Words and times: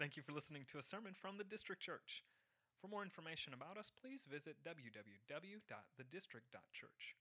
Thank 0.00 0.16
you 0.16 0.22
for 0.22 0.32
listening 0.32 0.64
to 0.72 0.78
a 0.78 0.82
sermon 0.82 1.12
from 1.12 1.36
the 1.36 1.44
District 1.44 1.82
Church. 1.82 2.24
For 2.80 2.88
more 2.88 3.02
information 3.02 3.52
about 3.52 3.76
us, 3.76 3.92
please 4.00 4.24
visit 4.24 4.56
www.thedistrict.church. 4.64 7.14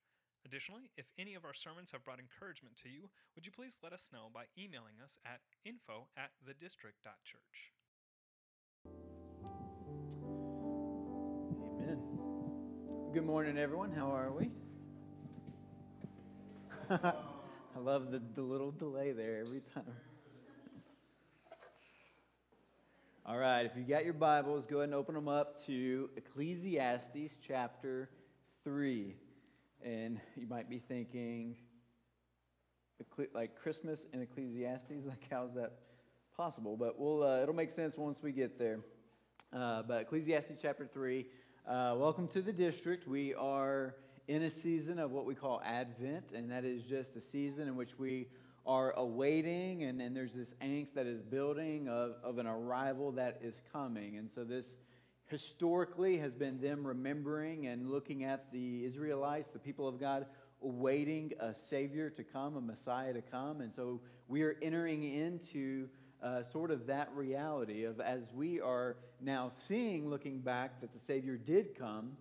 Additionally, 0.45 0.89
if 0.95 1.11
any 1.19 1.35
of 1.35 1.43
our 1.43 1.53
sermons 1.53 1.91
have 1.91 2.05
brought 2.05 2.21
encouragement 2.21 2.77
to 2.77 2.87
you, 2.87 3.09
would 3.35 3.45
you 3.45 3.51
please 3.51 3.79
let 3.83 3.91
us 3.91 4.07
know 4.13 4.29
by 4.33 4.45
emailing 4.57 5.01
us 5.03 5.17
at 5.25 5.41
info 5.65 6.07
at 6.15 6.31
thedistrict.church. 6.47 7.73
Amen. 11.83 11.99
Good 13.13 13.25
morning, 13.25 13.57
everyone. 13.57 13.91
How 13.91 14.09
are 14.09 14.31
we? 14.31 14.51
I 16.89 17.11
love 17.77 18.09
the, 18.09 18.21
the 18.35 18.41
little 18.41 18.71
delay 18.71 19.11
there 19.11 19.41
every 19.41 19.63
time. 19.73 19.83
All 23.29 23.37
right, 23.37 23.63
if 23.63 23.73
you 23.77 23.83
got 23.83 24.05
your 24.05 24.15
Bibles, 24.15 24.65
go 24.65 24.77
ahead 24.77 24.85
and 24.85 24.95
open 24.95 25.13
them 25.13 25.27
up 25.27 25.63
to 25.67 26.09
Ecclesiastes 26.17 27.35
chapter 27.47 28.09
3. 28.63 29.13
And 29.85 30.19
you 30.35 30.47
might 30.47 30.67
be 30.67 30.79
thinking, 30.79 31.55
like 33.35 33.55
Christmas 33.55 34.07
and 34.13 34.23
Ecclesiastes, 34.23 35.05
like 35.07 35.27
how's 35.29 35.53
that 35.53 35.73
possible? 36.35 36.75
But 36.75 36.99
we'll, 36.99 37.21
uh, 37.21 37.43
it'll 37.43 37.53
make 37.53 37.69
sense 37.69 37.97
once 37.97 38.17
we 38.23 38.31
get 38.31 38.57
there. 38.57 38.79
Uh, 39.53 39.83
but 39.83 40.01
Ecclesiastes 40.01 40.57
chapter 40.59 40.89
3, 40.91 41.27
uh, 41.67 41.93
welcome 41.99 42.27
to 42.29 42.41
the 42.41 42.51
district. 42.51 43.07
We 43.07 43.35
are 43.35 43.93
in 44.27 44.41
a 44.41 44.49
season 44.49 44.97
of 44.97 45.11
what 45.11 45.25
we 45.25 45.35
call 45.35 45.61
Advent, 45.63 46.31
and 46.33 46.49
that 46.49 46.65
is 46.65 46.81
just 46.81 47.15
a 47.15 47.21
season 47.21 47.67
in 47.67 47.75
which 47.75 47.99
we 47.99 48.25
are 48.65 48.91
awaiting, 48.91 49.83
and, 49.83 50.01
and 50.01 50.15
there's 50.15 50.33
this 50.33 50.53
angst 50.61 50.93
that 50.93 51.07
is 51.07 51.21
building 51.21 51.87
of, 51.87 52.15
of 52.23 52.37
an 52.37 52.47
arrival 52.47 53.11
that 53.13 53.39
is 53.43 53.55
coming. 53.71 54.17
And 54.17 54.29
so, 54.29 54.43
this 54.43 54.73
historically 55.27 56.17
has 56.17 56.33
been 56.33 56.59
them 56.59 56.85
remembering 56.85 57.67
and 57.67 57.89
looking 57.89 58.23
at 58.23 58.51
the 58.51 58.85
Israelites, 58.85 59.49
the 59.49 59.59
people 59.59 59.87
of 59.87 59.99
God, 59.99 60.25
awaiting 60.63 61.31
a 61.39 61.53
Savior 61.53 62.09
to 62.09 62.23
come, 62.23 62.57
a 62.57 62.61
Messiah 62.61 63.13
to 63.13 63.21
come. 63.21 63.61
And 63.61 63.73
so, 63.73 64.01
we 64.27 64.43
are 64.43 64.57
entering 64.61 65.03
into 65.03 65.87
uh, 66.21 66.43
sort 66.43 66.71
of 66.71 66.85
that 66.87 67.09
reality 67.13 67.85
of 67.85 67.99
as 67.99 68.21
we 68.33 68.59
are 68.59 68.97
now 69.21 69.49
seeing, 69.67 70.09
looking 70.09 70.39
back, 70.39 70.81
that 70.81 70.93
the 70.93 70.99
Savior 70.99 71.37
did 71.37 71.77
come. 71.77 72.11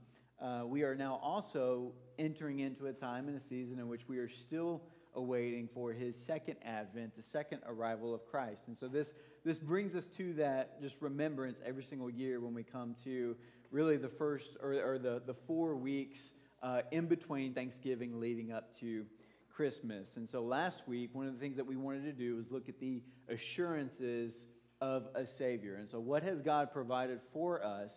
Uh, 0.40 0.62
we 0.64 0.82
are 0.82 0.94
now 0.94 1.18
also 1.22 1.92
entering 2.18 2.60
into 2.60 2.86
a 2.86 2.92
time 2.92 3.28
and 3.28 3.36
a 3.36 3.40
season 3.40 3.78
in 3.78 3.88
which 3.88 4.02
we 4.08 4.18
are 4.18 4.28
still 4.28 4.82
awaiting 5.14 5.68
for 5.72 5.92
his 5.92 6.16
second 6.16 6.56
advent, 6.64 7.16
the 7.16 7.22
second 7.22 7.60
arrival 7.66 8.14
of 8.14 8.26
Christ. 8.26 8.62
And 8.66 8.78
so 8.78 8.88
this, 8.88 9.14
this 9.44 9.58
brings 9.58 9.94
us 9.94 10.06
to 10.16 10.32
that 10.34 10.80
just 10.80 10.96
remembrance 11.00 11.58
every 11.64 11.82
single 11.82 12.10
year 12.10 12.40
when 12.40 12.54
we 12.54 12.62
come 12.62 12.94
to 13.04 13.36
really 13.70 13.96
the 13.96 14.08
first 14.08 14.56
or, 14.62 14.72
or 14.72 14.98
the, 14.98 15.22
the 15.26 15.34
four 15.34 15.76
weeks 15.76 16.32
uh, 16.62 16.82
in 16.90 17.06
between 17.06 17.54
Thanksgiving 17.54 18.20
leading 18.20 18.52
up 18.52 18.78
to 18.80 19.04
Christmas. 19.50 20.16
And 20.16 20.28
so 20.28 20.42
last 20.42 20.86
week, 20.86 21.10
one 21.12 21.26
of 21.26 21.34
the 21.34 21.40
things 21.40 21.56
that 21.56 21.66
we 21.66 21.76
wanted 21.76 22.04
to 22.04 22.12
do 22.12 22.36
was 22.36 22.50
look 22.50 22.68
at 22.68 22.78
the 22.78 23.02
assurances 23.28 24.46
of 24.80 25.08
a 25.14 25.26
Savior. 25.26 25.76
And 25.76 25.88
so, 25.88 25.98
what 25.98 26.22
has 26.22 26.40
God 26.40 26.72
provided 26.72 27.20
for 27.32 27.64
us 27.64 27.90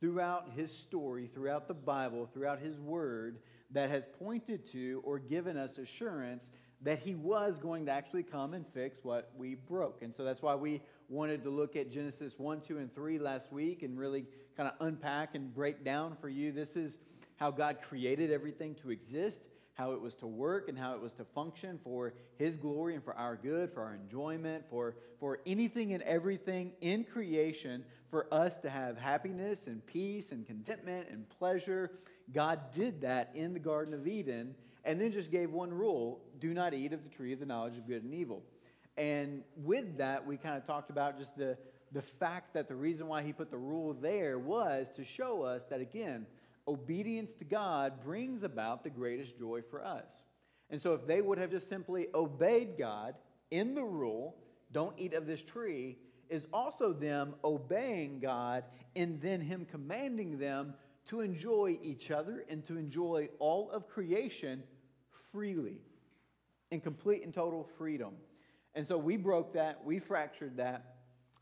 throughout 0.00 0.50
his 0.56 0.72
story, 0.72 1.30
throughout 1.32 1.68
the 1.68 1.74
Bible, 1.74 2.28
throughout 2.32 2.58
his 2.58 2.78
word, 2.78 3.38
that 3.74 3.90
has 3.90 4.04
pointed 4.18 4.66
to 4.72 5.02
or 5.04 5.18
given 5.18 5.56
us 5.56 5.78
assurance 5.78 6.50
that 6.80 6.98
he 6.98 7.14
was 7.14 7.58
going 7.58 7.86
to 7.86 7.92
actually 7.92 8.22
come 8.22 8.54
and 8.54 8.64
fix 8.74 8.98
what 9.02 9.32
we 9.36 9.54
broke. 9.54 10.02
And 10.02 10.14
so 10.14 10.24
that's 10.24 10.42
why 10.42 10.54
we 10.54 10.80
wanted 11.08 11.42
to 11.44 11.50
look 11.50 11.76
at 11.76 11.90
Genesis 11.90 12.34
1, 12.38 12.62
2, 12.62 12.78
and 12.78 12.94
3 12.94 13.18
last 13.18 13.52
week 13.52 13.82
and 13.82 13.98
really 13.98 14.26
kind 14.56 14.68
of 14.68 14.86
unpack 14.86 15.34
and 15.34 15.54
break 15.54 15.84
down 15.84 16.16
for 16.20 16.28
you. 16.28 16.52
This 16.52 16.76
is 16.76 16.98
how 17.36 17.50
God 17.50 17.78
created 17.88 18.30
everything 18.30 18.74
to 18.76 18.90
exist 18.90 19.44
how 19.74 19.90
it 19.92 20.00
was 20.00 20.14
to 20.14 20.26
work 20.26 20.68
and 20.68 20.78
how 20.78 20.94
it 20.94 21.00
was 21.00 21.12
to 21.14 21.24
function 21.24 21.78
for 21.82 22.14
His 22.38 22.56
glory 22.56 22.94
and 22.94 23.04
for 23.04 23.14
our 23.14 23.36
good, 23.36 23.72
for 23.72 23.82
our 23.82 23.94
enjoyment, 23.94 24.64
for, 24.70 24.96
for 25.18 25.40
anything 25.46 25.92
and 25.92 26.02
everything 26.04 26.72
in 26.80 27.04
creation, 27.04 27.84
for 28.08 28.32
us 28.32 28.56
to 28.58 28.70
have 28.70 28.96
happiness 28.96 29.66
and 29.66 29.84
peace 29.84 30.30
and 30.30 30.46
contentment 30.46 31.08
and 31.10 31.28
pleasure. 31.28 31.90
God 32.32 32.60
did 32.74 33.02
that 33.02 33.30
in 33.34 33.52
the 33.52 33.58
Garden 33.58 33.94
of 33.94 34.06
Eden 34.06 34.54
and 34.84 35.00
then 35.00 35.12
just 35.12 35.30
gave 35.30 35.50
one 35.50 35.72
rule 35.72 36.20
do 36.40 36.52
not 36.52 36.74
eat 36.74 36.92
of 36.92 37.02
the 37.02 37.08
tree 37.08 37.32
of 37.32 37.40
the 37.40 37.46
knowledge 37.46 37.76
of 37.76 37.86
good 37.86 38.02
and 38.02 38.14
evil. 38.14 38.42
And 38.96 39.42
with 39.56 39.98
that, 39.98 40.26
we 40.26 40.36
kind 40.36 40.56
of 40.56 40.66
talked 40.66 40.90
about 40.90 41.18
just 41.18 41.36
the, 41.36 41.56
the 41.92 42.02
fact 42.02 42.54
that 42.54 42.68
the 42.68 42.74
reason 42.74 43.08
why 43.08 43.22
He 43.22 43.32
put 43.32 43.50
the 43.50 43.58
rule 43.58 43.94
there 43.94 44.38
was 44.38 44.88
to 44.96 45.04
show 45.04 45.42
us 45.42 45.62
that, 45.70 45.80
again, 45.80 46.26
obedience 46.68 47.32
to 47.38 47.44
God 47.44 48.02
brings 48.04 48.42
about 48.42 48.84
the 48.84 48.90
greatest 48.90 49.38
joy 49.38 49.62
for 49.68 49.84
us. 49.84 50.06
And 50.70 50.80
so, 50.80 50.94
if 50.94 51.06
they 51.06 51.20
would 51.20 51.38
have 51.38 51.50
just 51.50 51.68
simply 51.68 52.06
obeyed 52.14 52.78
God 52.78 53.14
in 53.50 53.74
the 53.74 53.84
rule, 53.84 54.36
don't 54.72 54.94
eat 54.98 55.12
of 55.12 55.26
this 55.26 55.42
tree, 55.42 55.96
is 56.30 56.46
also 56.52 56.92
them 56.92 57.34
obeying 57.44 58.20
God 58.20 58.64
and 58.96 59.20
then 59.20 59.40
Him 59.40 59.66
commanding 59.70 60.38
them 60.38 60.74
to 61.08 61.20
enjoy 61.20 61.78
each 61.82 62.10
other 62.10 62.44
and 62.48 62.64
to 62.66 62.76
enjoy 62.76 63.28
all 63.38 63.70
of 63.70 63.88
creation 63.88 64.62
freely 65.32 65.78
in 66.70 66.80
complete 66.80 67.22
and 67.22 67.32
total 67.32 67.68
freedom. 67.76 68.14
And 68.74 68.86
so 68.86 68.98
we 68.98 69.16
broke 69.16 69.52
that, 69.54 69.84
we 69.84 69.98
fractured 69.98 70.56
that, 70.56 70.94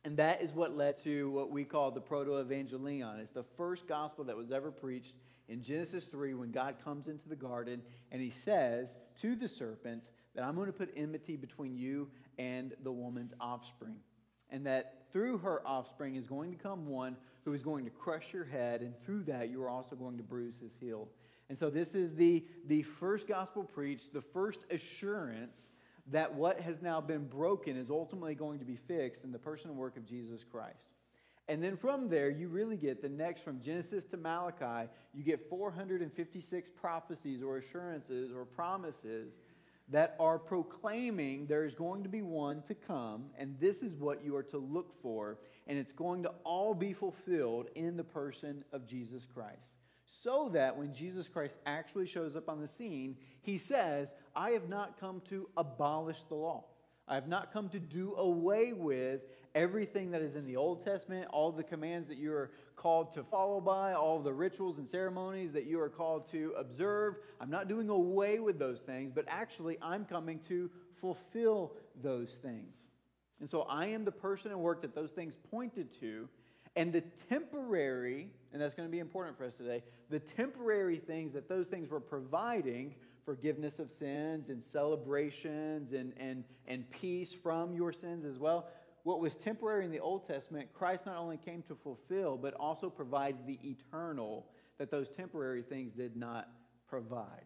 and 0.05 0.17
that 0.17 0.43
is 0.43 0.53
what 0.53 0.77
led 0.77 1.03
to 1.05 1.31
what 1.31 1.51
we 1.51 1.65
call 1.65 1.91
the 1.91 2.01
proto 2.01 2.33
evangelion. 2.33 3.21
It's 3.21 3.33
the 3.33 3.45
first 3.57 3.87
gospel 3.87 4.25
that 4.25 4.37
was 4.37 4.51
ever 4.51 4.71
preached 4.71 5.15
in 5.49 5.63
Genesis 5.63 6.07
3 6.07 6.35
when 6.35 6.51
God 6.51 6.77
comes 6.85 7.09
into 7.09 7.29
the 7.29 7.37
garden 7.37 7.83
and 8.11 8.21
he 8.21 8.31
says 8.31 8.97
to 9.21 9.37
the 9.37 9.49
serpent 9.49 10.09
that 10.35 10.45
I'm 10.45 10.55
going 10.55 10.67
to 10.67 10.73
put 10.73 10.91
enmity 10.97 11.37
between 11.37 11.77
you 11.77 12.09
and 12.39 12.75
the 12.83 12.91
woman's 12.91 13.33
offspring. 13.41 13.97
And 14.51 14.67
that 14.67 15.05
through 15.13 15.39
her 15.39 15.67
offspring 15.67 16.17
is 16.17 16.27
going 16.27 16.51
to 16.53 16.59
come 16.59 16.87
one 16.87 17.17
who 17.45 17.53
is 17.53 17.63
going 17.63 17.85
to 17.85 17.91
crush 17.91 18.33
your 18.33 18.45
head, 18.45 18.81
and 18.81 18.95
through 19.05 19.25
that 19.25 19.51
you 19.51 19.63
are 19.63 19.69
also 19.69 19.97
going 19.97 20.17
to 20.17 20.23
bruise 20.23 20.55
his 20.61 20.73
heel. 20.81 21.09
And 21.49 21.59
so, 21.59 21.71
this 21.71 21.95
is 21.95 22.15
the, 22.15 22.45
the 22.67 22.83
first 22.83 23.27
gospel 23.27 23.65
preached, 23.65 24.13
the 24.13 24.23
first 24.23 24.61
assurance 24.71 25.71
that 26.11 26.35
what 26.35 26.61
has 26.61 26.83
now 26.83 27.01
been 27.01 27.27
broken 27.27 27.77
is 27.77 27.91
ultimately 27.91 28.35
going 28.35 28.59
to 28.59 28.65
be 28.65 28.77
fixed 28.77 29.25
in 29.25 29.33
the 29.33 29.39
person 29.39 29.71
and 29.71 29.79
work 29.79 29.97
of 29.97 30.07
Jesus 30.07 30.45
Christ. 30.45 30.93
And 31.49 31.63
then 31.63 31.77
from 31.77 32.09
there, 32.09 32.31
you 32.31 32.49
really 32.49 32.77
get 32.77 33.03
the 33.03 33.09
next, 33.09 33.43
from 33.43 33.61
Genesis 33.61 34.05
to 34.07 34.17
Malachi, 34.17 34.89
you 35.13 35.23
get 35.23 35.49
456 35.49 36.71
prophecies 36.81 37.43
or 37.43 37.59
assurances 37.59 38.31
or 38.33 38.45
promises 38.45 39.35
that 39.89 40.17
are 40.19 40.39
proclaiming 40.39 41.47
there 41.47 41.65
is 41.65 41.75
going 41.75 42.03
to 42.03 42.09
be 42.09 42.23
one 42.23 42.63
to 42.63 42.75
come, 42.75 43.27
and 43.39 43.57
this 43.61 43.83
is 43.83 43.95
what 43.95 44.25
you 44.25 44.35
are 44.37 44.43
to 44.43 44.59
look 44.59 44.95
for, 45.03 45.39
and 45.67 45.79
it's 45.79 45.93
going 45.93 46.23
to 46.23 46.33
all 46.45 46.75
be 46.75 46.93
fulfilled 46.93 47.69
in 47.75 47.97
the 47.97 48.05
person 48.05 48.65
of 48.73 48.87
Jesus 48.87 49.27
Christ 49.35 49.75
so 50.23 50.51
that 50.53 50.77
when 50.77 50.93
Jesus 50.93 51.29
Christ 51.29 51.55
actually 51.67 52.07
shows 52.07 52.37
up 52.37 52.49
on 52.49 52.61
the 52.61 52.69
scene, 52.69 53.17
he 53.43 53.59
says, 53.59 54.15
I 54.37 54.51
have 54.51 54.69
not 54.69 55.01
come 55.01 55.21
to 55.31 55.49
abolish 55.57 56.19
the 56.29 56.35
law. 56.35 56.65
I 57.09 57.15
have 57.15 57.29
not 57.29 57.53
come 57.53 57.69
to 57.71 57.81
do 57.81 58.15
away 58.15 58.73
with 58.73 59.23
everything 59.55 60.11
that 60.13 60.23
is 60.23 60.37
in 60.37 60.47
the 60.47 60.57
Old 60.57 60.85
Testament, 60.85 61.27
all 61.31 61.53
the 61.53 61.63
commands 61.63 62.09
that 62.09 62.19
you 62.19 62.33
are 62.33 62.51
called 62.77 63.13
to 63.13 63.23
follow 63.23 63.61
by, 63.61 63.93
all 63.93 64.21
the 64.21 64.33
rituals 64.33 64.79
and 64.79 64.89
ceremonies 64.89 65.53
that 65.53 65.67
you 65.67 65.81
are 65.81 65.89
called 65.89 66.31
to 66.33 66.53
observe. 66.59 67.17
I'm 67.41 67.51
not 67.51 67.69
doing 67.69 67.89
away 67.89 68.41
with 68.41 68.59
those 68.59 68.81
things, 68.81 69.13
but 69.15 69.25
actually, 69.29 69.79
I'm 69.81 70.05
coming 70.05 70.41
to 70.49 70.71
fulfill 71.01 71.73
those 72.03 72.31
things. 72.31 72.75
And 73.41 73.51
so 73.51 73.63
I 73.63 73.87
am 73.89 74.05
the 74.05 74.13
person 74.13 74.53
and 74.53 74.61
work 74.61 74.83
that 74.83 74.95
those 74.95 75.11
things 75.11 75.35
pointed 75.51 75.93
to, 76.01 76.29
and 76.77 76.93
the 76.93 77.03
temporary, 77.29 78.31
and 78.53 78.63
that's 78.63 78.75
going 78.75 78.89
to 78.89 78.93
be 78.93 79.01
important 79.01 79.37
for 79.37 79.45
us 79.45 79.53
today, 79.55 79.83
the 80.11 80.21
temporary 80.21 80.99
things 80.99 81.33
that 81.35 81.49
those 81.49 81.67
things 81.67 81.91
were 81.91 82.01
providing 82.01 82.95
forgiveness 83.25 83.79
of 83.79 83.91
sins 83.91 84.49
and 84.49 84.63
celebrations 84.63 85.93
and, 85.93 86.13
and, 86.17 86.45
and 86.67 86.91
peace 86.91 87.33
from 87.43 87.75
your 87.75 87.93
sins 87.93 88.25
as 88.25 88.39
well. 88.39 88.69
What 89.05 89.21
was 89.21 89.35
temporary 89.35 89.85
in 89.85 89.91
the 89.91 90.01
Old 90.01 90.27
Testament, 90.27 90.73
Christ 90.73 91.07
not 91.07 91.17
only 91.17 91.37
came 91.37 91.63
to 91.63 91.75
fulfill, 91.75 92.37
but 92.37 92.55
also 92.55 92.89
provides 92.89 93.43
the 93.45 93.59
eternal 93.65 94.47
that 94.79 94.91
those 94.91 95.09
temporary 95.09 95.63
things 95.63 95.93
did 95.93 96.17
not 96.17 96.49
provide. 96.89 97.45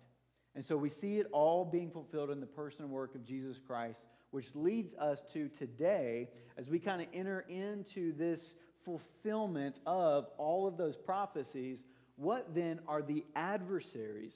And 0.55 0.65
so 0.65 0.77
we 0.77 0.91
see 0.91 1.19
it 1.19 1.27
all 1.33 1.65
being 1.65 1.91
fulfilled 1.91 2.31
in 2.31 2.41
the 2.41 2.47
person 2.47 2.83
and 2.83 2.91
work 2.91 3.15
of 3.15 3.25
Jesus 3.25 3.59
Christ, 3.67 4.01
which 4.31 4.55
leads 4.55 4.95
us 4.95 5.23
to 5.33 5.49
today 5.49 6.29
as 6.59 6.69
we 6.69 6.79
kind 6.79 7.01
of 7.01 7.09
enter 7.13 7.45
into 7.49 8.13
this 8.17 8.55
fulfillment 8.85 9.81
of 9.87 10.29
all 10.39 10.67
of 10.67 10.77
those 10.77 10.97
prophecies, 10.97 11.85
what 12.17 12.55
then 12.55 12.81
are 12.87 13.03
the 13.03 13.25
adversaries 13.35 14.35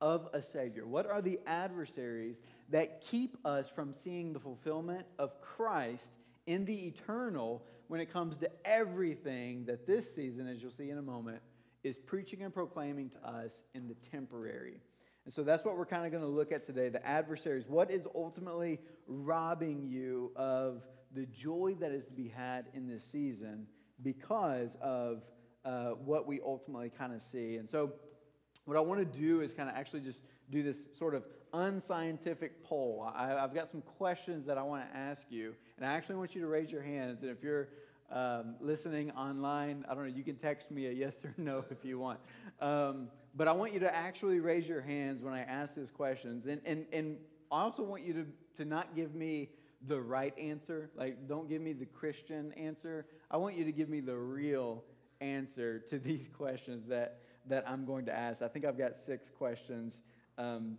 of 0.00 0.28
a 0.32 0.42
Savior? 0.42 0.86
What 0.86 1.06
are 1.06 1.22
the 1.22 1.40
adversaries 1.46 2.42
that 2.70 3.00
keep 3.00 3.36
us 3.44 3.68
from 3.68 3.94
seeing 3.94 4.32
the 4.32 4.40
fulfillment 4.40 5.06
of 5.18 5.40
Christ 5.40 6.12
in 6.46 6.64
the 6.64 6.86
eternal 6.86 7.64
when 7.88 8.00
it 8.00 8.12
comes 8.12 8.36
to 8.38 8.50
everything 8.64 9.64
that 9.66 9.86
this 9.86 10.14
season, 10.14 10.46
as 10.46 10.62
you'll 10.62 10.70
see 10.70 10.90
in 10.90 10.98
a 10.98 11.02
moment, 11.02 11.40
is 11.84 11.98
preaching 11.98 12.42
and 12.42 12.54
proclaiming 12.54 13.10
to 13.10 13.28
us 13.28 13.52
in 13.74 13.88
the 13.88 13.94
temporary. 13.94 14.80
And 15.24 15.32
so 15.32 15.42
that's 15.42 15.64
what 15.64 15.76
we're 15.76 15.86
kind 15.86 16.04
of 16.04 16.10
going 16.10 16.24
to 16.24 16.28
look 16.28 16.52
at 16.52 16.64
today 16.64 16.88
the 16.88 17.04
adversaries. 17.06 17.64
What 17.68 17.90
is 17.90 18.06
ultimately 18.14 18.80
robbing 19.06 19.82
you 19.82 20.32
of 20.36 20.82
the 21.14 21.26
joy 21.26 21.76
that 21.80 21.92
is 21.92 22.04
to 22.04 22.12
be 22.12 22.28
had 22.28 22.66
in 22.74 22.88
this 22.88 23.04
season 23.04 23.66
because 24.02 24.76
of 24.80 25.22
uh, 25.64 25.90
what 25.90 26.26
we 26.26 26.40
ultimately 26.44 26.90
kind 26.90 27.12
of 27.14 27.22
see? 27.22 27.56
And 27.56 27.68
so, 27.68 27.92
what 28.64 28.76
I 28.76 28.80
want 28.80 29.00
to 29.00 29.18
do 29.18 29.40
is 29.40 29.52
kind 29.54 29.68
of 29.68 29.74
actually 29.74 30.00
just 30.00 30.22
do 30.50 30.62
this 30.62 30.78
sort 30.96 31.14
of 31.14 31.24
unscientific 31.52 32.64
poll. 32.64 33.10
I, 33.14 33.28
have 33.28 33.54
got 33.54 33.70
some 33.70 33.82
questions 33.82 34.46
that 34.46 34.58
I 34.58 34.62
want 34.62 34.90
to 34.90 34.96
ask 34.96 35.22
you, 35.30 35.54
and 35.76 35.86
I 35.86 35.92
actually 35.92 36.16
want 36.16 36.34
you 36.34 36.40
to 36.40 36.46
raise 36.46 36.70
your 36.70 36.82
hands. 36.82 37.22
And 37.22 37.30
if 37.30 37.42
you're 37.42 37.68
um, 38.10 38.56
listening 38.60 39.10
online, 39.12 39.84
I 39.88 39.94
don't 39.94 40.08
know, 40.08 40.14
you 40.14 40.24
can 40.24 40.36
text 40.36 40.70
me 40.70 40.86
a 40.86 40.90
yes 40.90 41.14
or 41.24 41.34
no 41.36 41.64
if 41.70 41.84
you 41.84 41.98
want. 41.98 42.20
Um, 42.60 43.08
but 43.34 43.48
I 43.48 43.52
want 43.52 43.72
you 43.72 43.80
to 43.80 43.94
actually 43.94 44.40
raise 44.40 44.68
your 44.68 44.82
hands 44.82 45.22
when 45.22 45.32
I 45.32 45.40
ask 45.40 45.74
these 45.74 45.90
questions. 45.90 46.46
And, 46.46 46.60
and, 46.64 46.84
and 46.92 47.16
I 47.50 47.62
also 47.62 47.82
want 47.82 48.04
you 48.04 48.12
to, 48.14 48.26
to 48.58 48.64
not 48.64 48.94
give 48.94 49.14
me 49.14 49.50
the 49.88 50.00
right 50.00 50.36
answer. 50.38 50.90
Like, 50.94 51.28
don't 51.28 51.48
give 51.48 51.62
me 51.62 51.72
the 51.72 51.86
Christian 51.86 52.52
answer. 52.52 53.06
I 53.30 53.36
want 53.36 53.56
you 53.56 53.64
to 53.64 53.72
give 53.72 53.88
me 53.88 54.00
the 54.00 54.16
real 54.16 54.84
answer 55.20 55.80
to 55.90 55.98
these 55.98 56.28
questions 56.36 56.86
that, 56.88 57.20
that 57.48 57.68
I'm 57.68 57.86
going 57.86 58.04
to 58.06 58.16
ask. 58.16 58.42
I 58.42 58.48
think 58.48 58.64
I've 58.64 58.78
got 58.78 58.96
six 58.96 59.30
questions 59.30 60.02
um, 60.38 60.78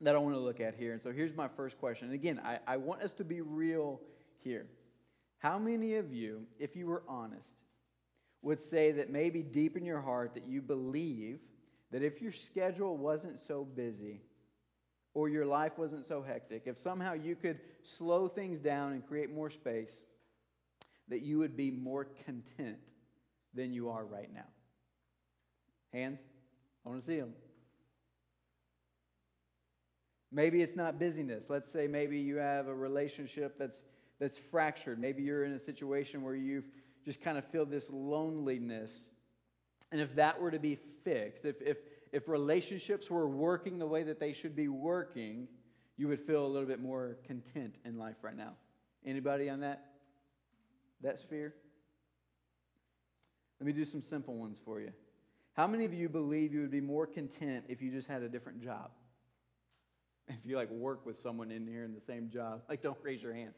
that 0.00 0.14
I 0.14 0.18
want 0.18 0.34
to 0.34 0.40
look 0.40 0.60
at 0.60 0.74
here. 0.74 0.92
And 0.92 1.00
so 1.00 1.12
here's 1.12 1.34
my 1.34 1.48
first 1.48 1.78
question. 1.78 2.06
And 2.06 2.14
again, 2.14 2.40
I, 2.44 2.58
I 2.66 2.76
want 2.76 3.02
us 3.02 3.12
to 3.14 3.24
be 3.24 3.40
real 3.40 4.00
here. 4.42 4.66
How 5.38 5.58
many 5.58 5.94
of 5.94 6.12
you, 6.12 6.42
if 6.58 6.76
you 6.76 6.86
were 6.86 7.02
honest, 7.08 7.48
would 8.42 8.60
say 8.60 8.92
that 8.92 9.10
maybe 9.10 9.42
deep 9.42 9.76
in 9.76 9.84
your 9.84 10.00
heart 10.00 10.34
that 10.34 10.46
you 10.46 10.60
believe 10.60 11.38
that 11.90 12.02
if 12.02 12.20
your 12.20 12.32
schedule 12.32 12.96
wasn't 12.96 13.38
so 13.46 13.64
busy 13.64 14.20
or 15.14 15.28
your 15.28 15.46
life 15.46 15.78
wasn't 15.78 16.06
so 16.06 16.22
hectic, 16.22 16.62
if 16.66 16.78
somehow 16.78 17.14
you 17.14 17.34
could 17.34 17.58
slow 17.82 18.28
things 18.28 18.58
down 18.58 18.92
and 18.92 19.06
create 19.06 19.32
more 19.32 19.50
space, 19.50 20.00
that 21.08 21.22
you 21.22 21.38
would 21.38 21.56
be 21.56 21.70
more 21.70 22.06
content 22.24 22.78
than 23.54 23.72
you 23.72 23.88
are 23.88 24.04
right 24.04 24.32
now? 24.32 24.46
Hands? 25.92 26.18
I 26.84 26.88
want 26.88 27.00
to 27.00 27.06
see 27.06 27.18
them. 27.18 27.32
Maybe 30.32 30.60
it's 30.62 30.76
not 30.76 30.98
busyness. 30.98 31.44
Let's 31.48 31.70
say 31.70 31.86
maybe 31.86 32.18
you 32.18 32.36
have 32.36 32.68
a 32.68 32.74
relationship 32.74 33.58
that's, 33.58 33.80
that's 34.18 34.36
fractured. 34.50 34.98
Maybe 34.98 35.22
you're 35.22 35.44
in 35.44 35.52
a 35.52 35.60
situation 35.60 36.22
where 36.22 36.34
you've 36.34 36.66
just 37.04 37.22
kind 37.22 37.38
of 37.38 37.44
feel 37.46 37.64
this 37.64 37.88
loneliness. 37.90 39.06
And 39.92 40.00
if 40.00 40.14
that 40.16 40.40
were 40.40 40.50
to 40.50 40.58
be 40.58 40.78
fixed, 41.04 41.44
if, 41.44 41.62
if, 41.62 41.76
if 42.12 42.28
relationships 42.28 43.08
were 43.08 43.28
working 43.28 43.78
the 43.78 43.86
way 43.86 44.02
that 44.02 44.18
they 44.18 44.32
should 44.32 44.56
be 44.56 44.68
working, 44.68 45.46
you 45.96 46.08
would 46.08 46.20
feel 46.20 46.44
a 46.44 46.48
little 46.48 46.68
bit 46.68 46.80
more 46.80 47.16
content 47.26 47.76
in 47.84 47.96
life 47.98 48.16
right 48.22 48.36
now. 48.36 48.54
Anybody 49.04 49.48
on 49.48 49.60
that? 49.60 49.84
That 51.02 51.20
sphere? 51.20 51.54
Let 53.60 53.66
me 53.66 53.72
do 53.72 53.84
some 53.84 54.02
simple 54.02 54.34
ones 54.34 54.60
for 54.62 54.80
you. 54.80 54.92
How 55.54 55.66
many 55.66 55.84
of 55.84 55.94
you 55.94 56.08
believe 56.08 56.52
you 56.52 56.60
would 56.60 56.70
be 56.70 56.80
more 56.80 57.06
content 57.06 57.64
if 57.68 57.80
you 57.80 57.90
just 57.90 58.08
had 58.08 58.22
a 58.22 58.28
different 58.28 58.62
job? 58.62 58.90
If 60.28 60.36
you 60.44 60.56
like 60.56 60.70
work 60.70 61.06
with 61.06 61.18
someone 61.18 61.50
in 61.50 61.66
here 61.66 61.84
in 61.84 61.94
the 61.94 62.00
same 62.00 62.30
job, 62.30 62.62
like 62.68 62.82
don't 62.82 62.98
raise 63.02 63.22
your 63.22 63.34
hand. 63.34 63.52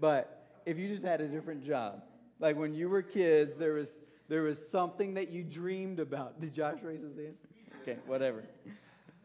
But 0.00 0.60
if 0.66 0.78
you 0.78 0.88
just 0.88 1.04
had 1.04 1.20
a 1.20 1.28
different 1.28 1.64
job, 1.64 2.02
like 2.38 2.56
when 2.56 2.74
you 2.74 2.88
were 2.88 3.02
kids, 3.02 3.56
there 3.56 3.74
was 3.74 3.88
there 4.28 4.42
was 4.42 4.58
something 4.70 5.14
that 5.14 5.30
you 5.30 5.42
dreamed 5.42 6.00
about. 6.00 6.40
Did 6.40 6.54
Josh 6.54 6.78
raise 6.82 7.02
his 7.02 7.16
hand? 7.16 7.34
Okay, 7.82 7.98
whatever. 8.06 8.44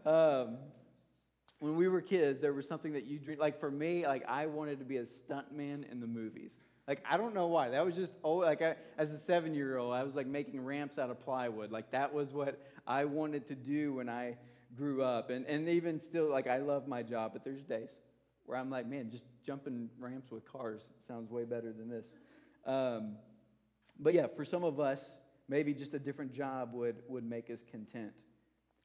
Um, 0.06 0.58
when 1.60 1.76
we 1.76 1.88
were 1.88 2.02
kids, 2.02 2.42
there 2.42 2.54
was 2.54 2.68
something 2.68 2.94
that 2.94 3.06
you 3.06 3.20
dreamed. 3.20 3.40
Like 3.40 3.60
for 3.60 3.72
me, 3.72 4.06
like 4.06 4.24
I 4.28 4.46
wanted 4.46 4.80
to 4.80 4.86
be 4.86 4.98
a 4.98 5.06
stuntman 5.06 5.92
in 5.92 6.00
the 6.00 6.08
movies. 6.08 6.54
Like 6.88 7.04
I 7.10 7.18
don't 7.18 7.34
know 7.34 7.48
why. 7.48 7.70
That 7.70 7.86
was 7.86 7.96
just 7.96 8.14
oh, 8.24 8.36
like 8.36 8.62
I, 8.62 8.76
as 8.98 9.12
a 9.12 9.20
seven 9.20 9.54
year 9.54 9.78
old, 9.78 9.94
I 9.94 10.04
was 10.04 10.16
like 10.16 10.28
making 10.28 10.64
ramps 10.64 10.98
out 10.98 11.10
of 11.10 11.20
plywood. 11.20 11.72
Like 11.72 11.92
that 11.92 12.14
was 12.14 12.34
what 12.34 12.62
I 12.86 13.06
wanted 13.06 13.48
to 13.50 13.56
do 13.56 13.96
when 13.96 14.08
I 14.08 14.38
grew 14.76 15.04
up. 15.04 15.30
And, 15.30 15.46
and 15.46 15.70
even 15.70 16.00
still, 16.00 16.30
like, 16.30 16.48
I 16.48 16.58
love 16.58 16.88
my 16.88 17.04
job, 17.04 17.32
but 17.34 17.44
there's 17.44 17.64
days 17.64 17.90
where 18.46 18.58
I'm 18.58 18.70
like, 18.70 18.88
man, 18.88 19.10
just 19.10 19.24
jumping 19.46 19.90
ramps 20.00 20.32
with 20.32 20.46
cars 20.52 20.82
sounds 21.08 21.32
way 21.32 21.44
better 21.44 21.74
than 21.74 21.90
this. 21.90 22.06
Um, 22.66 23.16
but 24.00 24.14
yeah, 24.14 24.28
for 24.36 24.46
some 24.46 24.64
of 24.64 24.80
us, 24.80 25.02
maybe 25.50 25.74
just 25.74 25.94
a 25.94 26.00
different 26.00 26.34
job 26.34 26.74
would, 26.74 26.98
would 27.08 27.24
make 27.24 27.50
us 27.50 27.62
content. 27.70 28.12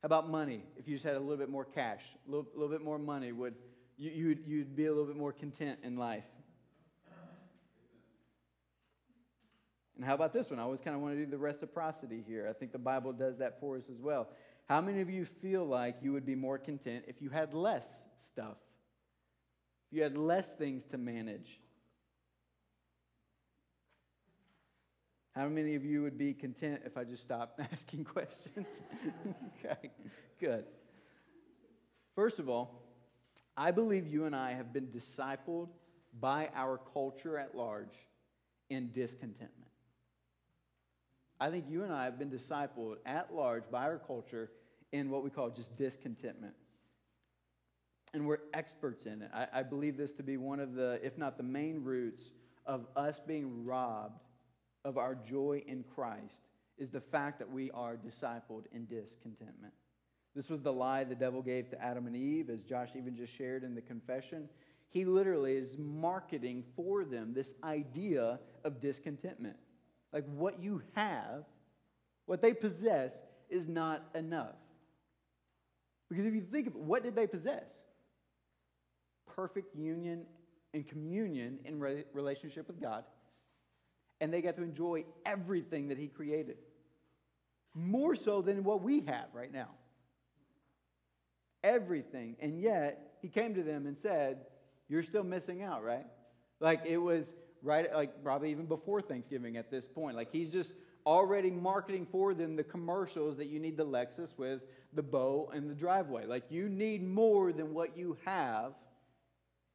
How 0.02 0.06
about 0.06 0.28
money? 0.28 0.64
If 0.76 0.88
you 0.88 0.94
just 0.94 1.04
had 1.04 1.16
a 1.16 1.20
little 1.20 1.36
bit 1.36 1.48
more 1.48 1.64
cash, 1.64 2.02
a 2.26 2.30
little, 2.30 2.46
little 2.54 2.68
bit 2.68 2.82
more 2.82 2.98
money, 2.98 3.32
would 3.32 3.54
you, 3.96 4.10
you'd, 4.10 4.46
you'd 4.46 4.76
be 4.76 4.86
a 4.86 4.90
little 4.90 5.06
bit 5.06 5.16
more 5.16 5.32
content 5.32 5.78
in 5.84 5.96
life? 5.96 6.24
And 9.96 10.04
how 10.04 10.14
about 10.14 10.32
this 10.32 10.50
one? 10.50 10.58
I 10.58 10.62
always 10.62 10.80
kind 10.80 10.96
of 10.96 11.02
want 11.02 11.14
to 11.14 11.24
do 11.24 11.30
the 11.30 11.38
reciprocity 11.38 12.24
here. 12.26 12.48
I 12.50 12.52
think 12.52 12.72
the 12.72 12.78
Bible 12.78 13.12
does 13.12 13.38
that 13.38 13.60
for 13.60 13.76
us 13.76 13.84
as 13.88 14.00
well. 14.00 14.26
How 14.68 14.80
many 14.80 15.00
of 15.00 15.10
you 15.10 15.24
feel 15.24 15.64
like 15.64 15.96
you 16.02 16.12
would 16.12 16.24
be 16.24 16.34
more 16.34 16.58
content 16.58 17.04
if 17.08 17.20
you 17.20 17.30
had 17.30 17.52
less 17.52 17.86
stuff? 18.32 18.56
If 19.90 19.96
you 19.96 20.02
had 20.02 20.16
less 20.16 20.54
things 20.54 20.84
to 20.86 20.98
manage? 20.98 21.60
How 25.34 25.48
many 25.48 25.74
of 25.74 25.84
you 25.84 26.02
would 26.02 26.18
be 26.18 26.34
content 26.34 26.82
if 26.84 26.96
I 26.96 27.04
just 27.04 27.22
stopped 27.22 27.60
asking 27.72 28.04
questions? 28.04 28.66
okay, 29.64 29.90
good. 30.38 30.64
First 32.14 32.38
of 32.38 32.48
all, 32.48 32.82
I 33.56 33.70
believe 33.70 34.06
you 34.06 34.26
and 34.26 34.36
I 34.36 34.52
have 34.52 34.72
been 34.72 34.88
discipled 34.88 35.68
by 36.18 36.50
our 36.54 36.78
culture 36.92 37.38
at 37.38 37.54
large 37.54 37.94
in 38.68 38.92
discontentment. 38.92 39.61
I 41.42 41.50
think 41.50 41.64
you 41.68 41.82
and 41.82 41.92
I 41.92 42.04
have 42.04 42.20
been 42.20 42.30
discipled 42.30 42.98
at 43.04 43.34
large 43.34 43.64
by 43.68 43.82
our 43.82 43.98
culture 43.98 44.52
in 44.92 45.10
what 45.10 45.24
we 45.24 45.30
call 45.30 45.50
just 45.50 45.76
discontentment. 45.76 46.54
And 48.14 48.28
we're 48.28 48.42
experts 48.54 49.06
in 49.06 49.22
it. 49.22 49.30
I, 49.34 49.48
I 49.52 49.62
believe 49.64 49.96
this 49.96 50.12
to 50.14 50.22
be 50.22 50.36
one 50.36 50.60
of 50.60 50.74
the, 50.74 51.00
if 51.02 51.18
not 51.18 51.36
the 51.36 51.42
main 51.42 51.82
roots 51.82 52.30
of 52.64 52.86
us 52.94 53.20
being 53.26 53.64
robbed 53.64 54.22
of 54.84 54.98
our 54.98 55.16
joy 55.16 55.64
in 55.66 55.82
Christ, 55.82 56.46
is 56.78 56.90
the 56.90 57.00
fact 57.00 57.40
that 57.40 57.50
we 57.50 57.72
are 57.72 57.96
discipled 57.96 58.66
in 58.72 58.86
discontentment. 58.86 59.74
This 60.36 60.48
was 60.48 60.62
the 60.62 60.72
lie 60.72 61.02
the 61.02 61.16
devil 61.16 61.42
gave 61.42 61.68
to 61.70 61.82
Adam 61.82 62.06
and 62.06 62.14
Eve, 62.14 62.50
as 62.50 62.62
Josh 62.62 62.90
even 62.96 63.16
just 63.16 63.36
shared 63.36 63.64
in 63.64 63.74
the 63.74 63.82
confession. 63.82 64.48
He 64.90 65.04
literally 65.04 65.56
is 65.56 65.76
marketing 65.76 66.62
for 66.76 67.04
them 67.04 67.34
this 67.34 67.52
idea 67.64 68.38
of 68.62 68.80
discontentment. 68.80 69.56
Like 70.12 70.24
what 70.26 70.62
you 70.62 70.82
have, 70.94 71.44
what 72.26 72.42
they 72.42 72.52
possess, 72.52 73.14
is 73.48 73.68
not 73.68 74.04
enough. 74.14 74.56
Because 76.08 76.26
if 76.26 76.34
you 76.34 76.42
think 76.42 76.66
of 76.66 76.74
it, 76.74 76.80
what 76.80 77.02
did 77.02 77.14
they 77.14 77.26
possess? 77.26 77.64
Perfect 79.34 79.74
union 79.74 80.24
and 80.74 80.86
communion 80.86 81.58
in 81.64 81.80
re- 81.80 82.04
relationship 82.12 82.66
with 82.66 82.80
God. 82.80 83.04
And 84.20 84.32
they 84.32 84.42
got 84.42 84.56
to 84.56 84.62
enjoy 84.62 85.04
everything 85.24 85.88
that 85.88 85.98
He 85.98 86.06
created. 86.06 86.56
More 87.74 88.14
so 88.14 88.42
than 88.42 88.62
what 88.62 88.82
we 88.82 89.00
have 89.06 89.26
right 89.32 89.52
now. 89.52 89.68
Everything. 91.64 92.36
And 92.40 92.60
yet, 92.60 93.16
He 93.22 93.28
came 93.28 93.54
to 93.54 93.62
them 93.62 93.86
and 93.86 93.96
said, 93.96 94.38
You're 94.88 95.02
still 95.02 95.24
missing 95.24 95.62
out, 95.62 95.82
right? 95.82 96.06
Like 96.60 96.82
it 96.86 96.98
was 96.98 97.32
right, 97.62 97.92
like 97.94 98.22
probably 98.22 98.50
even 98.50 98.66
before 98.66 99.00
Thanksgiving 99.00 99.56
at 99.56 99.70
this 99.70 99.86
point. 99.86 100.16
Like 100.16 100.30
He's 100.30 100.52
just 100.52 100.74
already 101.06 101.50
marketing 101.50 102.06
for 102.10 102.34
them 102.34 102.56
the 102.56 102.62
commercials 102.62 103.36
that 103.36 103.46
you 103.46 103.58
need 103.58 103.76
the 103.76 103.86
Lexus 103.86 104.36
with 104.36 104.62
the 104.92 105.02
bow 105.02 105.50
and 105.54 105.68
the 105.68 105.74
driveway. 105.74 106.26
Like 106.26 106.44
you 106.50 106.68
need 106.68 107.06
more 107.06 107.52
than 107.52 107.74
what 107.74 107.96
you 107.96 108.16
have, 108.24 108.72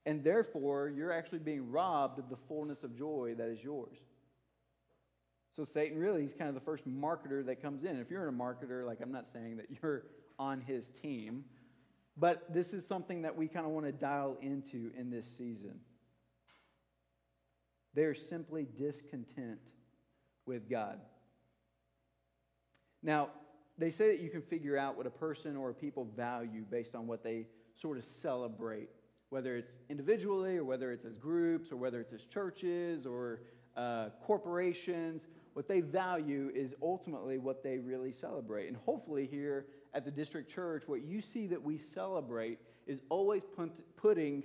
and 0.06 0.24
therefore 0.24 0.92
you're 0.96 1.12
actually 1.12 1.40
being 1.40 1.72
robbed 1.72 2.20
of 2.20 2.30
the 2.30 2.38
fullness 2.48 2.84
of 2.84 2.98
joy 2.98 3.36
that 3.38 3.50
is 3.50 3.64
yours. 3.64 3.98
So 5.56 5.66
Satan 5.66 5.98
really, 5.98 6.22
he's 6.22 6.36
kind 6.36 6.50
of 6.50 6.54
the 6.54 6.62
first 6.62 6.88
marketer 6.88 7.44
that 7.48 7.62
comes 7.62 7.84
in. 7.84 7.98
If 7.98 8.12
you're 8.12 8.28
in 8.28 8.34
a 8.34 8.38
marketer, 8.38 8.86
like 8.86 9.00
I'm 9.02 9.12
not 9.12 9.28
saying 9.28 9.58
that 9.58 9.66
you're 9.82 10.04
on 10.38 10.62
his 10.62 10.92
team, 10.92 11.46
but 12.16 12.54
this 12.54 12.74
is 12.74 12.86
something 12.86 13.24
that 13.24 13.36
we 13.36 13.48
kind 13.48 13.66
of 13.66 13.72
want 13.72 13.88
to 13.88 13.92
dial 13.92 14.38
into 14.42 14.92
in 14.96 15.10
this 15.10 15.26
season. 15.26 15.80
They're 17.98 18.14
simply 18.14 18.68
discontent 18.78 19.58
with 20.46 20.70
God. 20.70 21.00
Now, 23.02 23.30
they 23.76 23.90
say 23.90 24.10
that 24.10 24.20
you 24.22 24.30
can 24.30 24.44
figure 24.44 24.78
out 24.78 24.96
what 24.96 25.08
a 25.08 25.10
person 25.10 25.58
or 25.58 25.72
a 25.72 25.74
people 25.74 26.08
value 26.16 26.64
based 26.70 26.94
on 26.94 27.08
what 27.08 27.24
they 27.24 27.48
sort 27.76 27.98
of 27.98 28.06
celebrate, 28.06 28.90
whether 29.32 29.58
it's 29.58 29.72
individually 29.90 30.58
or 30.58 30.64
whether 30.64 30.92
it's 30.92 31.06
as 31.06 31.16
groups 31.16 31.72
or 31.72 31.78
whether 31.78 32.00
it's 32.00 32.14
as 32.14 32.24
churches 32.26 33.08
or 33.08 33.40
uh, 33.76 34.10
corporations, 34.24 35.28
what 35.54 35.68
they 35.68 35.82
value 35.82 36.52
is 36.54 36.76
ultimately 36.84 37.40
what 37.40 37.64
they 37.64 37.80
really 37.80 38.12
celebrate. 38.12 38.68
And 38.68 38.78
hopefully, 38.78 39.26
here 39.26 39.66
at 39.96 40.06
the 40.06 40.12
district 40.12 40.54
church, 40.54 40.84
what 40.86 41.04
you 41.04 41.20
see 41.20 41.48
that 41.48 41.64
we 41.64 41.80
celebrate 41.80 42.60
is 42.86 43.02
always 43.10 43.42
putting 43.96 44.44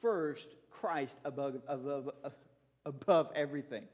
first 0.00 0.50
Christ 0.70 1.16
above, 1.24 1.56
above, 1.66 2.10
above 2.86 3.30
everything. 3.34 3.84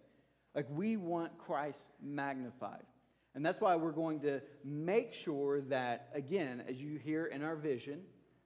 Like 0.54 0.66
we 0.70 0.96
want 0.96 1.36
Christ 1.38 1.86
magnified. 2.02 2.84
And 3.34 3.44
that's 3.44 3.60
why 3.60 3.76
we're 3.76 3.92
going 3.92 4.20
to 4.20 4.40
make 4.64 5.12
sure 5.12 5.60
that, 5.62 6.08
again, 6.14 6.64
as 6.68 6.80
you 6.80 6.98
hear 6.98 7.26
in 7.26 7.44
our 7.44 7.56
vision, 7.56 8.00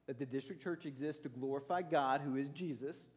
that 0.07 0.19
the 0.19 0.25
district 0.25 0.61
church 0.61 0.85
exists 0.85 1.21
to 1.23 1.29
glorify 1.29 1.81
God, 1.81 2.21
who 2.21 2.35
is 2.35 2.49
Jesus, 2.49 3.07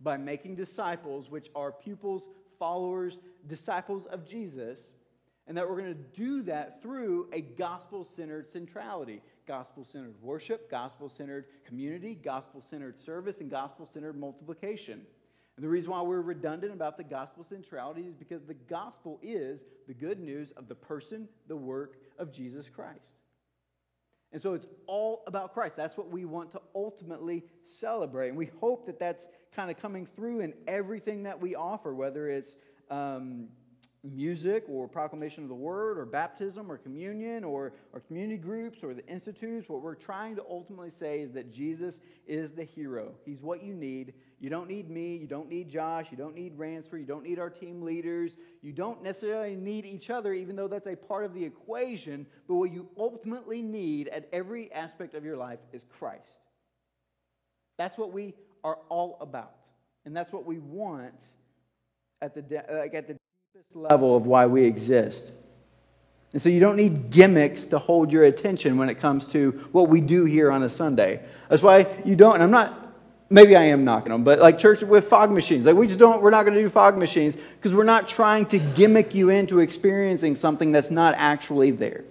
by 0.00 0.16
making 0.16 0.54
disciples, 0.54 1.30
which 1.30 1.48
are 1.54 1.72
pupils, 1.72 2.28
followers, 2.58 3.18
disciples 3.48 4.06
of 4.06 4.28
Jesus, 4.28 4.78
and 5.46 5.56
that 5.56 5.68
we're 5.68 5.80
going 5.80 5.94
to 5.94 6.20
do 6.20 6.42
that 6.42 6.82
through 6.82 7.28
a 7.32 7.40
gospel 7.40 8.04
centered 8.04 8.48
centrality 8.48 9.22
gospel 9.50 9.84
centered 9.84 10.14
worship, 10.22 10.70
gospel 10.70 11.08
centered 11.08 11.46
community, 11.66 12.14
gospel 12.14 12.62
centered 12.70 12.96
service, 12.96 13.40
and 13.40 13.50
gospel 13.50 13.84
centered 13.84 14.16
multiplication. 14.16 15.02
And 15.56 15.64
the 15.64 15.68
reason 15.68 15.90
why 15.90 16.00
we're 16.02 16.20
redundant 16.20 16.72
about 16.72 16.96
the 16.96 17.04
gospel 17.04 17.44
centrality 17.44 18.02
is 18.02 18.14
because 18.14 18.42
the 18.44 18.54
gospel 18.54 19.18
is 19.22 19.60
the 19.88 19.94
good 19.94 20.20
news 20.20 20.52
of 20.56 20.68
the 20.68 20.74
person, 20.74 21.28
the 21.48 21.56
work 21.56 21.96
of 22.18 22.32
Jesus 22.32 22.68
Christ. 22.68 23.10
And 24.32 24.40
so 24.40 24.54
it's 24.54 24.66
all 24.86 25.24
about 25.26 25.52
Christ. 25.52 25.76
That's 25.76 25.96
what 25.96 26.08
we 26.08 26.24
want 26.24 26.52
to 26.52 26.60
ultimately 26.74 27.42
celebrate. 27.64 28.28
And 28.28 28.36
we 28.36 28.50
hope 28.60 28.86
that 28.86 28.98
that's 28.98 29.26
kind 29.54 29.70
of 29.70 29.76
coming 29.76 30.06
through 30.06 30.40
in 30.40 30.54
everything 30.68 31.24
that 31.24 31.40
we 31.40 31.56
offer, 31.56 31.94
whether 31.94 32.28
it's 32.28 32.56
um, 32.90 33.48
music 34.04 34.64
or 34.68 34.88
proclamation 34.88 35.42
of 35.42 35.48
the 35.48 35.54
word 35.54 35.98
or 35.98 36.06
baptism 36.06 36.70
or 36.70 36.78
communion 36.78 37.44
or, 37.44 37.72
or 37.92 38.00
community 38.00 38.38
groups 38.38 38.84
or 38.84 38.94
the 38.94 39.06
institutes. 39.06 39.68
What 39.68 39.82
we're 39.82 39.94
trying 39.96 40.36
to 40.36 40.44
ultimately 40.48 40.90
say 40.90 41.20
is 41.20 41.32
that 41.32 41.52
Jesus 41.52 41.98
is 42.26 42.52
the 42.52 42.64
hero. 42.64 43.12
He's 43.24 43.42
what 43.42 43.62
you 43.62 43.74
need. 43.74 44.14
You 44.40 44.48
don't 44.48 44.68
need 44.68 44.88
me. 44.88 45.16
You 45.16 45.26
don't 45.26 45.50
need 45.50 45.68
Josh. 45.68 46.06
You 46.10 46.16
don't 46.16 46.34
need 46.34 46.58
Ransford. 46.58 47.00
You 47.00 47.06
don't 47.06 47.22
need 47.22 47.38
our 47.38 47.50
team 47.50 47.82
leaders. 47.82 48.32
You 48.62 48.72
don't 48.72 49.02
necessarily 49.02 49.54
need 49.54 49.84
each 49.84 50.08
other, 50.08 50.32
even 50.32 50.56
though 50.56 50.66
that's 50.66 50.86
a 50.86 50.96
part 50.96 51.26
of 51.26 51.34
the 51.34 51.44
equation. 51.44 52.26
But 52.48 52.54
what 52.54 52.72
you 52.72 52.88
ultimately 52.96 53.60
need 53.60 54.08
at 54.08 54.28
every 54.32 54.72
aspect 54.72 55.14
of 55.14 55.24
your 55.24 55.36
life 55.36 55.58
is 55.74 55.84
Christ. 55.98 56.40
That's 57.76 57.98
what 57.98 58.12
we 58.12 58.34
are 58.64 58.78
all 58.88 59.18
about. 59.20 59.54
And 60.06 60.16
that's 60.16 60.32
what 60.32 60.46
we 60.46 60.58
want 60.58 61.14
at 62.22 62.34
the, 62.34 62.40
de- 62.40 62.64
like 62.70 62.94
at 62.94 63.08
the 63.08 63.16
deepest 63.52 63.76
level 63.76 64.16
of 64.16 64.26
why 64.26 64.46
we 64.46 64.64
exist. 64.64 65.32
And 66.32 66.40
so 66.40 66.48
you 66.48 66.60
don't 66.60 66.76
need 66.76 67.10
gimmicks 67.10 67.66
to 67.66 67.78
hold 67.78 68.10
your 68.10 68.24
attention 68.24 68.78
when 68.78 68.88
it 68.88 68.94
comes 68.94 69.26
to 69.28 69.50
what 69.72 69.88
we 69.88 70.00
do 70.00 70.24
here 70.24 70.50
on 70.50 70.62
a 70.62 70.68
Sunday. 70.68 71.20
That's 71.50 71.62
why 71.62 72.02
you 72.06 72.16
don't, 72.16 72.34
and 72.34 72.42
I'm 72.42 72.50
not 72.50 72.89
maybe 73.30 73.54
I 73.54 73.62
am 73.62 73.84
knocking 73.84 74.10
them, 74.10 74.24
but 74.24 74.40
like 74.40 74.58
church 74.58 74.82
with 74.82 75.08
fog 75.08 75.30
machines. 75.30 75.64
Like 75.64 75.76
we 75.76 75.86
just 75.86 75.98
don't, 75.98 76.20
we're 76.20 76.30
not 76.30 76.42
going 76.42 76.56
to 76.56 76.62
do 76.62 76.68
fog 76.68 76.98
machines 76.98 77.36
because 77.56 77.72
we're 77.72 77.84
not 77.84 78.08
trying 78.08 78.44
to 78.46 78.58
gimmick 78.58 79.14
you 79.14 79.30
into 79.30 79.60
experiencing 79.60 80.34
something 80.34 80.72
that's 80.72 80.90
not 80.90 81.14
actually 81.16 81.70
there. 81.70 82.04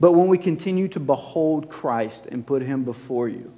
But 0.00 0.12
when 0.12 0.26
we 0.26 0.36
continue 0.36 0.88
to 0.88 1.00
behold 1.00 1.68
Christ 1.68 2.26
and 2.26 2.44
put 2.44 2.62
him 2.62 2.82
before 2.82 3.28
you, 3.28 3.52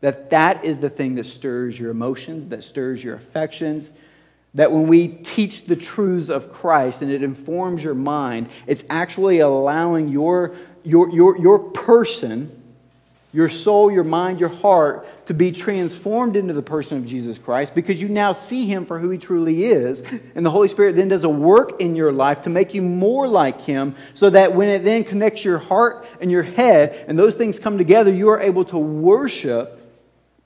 that 0.00 0.30
that 0.30 0.64
is 0.64 0.78
the 0.78 0.88
thing 0.88 1.16
that 1.16 1.26
stirs 1.26 1.78
your 1.78 1.90
emotions, 1.90 2.46
that 2.46 2.64
stirs 2.64 3.04
your 3.04 3.16
affections, 3.16 3.90
that 4.54 4.72
when 4.72 4.86
we 4.86 5.08
teach 5.08 5.66
the 5.66 5.76
truths 5.76 6.30
of 6.30 6.50
Christ 6.50 7.02
and 7.02 7.10
it 7.10 7.22
informs 7.22 7.84
your 7.84 7.94
mind, 7.94 8.48
it's 8.66 8.84
actually 8.88 9.40
allowing 9.40 10.08
your, 10.08 10.56
your, 10.82 11.10
your, 11.10 11.36
your 11.36 11.58
person 11.58 12.57
your 13.32 13.48
soul, 13.48 13.90
your 13.90 14.04
mind, 14.04 14.40
your 14.40 14.48
heart 14.48 15.06
to 15.26 15.34
be 15.34 15.52
transformed 15.52 16.34
into 16.34 16.54
the 16.54 16.62
person 16.62 16.96
of 16.96 17.04
Jesus 17.04 17.36
Christ 17.36 17.74
because 17.74 18.00
you 18.00 18.08
now 18.08 18.32
see 18.32 18.66
him 18.66 18.86
for 18.86 18.98
who 18.98 19.10
he 19.10 19.18
truly 19.18 19.64
is. 19.64 20.02
And 20.34 20.46
the 20.46 20.50
Holy 20.50 20.68
Spirit 20.68 20.96
then 20.96 21.08
does 21.08 21.24
a 21.24 21.28
work 21.28 21.80
in 21.80 21.94
your 21.94 22.10
life 22.10 22.42
to 22.42 22.50
make 22.50 22.72
you 22.72 22.80
more 22.80 23.28
like 23.28 23.60
him 23.60 23.94
so 24.14 24.30
that 24.30 24.54
when 24.54 24.68
it 24.68 24.82
then 24.82 25.04
connects 25.04 25.44
your 25.44 25.58
heart 25.58 26.06
and 26.20 26.30
your 26.30 26.42
head 26.42 27.04
and 27.06 27.18
those 27.18 27.34
things 27.34 27.58
come 27.58 27.76
together, 27.76 28.10
you 28.10 28.30
are 28.30 28.40
able 28.40 28.64
to 28.66 28.78
worship 28.78 29.74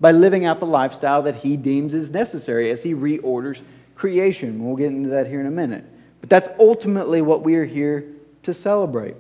by 0.01 0.11
living 0.11 0.45
out 0.45 0.59
the 0.59 0.67
lifestyle 0.67 1.23
that 1.23 1.37
he 1.37 1.57
deems 1.57 1.95
is 1.95 2.11
necessary 2.11 2.73
as 2.73 2.83
he 2.83 2.95
reorders 2.95 3.61
creation. 3.95 4.65
We'll 4.65 4.75
get 4.75 4.89
into 4.89 5.11
that 5.11 5.29
here 5.29 5.39
in 5.39 5.47
a 5.47 5.53
minute. 5.53 5.85
But 6.21 6.29
that's 6.29 6.49
ultimately 6.59 7.23
what 7.23 7.45
we 7.45 7.55
are 7.55 7.65
here 7.65 8.07
to 8.43 8.53
celebrate. 8.53 9.15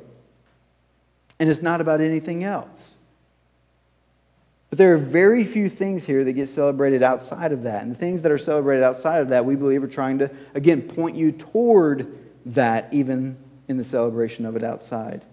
And 1.38 1.48
it's 1.48 1.62
not 1.62 1.80
about 1.80 2.00
anything 2.00 2.42
else. 2.42 2.94
But 4.72 4.78
there 4.78 4.94
are 4.94 4.98
very 4.98 5.44
few 5.44 5.68
things 5.68 6.02
here 6.02 6.24
that 6.24 6.32
get 6.32 6.48
celebrated 6.48 7.02
outside 7.02 7.52
of 7.52 7.64
that. 7.64 7.82
And 7.82 7.90
the 7.90 7.94
things 7.94 8.22
that 8.22 8.32
are 8.32 8.38
celebrated 8.38 8.82
outside 8.82 9.18
of 9.18 9.28
that, 9.28 9.44
we 9.44 9.54
believe, 9.54 9.82
are 9.84 9.86
trying 9.86 10.16
to, 10.20 10.30
again, 10.54 10.80
point 10.80 11.14
you 11.14 11.30
toward 11.30 12.18
that, 12.46 12.88
even 12.90 13.36
in 13.68 13.76
the 13.76 13.84
celebration 13.84 14.46
of 14.46 14.56
it 14.56 14.64
outside. 14.64 15.26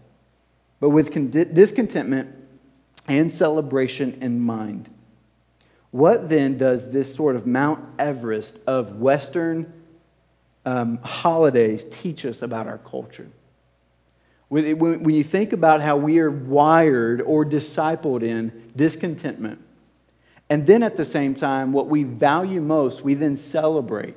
But 0.82 0.90
with 0.90 1.14
discontentment 1.54 2.36
and 3.08 3.32
celebration 3.32 4.18
in 4.22 4.42
mind. 4.42 4.90
What 5.92 6.28
then 6.28 6.58
does 6.58 6.92
this 6.92 7.16
sort 7.16 7.38
of 7.38 7.48
Mount 7.48 7.80
Everest 7.98 8.60
of 8.68 8.98
Western 8.98 9.72
um, 10.66 10.98
holidays 11.02 11.86
teach 11.90 12.26
us 12.26 12.42
about 12.42 12.68
our 12.68 12.80
culture? 12.80 13.30
When 14.50 15.14
you 15.14 15.24
think 15.24 15.54
about 15.54 15.82
how 15.82 15.98
we 15.98 16.20
are 16.20 16.32
wired 16.32 17.22
or 17.22 17.46
discipled 17.46 18.24
in 18.24 18.72
discontentment, 18.76 19.62
and 20.50 20.66
then 20.66 20.82
at 20.82 20.98
the 20.98 21.06
same 21.06 21.36
time, 21.36 21.72
what 21.72 21.88
we 21.88 22.04
value 22.04 22.60
most, 22.60 23.04
we 23.04 23.14
then 23.14 23.36
celebrate. 23.36 24.16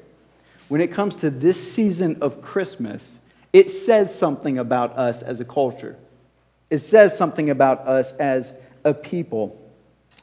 When 0.69 0.81
it 0.81 0.91
comes 0.91 1.17
to 1.17 1.29
this 1.29 1.73
season 1.73 2.23
of 2.23 2.41
Christmas, 2.41 3.19
it 3.53 3.71
says 3.71 4.15
something 4.15 4.57
about 4.57 4.97
us 4.97 5.21
as 5.21 5.41
a 5.41 5.45
culture. 5.45 5.99
It 6.71 6.79
says 6.79 7.15
something 7.15 7.51
about 7.51 7.87
us 7.87 8.13
as 8.13 8.55
a 8.83 8.95
people. 8.95 9.61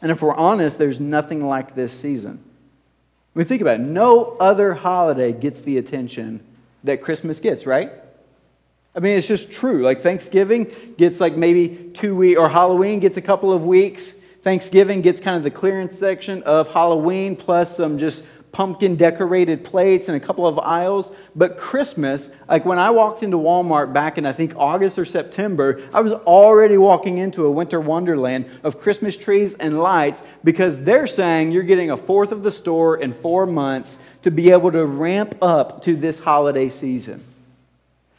And 0.02 0.12
if 0.12 0.24
we're 0.24 0.34
honest, 0.34 0.80
there's 0.80 1.00
nothing 1.00 1.46
like 1.46 1.76
this 1.76 1.94
season. 1.94 2.44
I 3.36 3.40
mean, 3.40 3.46
think 3.46 3.62
about 3.62 3.80
it. 3.80 3.84
No 3.84 4.36
other 4.40 4.74
holiday 4.74 5.32
gets 5.32 5.62
the 5.62 5.78
attention 5.78 6.44
that 6.84 7.04
Christmas 7.04 7.40
gets, 7.40 7.68
right? 7.68 7.92
I 8.96 9.00
mean, 9.00 9.18
it's 9.18 9.28
just 9.28 9.52
true. 9.52 9.84
Like 9.84 10.02
Thanksgiving 10.02 10.72
gets 10.98 11.20
like 11.20 11.36
maybe 11.36 11.92
two 11.94 12.16
weeks, 12.16 12.40
or 12.40 12.50
Halloween 12.50 13.00
gets 13.00 13.18
a 13.18 13.22
couple 13.22 13.54
of 13.54 13.66
weeks. 13.66 14.14
Thanksgiving 14.44 15.02
gets 15.02 15.20
kind 15.20 15.38
of 15.38 15.44
the 15.44 15.52
clearance 15.52 15.98
section 15.98 16.44
of 16.44 16.70
Halloween 16.70 17.36
plus 17.36 17.78
some 17.78 17.98
just 17.98 18.24
pumpkin 18.52 18.96
decorated 18.96 19.64
plates 19.64 20.08
and 20.08 20.18
a 20.18 20.20
couple 20.20 20.48
of 20.48 20.58
aisles. 20.60 21.12
But 21.36 21.58
Christmas, 21.58 22.30
like 22.48 22.66
when 22.66 22.80
I 22.80 22.90
walked 22.90 23.22
into 23.22 23.38
Walmart 23.38 23.94
back 23.94 24.18
in 24.18 24.26
I 24.26 24.34
think 24.34 24.54
August 24.56 24.98
or 24.98 25.06
September, 25.06 25.82
I 25.94 26.02
was 26.02 26.14
already 26.14 26.78
walking 26.78 27.20
into 27.20 27.46
a 27.46 27.52
winter 27.52 27.80
wonderland 27.80 28.50
of 28.64 28.80
Christmas 28.80 29.16
trees 29.16 29.54
and 29.56 29.80
lights 29.80 30.24
because 30.44 30.82
they're 30.82 31.08
saying 31.08 31.52
you're 31.52 31.64
getting 31.64 31.92
a 31.92 31.98
fourth 31.98 32.32
of 32.32 32.44
the 32.44 32.52
store 32.52 32.98
in 32.98 33.14
four 33.14 33.46
months 33.46 34.00
to 34.24 34.32
be 34.32 34.52
able 34.52 34.72
to 34.72 34.86
ramp 34.86 35.36
up 35.42 35.84
to 35.84 35.96
this 35.96 36.20
holiday 36.20 36.70
season. 36.70 37.24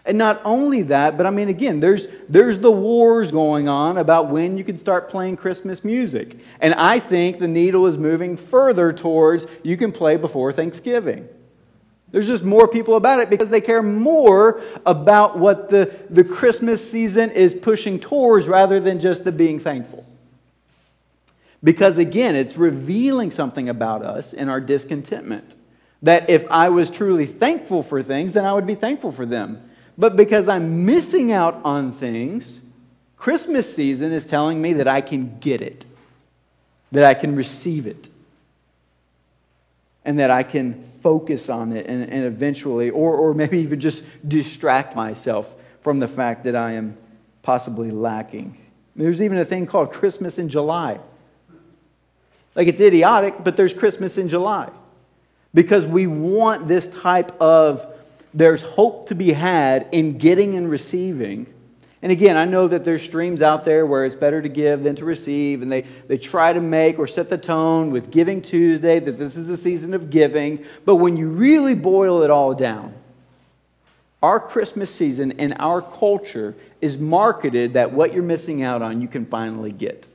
And 0.04 0.16
not 0.16 0.40
only 0.44 0.82
that, 0.82 1.16
but 1.16 1.26
I 1.26 1.30
mean, 1.30 1.48
again, 1.48 1.78
there's, 1.80 2.06
there's 2.28 2.58
the 2.58 2.70
wars 2.70 3.30
going 3.30 3.68
on 3.68 3.98
about 3.98 4.30
when 4.30 4.56
you 4.56 4.64
can 4.64 4.78
start 4.78 5.10
playing 5.10 5.36
Christmas 5.36 5.84
music. 5.84 6.38
And 6.60 6.74
I 6.74 6.98
think 6.98 7.38
the 7.38 7.48
needle 7.48 7.86
is 7.86 7.98
moving 7.98 8.36
further 8.36 8.92
towards 8.92 9.46
you 9.62 9.76
can 9.76 9.92
play 9.92 10.16
before 10.16 10.52
Thanksgiving. 10.52 11.28
There's 12.12 12.26
just 12.26 12.42
more 12.42 12.66
people 12.66 12.96
about 12.96 13.20
it 13.20 13.30
because 13.30 13.50
they 13.50 13.60
care 13.60 13.82
more 13.82 14.62
about 14.84 15.38
what 15.38 15.70
the, 15.70 15.94
the 16.08 16.24
Christmas 16.24 16.88
season 16.88 17.30
is 17.30 17.54
pushing 17.54 18.00
towards 18.00 18.48
rather 18.48 18.80
than 18.80 18.98
just 18.98 19.22
the 19.22 19.30
being 19.30 19.60
thankful. 19.60 20.04
Because 21.62 21.98
again, 21.98 22.34
it's 22.34 22.56
revealing 22.56 23.30
something 23.30 23.68
about 23.68 24.02
us 24.02 24.32
in 24.32 24.48
our 24.48 24.60
discontentment. 24.60 25.54
That 26.02 26.30
if 26.30 26.50
I 26.50 26.70
was 26.70 26.88
truly 26.90 27.26
thankful 27.26 27.82
for 27.82 28.02
things, 28.02 28.32
then 28.32 28.46
I 28.46 28.54
would 28.54 28.66
be 28.66 28.74
thankful 28.74 29.12
for 29.12 29.26
them. 29.26 29.69
But 30.00 30.16
because 30.16 30.48
I'm 30.48 30.86
missing 30.86 31.30
out 31.30 31.60
on 31.62 31.92
things, 31.92 32.58
Christmas 33.18 33.72
season 33.72 34.12
is 34.12 34.24
telling 34.24 34.60
me 34.62 34.72
that 34.72 34.88
I 34.88 35.02
can 35.02 35.38
get 35.40 35.60
it, 35.60 35.84
that 36.90 37.04
I 37.04 37.12
can 37.12 37.36
receive 37.36 37.86
it, 37.86 38.08
and 40.06 40.18
that 40.18 40.30
I 40.30 40.42
can 40.42 40.82
focus 41.02 41.50
on 41.50 41.72
it 41.72 41.86
and, 41.86 42.02
and 42.08 42.24
eventually, 42.24 42.88
or, 42.88 43.14
or 43.14 43.34
maybe 43.34 43.58
even 43.58 43.78
just 43.78 44.02
distract 44.26 44.96
myself 44.96 45.54
from 45.82 45.98
the 45.98 46.08
fact 46.08 46.44
that 46.44 46.56
I 46.56 46.72
am 46.72 46.96
possibly 47.42 47.90
lacking. 47.90 48.56
There's 48.96 49.20
even 49.20 49.36
a 49.36 49.44
thing 49.44 49.66
called 49.66 49.92
Christmas 49.92 50.38
in 50.38 50.48
July. 50.48 50.98
Like 52.54 52.68
it's 52.68 52.80
idiotic, 52.80 53.44
but 53.44 53.54
there's 53.54 53.74
Christmas 53.74 54.16
in 54.16 54.30
July. 54.30 54.70
because 55.54 55.86
we 55.86 56.06
want 56.06 56.68
this 56.68 56.86
type 56.88 57.38
of 57.40 57.89
there's 58.32 58.62
hope 58.62 59.08
to 59.08 59.14
be 59.14 59.32
had 59.32 59.88
in 59.92 60.18
getting 60.18 60.54
and 60.54 60.70
receiving. 60.70 61.46
And 62.02 62.10
again, 62.10 62.36
I 62.36 62.46
know 62.46 62.66
that 62.68 62.84
there's 62.84 63.02
streams 63.02 63.42
out 63.42 63.64
there 63.64 63.84
where 63.84 64.06
it's 64.06 64.14
better 64.14 64.40
to 64.40 64.48
give 64.48 64.84
than 64.84 64.96
to 64.96 65.04
receive, 65.04 65.60
and 65.60 65.70
they, 65.70 65.82
they 66.08 66.16
try 66.16 66.52
to 66.52 66.60
make 66.60 66.98
or 66.98 67.06
set 67.06 67.28
the 67.28 67.36
tone 67.36 67.90
with 67.90 68.10
Giving 68.10 68.40
Tuesday 68.40 68.98
that 69.00 69.18
this 69.18 69.36
is 69.36 69.50
a 69.50 69.56
season 69.56 69.92
of 69.92 70.08
giving. 70.08 70.64
But 70.86 70.96
when 70.96 71.16
you 71.16 71.28
really 71.28 71.74
boil 71.74 72.22
it 72.22 72.30
all 72.30 72.54
down, 72.54 72.94
our 74.22 74.40
Christmas 74.40 74.94
season 74.94 75.32
and 75.32 75.56
our 75.58 75.82
culture 75.82 76.54
is 76.80 76.96
marketed 76.96 77.74
that 77.74 77.92
what 77.92 78.14
you're 78.14 78.22
missing 78.22 78.62
out 78.62 78.80
on, 78.80 79.02
you 79.02 79.08
can 79.08 79.26
finally 79.26 79.72
get. 79.72 80.06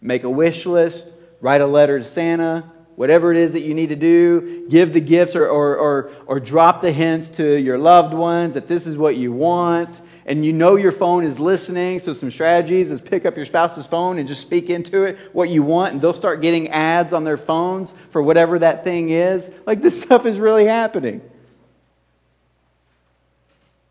Make 0.00 0.24
a 0.24 0.30
wish 0.30 0.66
list, 0.66 1.08
write 1.40 1.60
a 1.60 1.66
letter 1.66 1.98
to 1.98 2.04
Santa, 2.04 2.71
whatever 2.96 3.30
it 3.30 3.36
is 3.36 3.52
that 3.52 3.62
you 3.62 3.74
need 3.74 3.88
to 3.88 3.96
do, 3.96 4.66
give 4.68 4.92
the 4.92 5.00
gifts 5.00 5.34
or, 5.34 5.46
or, 5.46 5.76
or, 5.76 6.10
or, 6.26 6.40
drop 6.40 6.80
the 6.80 6.92
hints 6.92 7.30
to 7.30 7.56
your 7.56 7.78
loved 7.78 8.12
ones 8.12 8.54
that 8.54 8.68
this 8.68 8.86
is 8.86 8.96
what 8.96 9.16
you 9.16 9.32
want. 9.32 10.00
And 10.24 10.44
you 10.44 10.52
know 10.52 10.76
your 10.76 10.92
phone 10.92 11.24
is 11.24 11.40
listening, 11.40 11.98
so 11.98 12.12
some 12.12 12.30
strategies 12.30 12.90
is 12.92 13.00
pick 13.00 13.26
up 13.26 13.34
your 13.34 13.44
spouse's 13.44 13.86
phone 13.86 14.18
and 14.18 14.28
just 14.28 14.40
speak 14.40 14.70
into 14.70 15.04
it 15.04 15.18
what 15.32 15.48
you 15.48 15.64
want, 15.64 15.94
and 15.94 16.02
they'll 16.02 16.14
start 16.14 16.40
getting 16.40 16.68
ads 16.68 17.12
on 17.12 17.24
their 17.24 17.36
phones 17.36 17.92
for 18.10 18.22
whatever 18.22 18.58
that 18.60 18.84
thing 18.84 19.10
is. 19.10 19.50
Like 19.66 19.82
this 19.82 20.00
stuff 20.02 20.24
is 20.24 20.38
really 20.38 20.66
happening. 20.66 21.22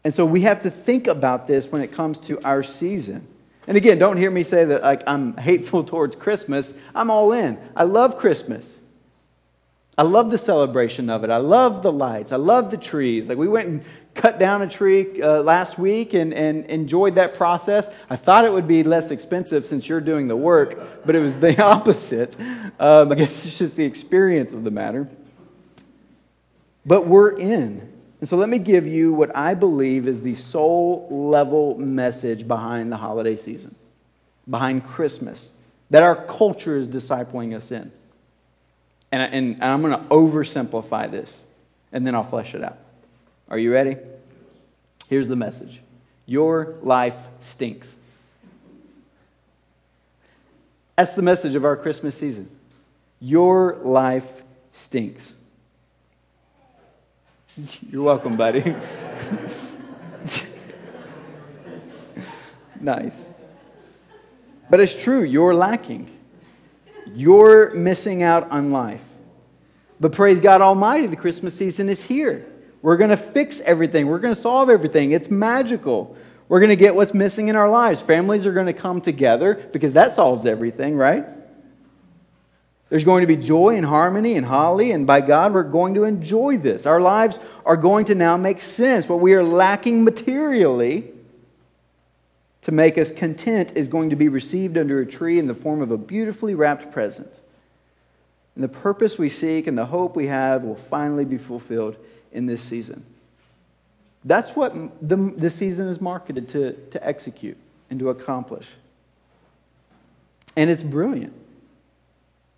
And 0.03 0.13
so 0.13 0.25
we 0.25 0.41
have 0.41 0.62
to 0.62 0.72
think 0.72 1.08
about 1.08 1.48
this 1.48 1.67
when 1.67 1.81
it 1.81 1.91
comes 1.91 2.17
to 2.22 2.41
our 2.43 2.63
season. 2.63 3.27
And 3.67 3.77
again, 3.77 4.00
don't 4.00 4.17
hear 4.17 4.31
me 4.31 4.43
say 4.43 4.65
that 4.65 4.81
like 4.81 5.03
I'm 5.05 5.38
hateful 5.38 5.84
towards 5.86 6.15
Christmas. 6.15 6.74
I'm 6.96 7.12
all 7.12 7.34
in. 7.34 7.60
I 7.75 7.84
love 7.84 8.17
Christmas. 8.17 8.79
I 10.01 10.03
love 10.03 10.31
the 10.31 10.38
celebration 10.39 11.12
of 11.12 11.24
it. 11.24 11.29
I 11.29 11.38
love 11.38 11.84
the 11.84 11.91
lights. 11.91 12.31
I 12.31 12.38
love 12.38 12.72
the 12.72 12.77
trees. 12.77 13.29
Like 13.29 13.38
we 13.38 13.48
went 13.48 13.67
and 13.67 13.84
cut 14.15 14.39
down 14.39 14.63
a 14.63 14.67
tree 14.67 15.22
uh, 15.22 15.43
last 15.43 15.77
week 15.77 16.15
and, 16.15 16.34
and 16.34 16.65
enjoyed 16.65 17.13
that 17.15 17.36
process. 17.36 17.88
I 18.10 18.15
thought 18.15 18.43
it 18.43 18.51
would 18.51 18.67
be 18.67 18.81
less 18.81 19.12
expensive 19.12 19.63
since 19.63 19.88
you're 19.88 20.01
doing 20.01 20.25
the 20.25 20.36
work, 20.36 21.05
but 21.05 21.13
it 21.13 21.20
was 21.20 21.39
the 21.39 21.62
opposite. 21.63 22.36
Um, 22.79 23.12
I 23.12 23.15
guess 23.15 23.46
it's 23.46 23.60
just 23.60 23.75
the 23.75 23.86
experience 23.86 24.53
of 24.53 24.63
the 24.63 24.72
matter. 24.72 25.08
But 26.84 27.05
we're 27.05 27.38
in. 27.38 27.88
And 28.22 28.27
so 28.27 28.38
let 28.38 28.50
me 28.50 28.58
give 28.58 28.88
you 28.88 29.13
what 29.13 29.38
I 29.38 29.53
believe 29.53 30.08
is 30.08 30.20
the 30.20 30.34
soul 30.34 31.10
level 31.12 31.77
message 31.77 32.48
behind 32.48 32.91
the 32.91 32.98
holiday 32.98 33.36
season, 33.36 33.75
behind 34.50 34.84
Christmas, 34.84 35.51
that 35.91 36.01
our 36.01 36.25
culture 36.25 36.75
is 36.75 36.88
discipling 36.88 37.55
us 37.55 37.72
in. 37.72 37.91
And, 39.12 39.22
and 39.22 39.63
I'm 39.63 39.82
going 39.82 39.94
to 39.94 40.06
oversimplify 40.08 41.12
this, 41.12 41.44
and 41.91 42.08
then 42.08 42.15
I'll 42.15 42.24
flesh 42.24 42.56
it 42.56 42.63
out. 42.63 42.77
Are 43.50 43.58
you 43.58 43.74
ready? 43.74 43.98
Here's 45.10 45.27
the 45.27 45.36
message 45.36 45.82
Your 46.25 46.75
life 46.82 47.18
stinks. 47.39 47.96
That's 50.96 51.15
the 51.15 51.22
message 51.22 51.56
of 51.56 51.65
our 51.65 51.75
Christmas 51.75 52.15
season. 52.15 52.50
Your 53.20 53.77
life 53.84 54.44
stinks. 54.74 55.34
You're 57.89 58.03
welcome, 58.03 58.38
buddy. 58.38 58.63
nice. 62.80 63.15
But 64.70 64.80
it's 64.80 64.96
true, 64.96 65.24
you're 65.24 65.53
lacking. 65.53 66.10
You're 67.08 67.72
missing 67.72 68.24
out 68.24 68.50
on 68.51 68.72
life. 68.72 69.01
But 70.00 70.13
praise 70.13 70.39
God 70.39 70.62
Almighty, 70.62 71.08
the 71.08 71.15
Christmas 71.15 71.53
season 71.53 71.89
is 71.89 72.01
here. 72.01 72.48
We're 72.81 72.98
going 72.98 73.12
to 73.12 73.17
fix 73.17 73.60
everything, 73.62 74.08
we're 74.08 74.20
going 74.20 74.34
to 74.34 74.39
solve 74.39 74.70
everything. 74.70 75.12
It's 75.12 75.29
magical. 75.29 76.16
We're 76.48 76.59
going 76.59 76.70
to 76.70 76.75
get 76.75 76.96
what's 76.96 77.14
missing 77.14 77.48
in 77.48 77.55
our 77.55 77.70
lives. 77.70 78.01
Families 78.01 78.46
are 78.46 78.51
going 78.51 78.66
to 78.66 78.74
come 78.74 79.00
together 79.00 79.53
because 79.72 79.94
that 79.94 80.16
solves 80.16 80.46
everything, 80.46 80.98
right? 80.98 81.25
There's 82.90 83.05
going 83.05 83.22
to 83.22 83.27
be 83.27 83.37
joy 83.37 83.77
and 83.77 83.85
harmony 83.85 84.35
and 84.35 84.46
holly, 84.46 84.92
and 84.92 85.07
by 85.07 85.22
God, 85.22 85.53
we're 85.53 85.64
going 85.64 85.94
to 85.94 86.03
enjoy 86.03 86.57
this. 86.57 86.85
Our 86.85 87.00
lives 87.00 87.40
are 87.66 87.77
going 87.77 88.03
to 88.07 88.16
now 88.16 88.35
make 88.35 88.59
sense. 88.59 89.07
What 89.07 89.22
we 89.22 89.33
are 89.33 89.46
lacking 89.46 90.03
materially 90.03 91.14
to 92.61 92.71
make 92.71 92.97
us 92.97 93.11
content 93.11 93.74
is 93.75 93.87
going 93.87 94.09
to 94.11 94.15
be 94.15 94.29
received 94.29 94.77
under 94.77 95.00
a 95.00 95.05
tree 95.05 95.39
in 95.39 95.47
the 95.47 95.55
form 95.55 95.81
of 95.81 95.91
a 95.91 95.97
beautifully 95.97 96.53
wrapped 96.53 96.91
present. 96.91 97.39
And 98.55 98.63
the 98.63 98.69
purpose 98.69 99.17
we 99.17 99.29
seek 99.29 99.67
and 99.67 99.77
the 99.77 99.85
hope 99.85 100.15
we 100.15 100.27
have 100.27 100.63
will 100.63 100.75
finally 100.75 101.25
be 101.25 101.37
fulfilled 101.37 101.95
in 102.31 102.45
this 102.45 102.61
season. 102.61 103.05
That's 104.24 104.50
what 104.51 104.75
the, 105.01 105.15
the 105.15 105.50
season 105.50 105.87
is 105.87 106.00
marketed 106.00 106.50
to, 106.50 106.74
to 106.74 107.07
execute 107.07 107.57
and 107.89 108.00
to 108.00 108.09
accomplish. 108.09 108.67
And 110.55 110.69
it's 110.69 110.83
brilliant. 110.83 111.33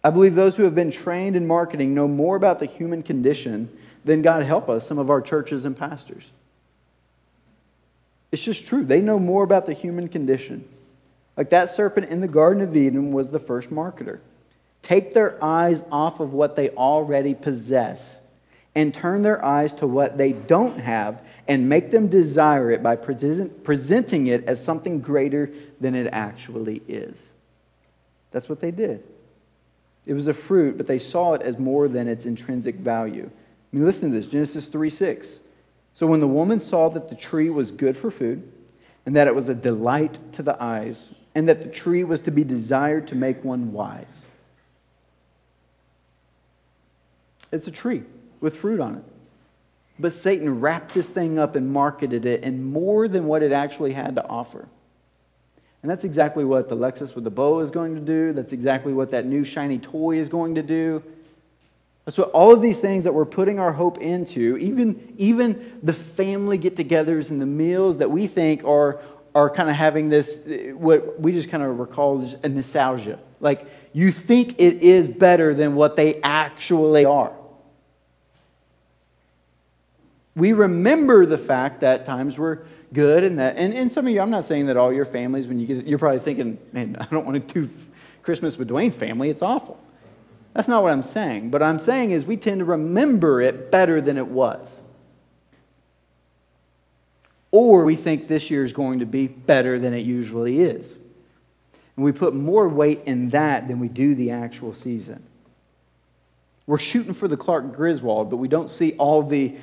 I 0.03 0.09
believe 0.09 0.35
those 0.35 0.57
who 0.57 0.63
have 0.63 0.75
been 0.75 0.91
trained 0.91 1.37
in 1.37 1.47
marketing 1.47 1.93
know 1.93 2.07
more 2.07 2.35
about 2.35 2.59
the 2.59 2.65
human 2.65 3.03
condition 3.03 3.69
than 4.03 4.21
God 4.21 4.43
help 4.43 4.67
us, 4.67 4.85
some 4.85 4.97
of 4.97 5.09
our 5.09 5.21
churches 5.21 5.63
and 5.63 5.77
pastors. 5.77 6.25
It's 8.33 8.41
just 8.41 8.65
true. 8.65 8.83
They 8.83 8.99
know 8.99 9.19
more 9.19 9.43
about 9.43 9.67
the 9.67 9.73
human 9.73 10.07
condition. 10.07 10.67
Like 11.37 11.51
that 11.51 11.69
serpent 11.69 12.09
in 12.09 12.19
the 12.19 12.27
Garden 12.27 12.63
of 12.63 12.75
Eden 12.75 13.11
was 13.11 13.29
the 13.29 13.37
first 13.37 13.69
marketer. 13.69 14.21
Take 14.81 15.13
their 15.13 15.41
eyes 15.43 15.83
off 15.91 16.19
of 16.19 16.33
what 16.33 16.55
they 16.55 16.71
already 16.71 17.35
possess 17.35 18.17
and 18.73 18.91
turn 18.91 19.21
their 19.21 19.45
eyes 19.45 19.75
to 19.75 19.85
what 19.85 20.17
they 20.17 20.31
don't 20.33 20.79
have 20.79 21.21
and 21.47 21.69
make 21.69 21.91
them 21.91 22.07
desire 22.07 22.71
it 22.71 22.81
by 22.81 22.95
present, 22.95 23.63
presenting 23.63 24.25
it 24.25 24.45
as 24.45 24.63
something 24.63 24.99
greater 24.99 25.51
than 25.79 25.93
it 25.93 26.07
actually 26.11 26.81
is. 26.87 27.15
That's 28.31 28.49
what 28.49 28.61
they 28.61 28.71
did. 28.71 29.03
It 30.07 30.13
was 30.15 30.25
a 30.25 30.33
fruit, 30.33 30.77
but 30.77 30.87
they 30.87 30.97
saw 30.97 31.35
it 31.35 31.43
as 31.43 31.59
more 31.59 31.87
than 31.87 32.07
its 32.07 32.25
intrinsic 32.25 32.77
value. 32.77 33.29
I 33.29 33.75
mean, 33.75 33.85
listen 33.85 34.09
to 34.09 34.17
this 34.17 34.25
Genesis 34.25 34.69
3 34.69 34.89
6. 34.89 35.39
So 35.93 36.07
when 36.07 36.19
the 36.19 36.27
woman 36.27 36.59
saw 36.59 36.89
that 36.89 37.09
the 37.09 37.15
tree 37.15 37.49
was 37.49 37.71
good 37.71 37.95
for 37.95 38.09
food, 38.09 38.51
and 39.05 39.15
that 39.15 39.27
it 39.27 39.35
was 39.35 39.49
a 39.49 39.53
delight 39.53 40.17
to 40.33 40.43
the 40.43 40.61
eyes, 40.61 41.09
and 41.35 41.47
that 41.49 41.61
the 41.61 41.69
tree 41.69 42.03
was 42.03 42.21
to 42.21 42.31
be 42.31 42.43
desired 42.43 43.07
to 43.07 43.15
make 43.15 43.43
one 43.43 43.73
wise. 43.73 44.25
It's 47.51 47.67
a 47.67 47.71
tree 47.71 48.03
with 48.39 48.57
fruit 48.57 48.79
on 48.79 48.95
it. 48.95 49.03
But 49.99 50.13
Satan 50.13 50.59
wrapped 50.59 50.93
this 50.93 51.07
thing 51.07 51.37
up 51.37 51.55
and 51.55 51.71
marketed 51.71 52.25
it 52.25 52.43
in 52.43 52.63
more 52.63 53.07
than 53.07 53.25
what 53.25 53.43
it 53.43 53.51
actually 53.51 53.93
had 53.93 54.15
to 54.15 54.27
offer. 54.27 54.67
And 55.83 55.91
that's 55.91 56.03
exactly 56.03 56.45
what 56.45 56.69
the 56.69 56.75
Lexus 56.75 57.13
with 57.13 57.25
the 57.25 57.29
bow 57.29 57.59
is 57.59 57.69
going 57.69 57.93
to 57.93 58.01
do. 58.01 58.33
That's 58.33 58.53
exactly 58.53 58.93
what 58.93 59.11
that 59.11 59.25
new 59.25 59.43
shiny 59.43 59.77
toy 59.77 60.17
is 60.17 60.29
going 60.29 60.55
to 60.55 60.63
do. 60.63 61.03
That's 62.05 62.17
what 62.17 62.31
all 62.31 62.53
of 62.53 62.61
these 62.61 62.79
things 62.79 63.05
that 63.05 63.13
we're 63.13 63.25
putting 63.25 63.59
our 63.59 63.71
hope 63.71 63.99
into, 63.99 64.57
even, 64.57 65.13
even 65.17 65.79
the 65.81 65.93
family 65.93 66.57
get 66.57 66.75
togethers 66.75 67.29
and 67.29 67.41
the 67.41 67.45
meals 67.45 67.99
that 67.99 68.11
we 68.11 68.27
think 68.27 68.65
are, 68.65 68.99
are 69.33 69.49
kind 69.49 69.69
of 69.69 69.75
having 69.75 70.09
this, 70.09 70.39
what 70.73 71.19
we 71.19 71.31
just 71.31 71.49
kind 71.49 71.63
of 71.63 71.79
recall 71.79 72.21
as 72.21 72.35
a 72.43 72.49
nostalgia. 72.49 73.19
Like 73.39 73.67
you 73.93 74.11
think 74.11 74.59
it 74.59 74.81
is 74.81 75.07
better 75.07 75.53
than 75.53 75.75
what 75.75 75.95
they 75.95 76.19
actually 76.21 77.05
are. 77.05 77.31
We 80.35 80.51
remember 80.51 81.25
the 81.25 81.37
fact 81.37 81.81
that 81.81 82.05
times 82.05 82.37
were 82.37 82.65
good 82.91 83.23
and 83.23 83.39
that, 83.39 83.55
and, 83.55 83.73
and 83.73 83.91
some 83.91 84.07
of 84.07 84.13
you, 84.13 84.19
I'm 84.19 84.31
not 84.31 84.45
saying 84.45 84.65
that 84.65 84.75
all 84.75 84.91
your 84.91 85.05
families, 85.05 85.47
when 85.47 85.59
you 85.59 85.67
get, 85.67 85.85
you're 85.85 85.99
probably 85.99 86.19
thinking, 86.19 86.57
man, 86.73 86.97
I 86.99 87.05
don't 87.05 87.25
want 87.25 87.47
to 87.47 87.53
do 87.53 87.73
Christmas 88.23 88.57
with 88.57 88.67
Dwayne's 88.67 88.95
family. 88.95 89.29
It's 89.29 89.41
awful. 89.41 89.79
That's 90.53 90.67
not 90.67 90.83
what 90.83 90.91
I'm 90.91 91.03
saying. 91.03 91.49
But 91.49 91.63
I'm 91.63 91.79
saying 91.79 92.11
is 92.11 92.25
we 92.25 92.37
tend 92.37 92.59
to 92.59 92.65
remember 92.65 93.41
it 93.41 93.71
better 93.71 93.99
than 94.01 94.17
it 94.17 94.27
was. 94.27 94.81
Or 97.51 97.83
we 97.83 97.95
think 97.95 98.27
this 98.27 98.49
year 98.49 98.63
is 98.63 98.73
going 98.73 98.99
to 98.99 99.05
be 99.05 99.27
better 99.27 99.77
than 99.79 99.93
it 99.93 100.05
usually 100.05 100.61
is. 100.61 100.97
And 101.95 102.03
we 102.03 102.11
put 102.11 102.33
more 102.33 102.67
weight 102.67 103.01
in 103.05 103.29
that 103.29 103.67
than 103.67 103.79
we 103.79 103.87
do 103.87 104.15
the 104.15 104.31
actual 104.31 104.73
season. 104.73 105.23
We're 106.65 106.79
shooting 106.79 107.13
for 107.13 107.27
the 107.27 107.37
Clark 107.37 107.75
Griswold, 107.75 108.29
but 108.29 108.37
we 108.37 108.47
don't 108.47 108.69
see 108.69 108.93
all 108.93 109.21
the 109.21 109.55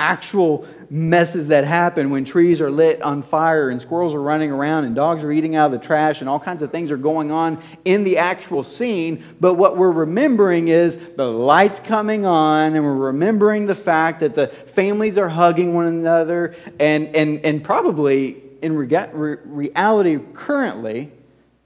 actual 0.00 0.66
messes 0.88 1.48
that 1.48 1.62
happen 1.62 2.10
when 2.10 2.24
trees 2.24 2.60
are 2.60 2.70
lit 2.70 3.00
on 3.02 3.22
fire 3.22 3.70
and 3.70 3.80
squirrels 3.80 4.14
are 4.14 4.22
running 4.22 4.50
around 4.50 4.84
and 4.84 4.96
dogs 4.96 5.22
are 5.22 5.30
eating 5.30 5.54
out 5.54 5.66
of 5.66 5.72
the 5.72 5.86
trash 5.86 6.20
and 6.20 6.28
all 6.28 6.40
kinds 6.40 6.62
of 6.62 6.72
things 6.72 6.90
are 6.90 6.96
going 6.96 7.30
on 7.30 7.62
in 7.84 8.02
the 8.02 8.16
actual 8.16 8.64
scene. 8.64 9.22
But 9.38 9.54
what 9.54 9.76
we're 9.76 9.92
remembering 9.92 10.68
is 10.68 10.96
the 11.16 11.30
lights 11.30 11.78
coming 11.78 12.24
on 12.24 12.74
and 12.74 12.84
we're 12.84 12.94
remembering 12.94 13.66
the 13.66 13.74
fact 13.74 14.20
that 14.20 14.34
the 14.34 14.48
families 14.48 15.18
are 15.18 15.28
hugging 15.28 15.74
one 15.74 15.86
another 15.86 16.56
and, 16.80 17.14
and, 17.14 17.44
and 17.44 17.62
probably 17.62 18.42
in 18.62 18.74
reality 18.76 20.18
currently 20.34 21.12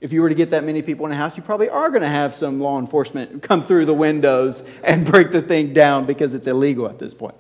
If 0.05 0.13
you 0.13 0.21
were 0.21 0.29
to 0.29 0.35
get 0.35 0.51
that 0.51 0.65
many 0.65 0.83
people 0.83 1.07
in 1.07 1.13
a 1.13 1.17
house, 1.17 1.35
you 1.35 1.43
probably 1.43 1.71
are 1.71 1.89
going 1.89 2.03
to 2.03 2.09
have 2.09 2.35
some 2.35 2.61
law 2.61 2.79
enforcement 2.79 3.43
come 3.43 3.63
through 3.63 3.87
the 3.87 3.95
windows 3.95 4.63
and 4.83 5.07
break 5.07 5.31
the 5.31 5.41
thing 5.41 5.73
down 5.73 6.05
because 6.05 6.35
it's 6.35 6.47
illegal 6.47 6.87
at 6.87 6.99
this 6.99 7.15
point. 7.15 7.35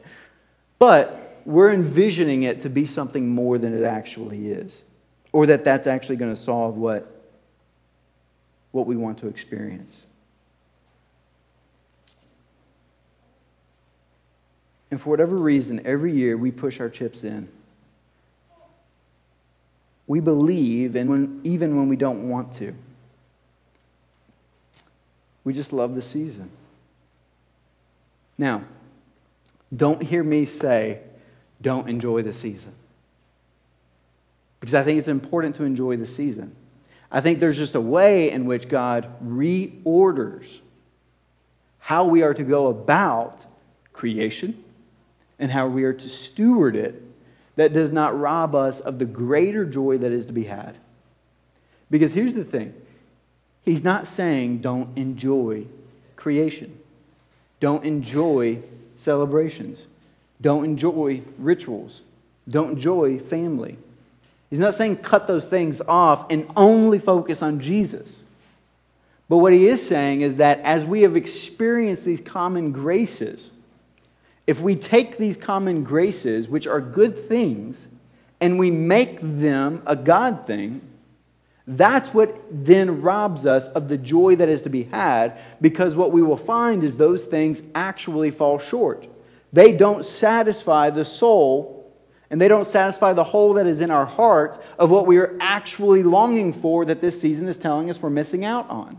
But 0.78 1.40
we're 1.44 1.72
envisioning 1.72 2.44
it 2.44 2.62
to 2.62 2.70
be 2.70 2.86
something 2.86 3.28
more 3.28 3.58
than 3.58 3.76
it 3.76 3.84
actually 3.84 4.48
is, 4.48 4.82
or 5.32 5.46
that 5.46 5.64
that's 5.64 5.86
actually 5.86 6.16
going 6.16 6.34
to 6.34 6.40
solve 6.40 6.76
what, 6.76 7.10
what 8.72 8.86
we 8.86 8.96
want 8.96 9.18
to 9.18 9.28
experience. 9.28 10.02
And 14.90 15.00
for 15.00 15.10
whatever 15.10 15.36
reason, 15.36 15.82
every 15.84 16.12
year 16.12 16.36
we 16.36 16.50
push 16.50 16.78
our 16.80 16.88
chips 16.88 17.24
in. 17.24 17.48
We 20.06 20.20
believe, 20.20 20.96
and 20.96 21.10
when, 21.10 21.40
even 21.44 21.76
when 21.76 21.88
we 21.88 21.96
don't 21.96 22.28
want 22.28 22.52
to. 22.54 22.74
We 25.42 25.52
just 25.52 25.72
love 25.72 25.94
the 25.94 26.02
season. 26.02 26.50
Now, 28.38 28.64
don't 29.74 30.02
hear 30.02 30.22
me 30.22 30.44
say, 30.44 31.00
don't 31.60 31.88
enjoy 31.88 32.22
the 32.22 32.32
season. 32.32 32.72
Because 34.60 34.74
I 34.74 34.82
think 34.82 34.98
it's 34.98 35.08
important 35.08 35.56
to 35.56 35.64
enjoy 35.64 35.96
the 35.96 36.06
season. 36.06 36.54
I 37.10 37.20
think 37.20 37.38
there's 37.38 37.56
just 37.56 37.74
a 37.74 37.80
way 37.80 38.30
in 38.30 38.44
which 38.44 38.68
God 38.68 39.08
reorders 39.24 40.60
how 41.78 42.06
we 42.06 42.22
are 42.22 42.32
to 42.32 42.42
go 42.42 42.68
about 42.68 43.44
creation 43.92 44.64
and 45.38 45.50
how 45.50 45.68
we 45.68 45.84
are 45.84 45.92
to 45.92 46.08
steward 46.08 46.76
it 46.76 47.02
that 47.56 47.72
does 47.72 47.92
not 47.92 48.18
rob 48.18 48.54
us 48.54 48.80
of 48.80 48.98
the 48.98 49.04
greater 49.04 49.64
joy 49.64 49.98
that 49.98 50.10
is 50.10 50.26
to 50.26 50.32
be 50.32 50.44
had. 50.44 50.76
Because 51.90 52.14
here's 52.14 52.34
the 52.34 52.44
thing 52.44 52.74
He's 53.62 53.84
not 53.84 54.06
saying 54.06 54.58
don't 54.58 54.96
enjoy 54.96 55.66
creation, 56.16 56.78
don't 57.60 57.84
enjoy 57.84 58.60
celebrations, 59.04 59.86
don't 60.40 60.64
enjoy 60.64 61.22
rituals, 61.38 62.00
don't 62.48 62.72
enjoy 62.72 63.18
family. 63.18 63.78
He's 64.50 64.58
not 64.58 64.74
saying 64.74 64.98
cut 64.98 65.26
those 65.26 65.46
things 65.46 65.80
off 65.80 66.30
and 66.30 66.48
only 66.56 66.98
focus 66.98 67.42
on 67.42 67.60
Jesus. 67.60 68.14
But 69.28 69.38
what 69.38 69.52
he 69.52 69.68
is 69.68 69.86
saying 69.86 70.20
is 70.20 70.36
that 70.36 70.60
as 70.60 70.84
we 70.84 71.02
have 71.02 71.16
experienced 71.16 72.04
these 72.04 72.20
common 72.20 72.72
graces, 72.72 73.50
if 74.46 74.60
we 74.60 74.76
take 74.76 75.16
these 75.16 75.36
common 75.36 75.84
graces, 75.84 76.48
which 76.48 76.66
are 76.66 76.80
good 76.80 77.18
things, 77.28 77.88
and 78.40 78.58
we 78.58 78.70
make 78.70 79.18
them 79.20 79.82
a 79.86 79.96
God 79.96 80.46
thing, 80.46 80.82
that's 81.66 82.12
what 82.12 82.42
then 82.50 83.00
robs 83.00 83.46
us 83.46 83.68
of 83.68 83.88
the 83.88 83.96
joy 83.96 84.36
that 84.36 84.48
is 84.48 84.62
to 84.62 84.68
be 84.68 84.84
had 84.84 85.38
because 85.60 85.96
what 85.96 86.12
we 86.12 86.22
will 86.22 86.36
find 86.36 86.84
is 86.84 86.96
those 86.96 87.24
things 87.24 87.62
actually 87.74 88.30
fall 88.30 88.58
short. 88.58 89.08
They 89.52 89.72
don't 89.72 90.04
satisfy 90.04 90.90
the 90.90 91.04
soul 91.04 91.92
and 92.28 92.40
they 92.40 92.48
don't 92.48 92.66
satisfy 92.66 93.12
the 93.12 93.24
hole 93.24 93.54
that 93.54 93.66
is 93.66 93.80
in 93.80 93.90
our 93.90 94.04
heart 94.04 94.62
of 94.78 94.90
what 94.90 95.06
we 95.06 95.18
are 95.18 95.36
actually 95.40 96.02
longing 96.02 96.52
for 96.52 96.84
that 96.84 97.00
this 97.00 97.18
season 97.20 97.48
is 97.48 97.56
telling 97.56 97.88
us 97.88 98.02
we're 98.02 98.10
missing 98.10 98.44
out 98.44 98.68
on. 98.68 98.98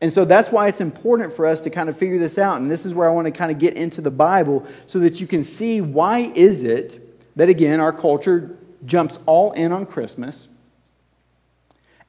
And 0.00 0.12
so 0.12 0.24
that's 0.24 0.50
why 0.50 0.68
it's 0.68 0.80
important 0.80 1.32
for 1.34 1.46
us 1.46 1.60
to 1.62 1.70
kind 1.70 1.88
of 1.88 1.96
figure 1.96 2.18
this 2.18 2.36
out. 2.36 2.60
And 2.60 2.70
this 2.70 2.84
is 2.84 2.92
where 2.92 3.08
I 3.08 3.12
want 3.12 3.26
to 3.26 3.30
kind 3.30 3.50
of 3.50 3.58
get 3.58 3.74
into 3.74 4.00
the 4.00 4.10
Bible 4.10 4.66
so 4.86 4.98
that 4.98 5.20
you 5.20 5.26
can 5.26 5.42
see 5.42 5.80
why 5.80 6.32
is 6.34 6.64
it 6.64 7.36
that 7.36 7.48
again 7.48 7.80
our 7.80 7.92
culture 7.92 8.58
jumps 8.84 9.18
all 9.26 9.52
in 9.52 9.72
on 9.72 9.86
Christmas? 9.86 10.48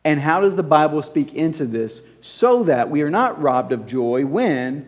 And 0.06 0.20
how 0.20 0.42
does 0.42 0.56
the 0.56 0.64
Bible 0.64 1.02
speak 1.02 1.34
into 1.34 1.66
this? 1.66 2.02
So 2.22 2.64
that 2.64 2.90
we 2.90 3.02
are 3.02 3.10
not 3.10 3.42
robbed 3.42 3.72
of 3.72 3.86
joy 3.86 4.26
when 4.26 4.88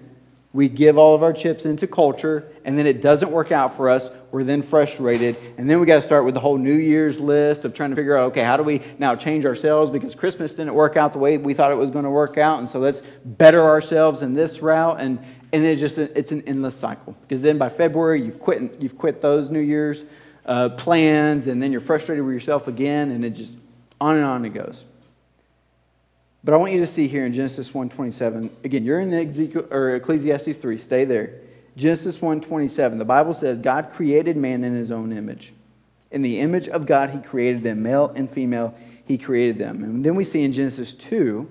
we 0.52 0.70
give 0.70 0.98
all 0.98 1.14
of 1.14 1.22
our 1.22 1.34
chips 1.34 1.66
into 1.66 1.86
culture 1.86 2.50
and 2.64 2.80
then 2.80 2.88
it 2.88 3.02
doesn't 3.02 3.30
work 3.30 3.52
out 3.52 3.76
for 3.76 3.90
us 3.90 4.10
we're 4.32 4.44
then 4.44 4.64
frustrated. 4.64 5.38
And 5.58 5.70
then 5.70 5.80
we 5.80 5.86
got 5.86 5.96
to 5.96 6.02
start 6.02 6.26
with 6.26 6.34
the 6.34 6.42
whole 6.42 6.58
new 6.58 6.76
year's 6.76 7.22
list 7.22 7.64
of 7.64 7.74
trying 7.74 7.92
to 7.92 7.96
figure 7.96 8.18
out 8.18 8.32
okay 8.32 8.44
how 8.44 8.58
do 8.58 8.64
we 8.64 8.82
now 9.00 9.16
change 9.16 9.46
ourselves? 9.46 9.92
Because 9.92 10.14
christmas 10.14 10.56
didn't 10.56 10.74
work 10.74 10.98
out 10.98 11.14
the 11.14 11.20
way 11.20 11.38
we 11.38 11.54
thought 11.54 11.72
it 11.72 11.76
was 11.76 11.90
going 11.90 12.04
to 12.04 12.12
work 12.12 12.38
out 12.38 12.60
and 12.60 12.68
so 12.68 12.80
let's 12.80 13.02
better 13.24 13.62
ourselves 13.62 14.22
in 14.22 14.34
this 14.34 14.62
route. 14.62 15.00
And 15.00 15.20
and 15.54 15.64
it 15.64 15.78
just 15.78 15.98
it's 15.98 16.34
an 16.34 16.44
endless 16.48 16.76
cycle. 16.76 17.16
Because 17.22 17.40
then 17.40 17.58
by 17.58 17.70
february 17.70 18.24
you've 18.24 18.40
quit 18.40 18.82
you've 18.82 18.98
quit 18.98 19.22
those 19.22 19.50
new 19.50 19.62
year's 19.62 20.04
uh, 20.46 20.70
plans 20.70 21.48
and 21.48 21.64
then 21.64 21.72
you're 21.72 21.82
frustrated 21.82 22.24
with 22.26 22.34
yourself 22.34 22.68
again 22.68 23.12
and 23.12 23.24
it 23.24 23.32
just 23.32 23.56
on 24.02 24.18
and 24.18 24.26
on 24.26 24.44
it 24.44 24.54
goes 24.54 24.84
but 26.46 26.54
I 26.54 26.58
want 26.58 26.74
you 26.74 26.80
to 26.80 26.88
see 26.88 27.08
here 27.08 27.26
in 27.26 27.34
Genesis 27.34 27.72
1:27. 27.72 28.52
Again, 28.64 28.86
you're 28.86 29.00
in 29.00 29.12
Ezekiel 29.12 29.66
or 29.72 29.96
Ecclesiastes 29.96 30.58
3. 30.58 30.78
Stay 30.78 31.04
there. 31.04 31.32
Genesis 31.76 32.22
1:27. 32.22 33.00
The 33.00 33.06
Bible 33.06 33.34
says 33.34 33.58
God 33.58 33.90
created 33.92 34.38
man 34.38 34.64
in 34.64 34.76
his 34.76 34.92
own 34.92 35.12
image. 35.12 35.54
In 36.12 36.22
the 36.22 36.40
image 36.40 36.70
of 36.70 36.86
God 36.86 37.10
he 37.10 37.18
created 37.20 37.64
them, 37.64 37.82
male 37.82 38.14
and 38.16 38.30
female 38.30 38.76
he 39.04 39.18
created 39.18 39.58
them. 39.58 39.84
And 39.84 40.06
then 40.06 40.16
we 40.16 40.24
see 40.24 40.44
in 40.44 40.54
Genesis 40.54 40.94
2, 40.94 41.48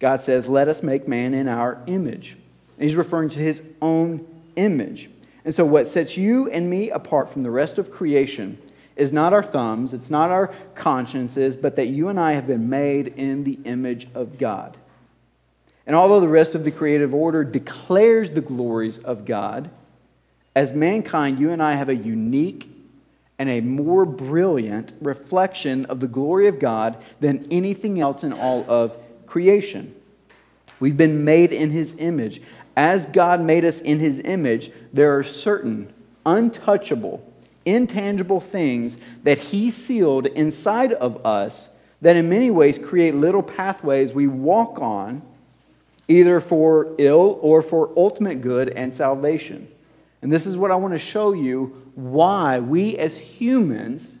God 0.00 0.20
says, 0.20 0.48
"Let 0.48 0.66
us 0.66 0.82
make 0.82 1.06
man 1.06 1.32
in 1.32 1.48
our 1.48 1.78
image." 1.86 2.36
And 2.76 2.82
he's 2.82 2.96
referring 2.96 3.28
to 3.30 3.38
his 3.38 3.62
own 3.80 4.26
image. 4.56 5.08
And 5.44 5.54
so 5.54 5.64
what 5.64 5.86
sets 5.86 6.16
you 6.16 6.50
and 6.50 6.68
me 6.68 6.90
apart 6.90 7.30
from 7.30 7.42
the 7.42 7.50
rest 7.50 7.78
of 7.78 7.90
creation 7.90 8.58
is 9.00 9.12
not 9.12 9.32
our 9.32 9.42
thumbs, 9.42 9.92
it's 9.92 10.10
not 10.10 10.30
our 10.30 10.52
consciences, 10.74 11.56
but 11.56 11.76
that 11.76 11.86
you 11.86 12.08
and 12.08 12.20
I 12.20 12.34
have 12.34 12.46
been 12.46 12.68
made 12.68 13.08
in 13.08 13.44
the 13.44 13.58
image 13.64 14.06
of 14.14 14.38
God. 14.38 14.76
And 15.86 15.96
although 15.96 16.20
the 16.20 16.28
rest 16.28 16.54
of 16.54 16.64
the 16.64 16.70
creative 16.70 17.14
order 17.14 17.42
declares 17.42 18.32
the 18.32 18.42
glories 18.42 18.98
of 18.98 19.24
God, 19.24 19.70
as 20.54 20.72
mankind, 20.72 21.38
you 21.38 21.50
and 21.50 21.62
I 21.62 21.74
have 21.74 21.88
a 21.88 21.94
unique 21.94 22.68
and 23.38 23.48
a 23.48 23.60
more 23.62 24.04
brilliant 24.04 24.92
reflection 25.00 25.86
of 25.86 26.00
the 26.00 26.06
glory 26.06 26.46
of 26.46 26.58
God 26.58 27.02
than 27.20 27.46
anything 27.50 28.00
else 28.00 28.22
in 28.22 28.34
all 28.34 28.66
of 28.68 28.96
creation. 29.26 29.94
We've 30.78 30.96
been 30.96 31.24
made 31.24 31.52
in 31.52 31.70
His 31.70 31.94
image. 31.98 32.42
As 32.76 33.06
God 33.06 33.40
made 33.40 33.64
us 33.64 33.80
in 33.80 33.98
His 33.98 34.18
image, 34.20 34.70
there 34.92 35.16
are 35.16 35.22
certain 35.22 35.92
untouchable 36.26 37.26
intangible 37.64 38.40
things 38.40 38.98
that 39.22 39.38
He 39.38 39.70
sealed 39.70 40.26
inside 40.26 40.92
of 40.92 41.24
us 41.24 41.68
that 42.00 42.16
in 42.16 42.28
many 42.28 42.50
ways 42.50 42.78
create 42.78 43.14
little 43.14 43.42
pathways 43.42 44.12
we 44.12 44.26
walk 44.26 44.78
on, 44.80 45.22
either 46.08 46.40
for 46.40 46.94
ill 46.98 47.38
or 47.42 47.62
for 47.62 47.90
ultimate 47.96 48.40
good 48.40 48.70
and 48.70 48.92
salvation. 48.92 49.68
And 50.22 50.32
this 50.32 50.46
is 50.46 50.56
what 50.56 50.70
I 50.70 50.76
want 50.76 50.94
to 50.94 50.98
show 50.98 51.32
you 51.32 51.90
why 51.94 52.58
we 52.58 52.96
as 52.96 53.16
humans 53.18 54.16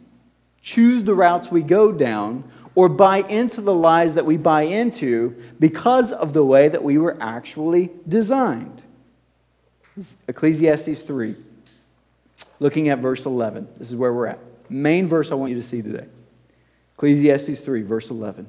choose 0.62 1.02
the 1.02 1.14
routes 1.14 1.50
we 1.50 1.62
go 1.62 1.90
down 1.90 2.44
or 2.74 2.88
buy 2.88 3.18
into 3.22 3.60
the 3.60 3.74
lies 3.74 4.14
that 4.14 4.24
we 4.24 4.36
buy 4.36 4.62
into 4.62 5.42
because 5.58 6.12
of 6.12 6.32
the 6.32 6.44
way 6.44 6.68
that 6.68 6.82
we 6.82 6.98
were 6.98 7.16
actually 7.20 7.90
designed. 8.08 8.82
Ecclesiastes 10.28 11.02
3 11.02 11.36
looking 12.60 12.88
at 12.88 12.98
verse 12.98 13.26
11. 13.26 13.68
This 13.78 13.90
is 13.90 13.96
where 13.96 14.12
we're 14.12 14.26
at. 14.26 14.38
Main 14.68 15.08
verse 15.08 15.32
I 15.32 15.34
want 15.34 15.50
you 15.50 15.56
to 15.56 15.62
see 15.62 15.82
today 15.82 16.06
Ecclesiastes 16.94 17.60
3, 17.60 17.82
verse 17.82 18.10
11. 18.10 18.46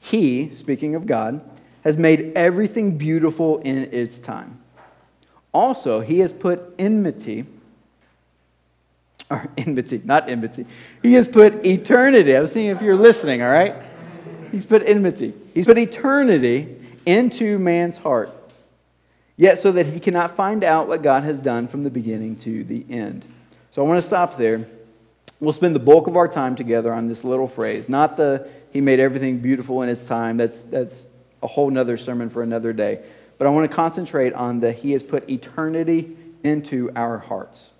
He, 0.00 0.54
speaking 0.54 0.94
of 0.94 1.04
God, 1.04 1.40
has 1.82 1.98
made 1.98 2.32
everything 2.36 2.96
beautiful 2.96 3.58
in 3.58 3.92
its 3.92 4.18
time. 4.18 4.60
Also, 5.52 6.00
he 6.00 6.20
has 6.20 6.32
put 6.32 6.74
enmity, 6.78 7.44
or 9.30 9.48
enmity, 9.56 10.00
not 10.04 10.30
enmity. 10.30 10.64
He 11.02 11.14
has 11.14 11.26
put 11.26 11.66
eternity. 11.66 12.36
I'm 12.36 12.46
seeing 12.46 12.68
if 12.68 12.80
you're 12.80 12.96
listening, 12.96 13.42
all 13.42 13.50
right? 13.50 13.74
He's 14.52 14.64
put 14.64 14.86
enmity. 14.86 15.34
He's 15.54 15.66
put 15.66 15.76
eternity 15.76 16.76
into 17.04 17.58
man's 17.58 17.98
heart 17.98 18.37
yet 19.38 19.58
so 19.58 19.72
that 19.72 19.86
he 19.86 19.98
cannot 19.98 20.36
find 20.36 20.62
out 20.62 20.88
what 20.88 21.00
God 21.00 21.22
has 21.22 21.40
done 21.40 21.66
from 21.66 21.84
the 21.84 21.90
beginning 21.90 22.36
to 22.40 22.64
the 22.64 22.84
end. 22.90 23.24
So 23.70 23.82
I 23.82 23.88
want 23.88 23.96
to 23.96 24.06
stop 24.06 24.36
there. 24.36 24.66
We'll 25.40 25.54
spend 25.54 25.74
the 25.74 25.80
bulk 25.80 26.08
of 26.08 26.16
our 26.16 26.28
time 26.28 26.56
together 26.56 26.92
on 26.92 27.06
this 27.06 27.24
little 27.24 27.48
phrase, 27.48 27.88
not 27.88 28.18
the 28.18 28.50
he 28.70 28.82
made 28.82 29.00
everything 29.00 29.38
beautiful 29.38 29.80
in 29.82 29.88
its 29.88 30.04
time. 30.04 30.36
That's, 30.36 30.60
that's 30.62 31.06
a 31.42 31.46
whole 31.46 31.70
nother 31.70 31.96
sermon 31.96 32.28
for 32.28 32.42
another 32.42 32.74
day. 32.74 33.00
But 33.38 33.46
I 33.46 33.50
want 33.50 33.70
to 33.70 33.74
concentrate 33.74 34.34
on 34.34 34.60
the 34.60 34.72
he 34.72 34.92
has 34.92 35.02
put 35.02 35.30
eternity 35.30 36.16
into 36.44 36.90
our 36.94 37.18
hearts. 37.18 37.70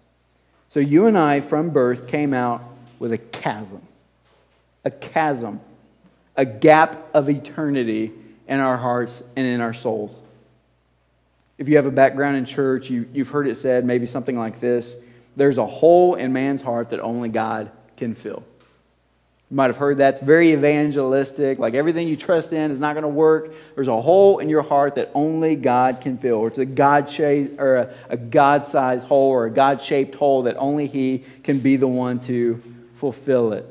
So 0.70 0.80
you 0.80 1.06
and 1.06 1.18
I 1.18 1.40
from 1.40 1.70
birth 1.70 2.06
came 2.06 2.32
out 2.32 2.62
with 2.98 3.12
a 3.12 3.18
chasm, 3.18 3.82
a 4.84 4.90
chasm, 4.90 5.60
a 6.36 6.44
gap 6.44 7.08
of 7.12 7.28
eternity 7.28 8.12
in 8.46 8.60
our 8.60 8.76
hearts 8.76 9.22
and 9.36 9.46
in 9.46 9.60
our 9.60 9.74
souls. 9.74 10.20
If 11.58 11.68
you 11.68 11.76
have 11.76 11.86
a 11.86 11.90
background 11.90 12.36
in 12.36 12.44
church, 12.44 12.88
you, 12.88 13.08
you've 13.12 13.28
heard 13.28 13.48
it 13.48 13.56
said 13.56 13.84
maybe 13.84 14.06
something 14.06 14.38
like 14.38 14.60
this 14.60 14.96
there's 15.36 15.58
a 15.58 15.66
hole 15.66 16.16
in 16.16 16.32
man's 16.32 16.60
heart 16.60 16.90
that 16.90 16.98
only 16.98 17.28
God 17.28 17.70
can 17.96 18.16
fill. 18.16 18.42
You 19.50 19.56
might 19.56 19.68
have 19.68 19.78
heard 19.78 19.96
that's 19.96 20.20
very 20.20 20.52
evangelistic, 20.52 21.58
like 21.58 21.72
everything 21.72 22.06
you 22.06 22.16
trust 22.16 22.52
in 22.52 22.70
is 22.70 22.80
not 22.80 22.92
going 22.92 23.04
to 23.04 23.08
work. 23.08 23.54
There's 23.76 23.88
a 23.88 24.02
hole 24.02 24.40
in 24.40 24.50
your 24.50 24.62
heart 24.62 24.96
that 24.96 25.10
only 25.14 25.56
God 25.56 26.02
can 26.02 26.18
fill, 26.18 26.34
or 26.34 26.48
it's 26.48 26.58
a 26.58 26.66
God 26.66 27.08
shaped 27.08 27.58
or 27.58 27.76
a, 27.76 27.94
a 28.10 28.16
God 28.18 28.66
sized 28.66 29.06
hole 29.06 29.30
or 29.30 29.46
a 29.46 29.50
God 29.50 29.80
shaped 29.80 30.16
hole 30.16 30.42
that 30.42 30.56
only 30.56 30.86
He 30.86 31.24
can 31.44 31.60
be 31.60 31.76
the 31.76 31.88
one 31.88 32.18
to 32.20 32.62
fulfill 32.96 33.52
it. 33.54 33.64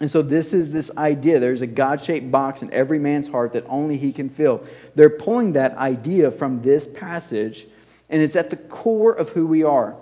And 0.00 0.10
so, 0.10 0.22
this 0.22 0.54
is 0.54 0.70
this 0.70 0.90
idea. 0.96 1.40
There's 1.40 1.60
a 1.60 1.66
God 1.66 2.02
shaped 2.02 2.30
box 2.30 2.62
in 2.62 2.72
every 2.72 3.00
man's 3.00 3.28
heart 3.28 3.52
that 3.52 3.66
only 3.68 3.98
He 3.98 4.12
can 4.12 4.30
fill. 4.30 4.64
They're 4.98 5.08
pulling 5.08 5.52
that 5.52 5.76
idea 5.76 6.28
from 6.28 6.60
this 6.60 6.84
passage, 6.84 7.68
and 8.10 8.20
it's 8.20 8.34
at 8.34 8.50
the 8.50 8.56
core 8.56 9.12
of 9.12 9.28
who 9.28 9.46
we 9.46 9.62
are 9.62 9.94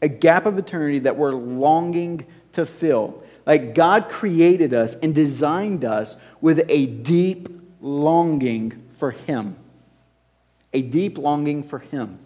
a 0.00 0.06
gap 0.06 0.46
of 0.46 0.58
eternity 0.58 1.00
that 1.00 1.16
we're 1.16 1.32
longing 1.32 2.24
to 2.52 2.64
fill. 2.64 3.24
Like 3.46 3.74
God 3.74 4.08
created 4.08 4.72
us 4.72 4.94
and 4.94 5.12
designed 5.12 5.84
us 5.84 6.14
with 6.40 6.64
a 6.68 6.86
deep 6.86 7.48
longing 7.80 8.80
for 8.98 9.10
Him. 9.10 9.56
A 10.72 10.82
deep 10.82 11.18
longing 11.18 11.64
for 11.64 11.80
Him. 11.80 12.20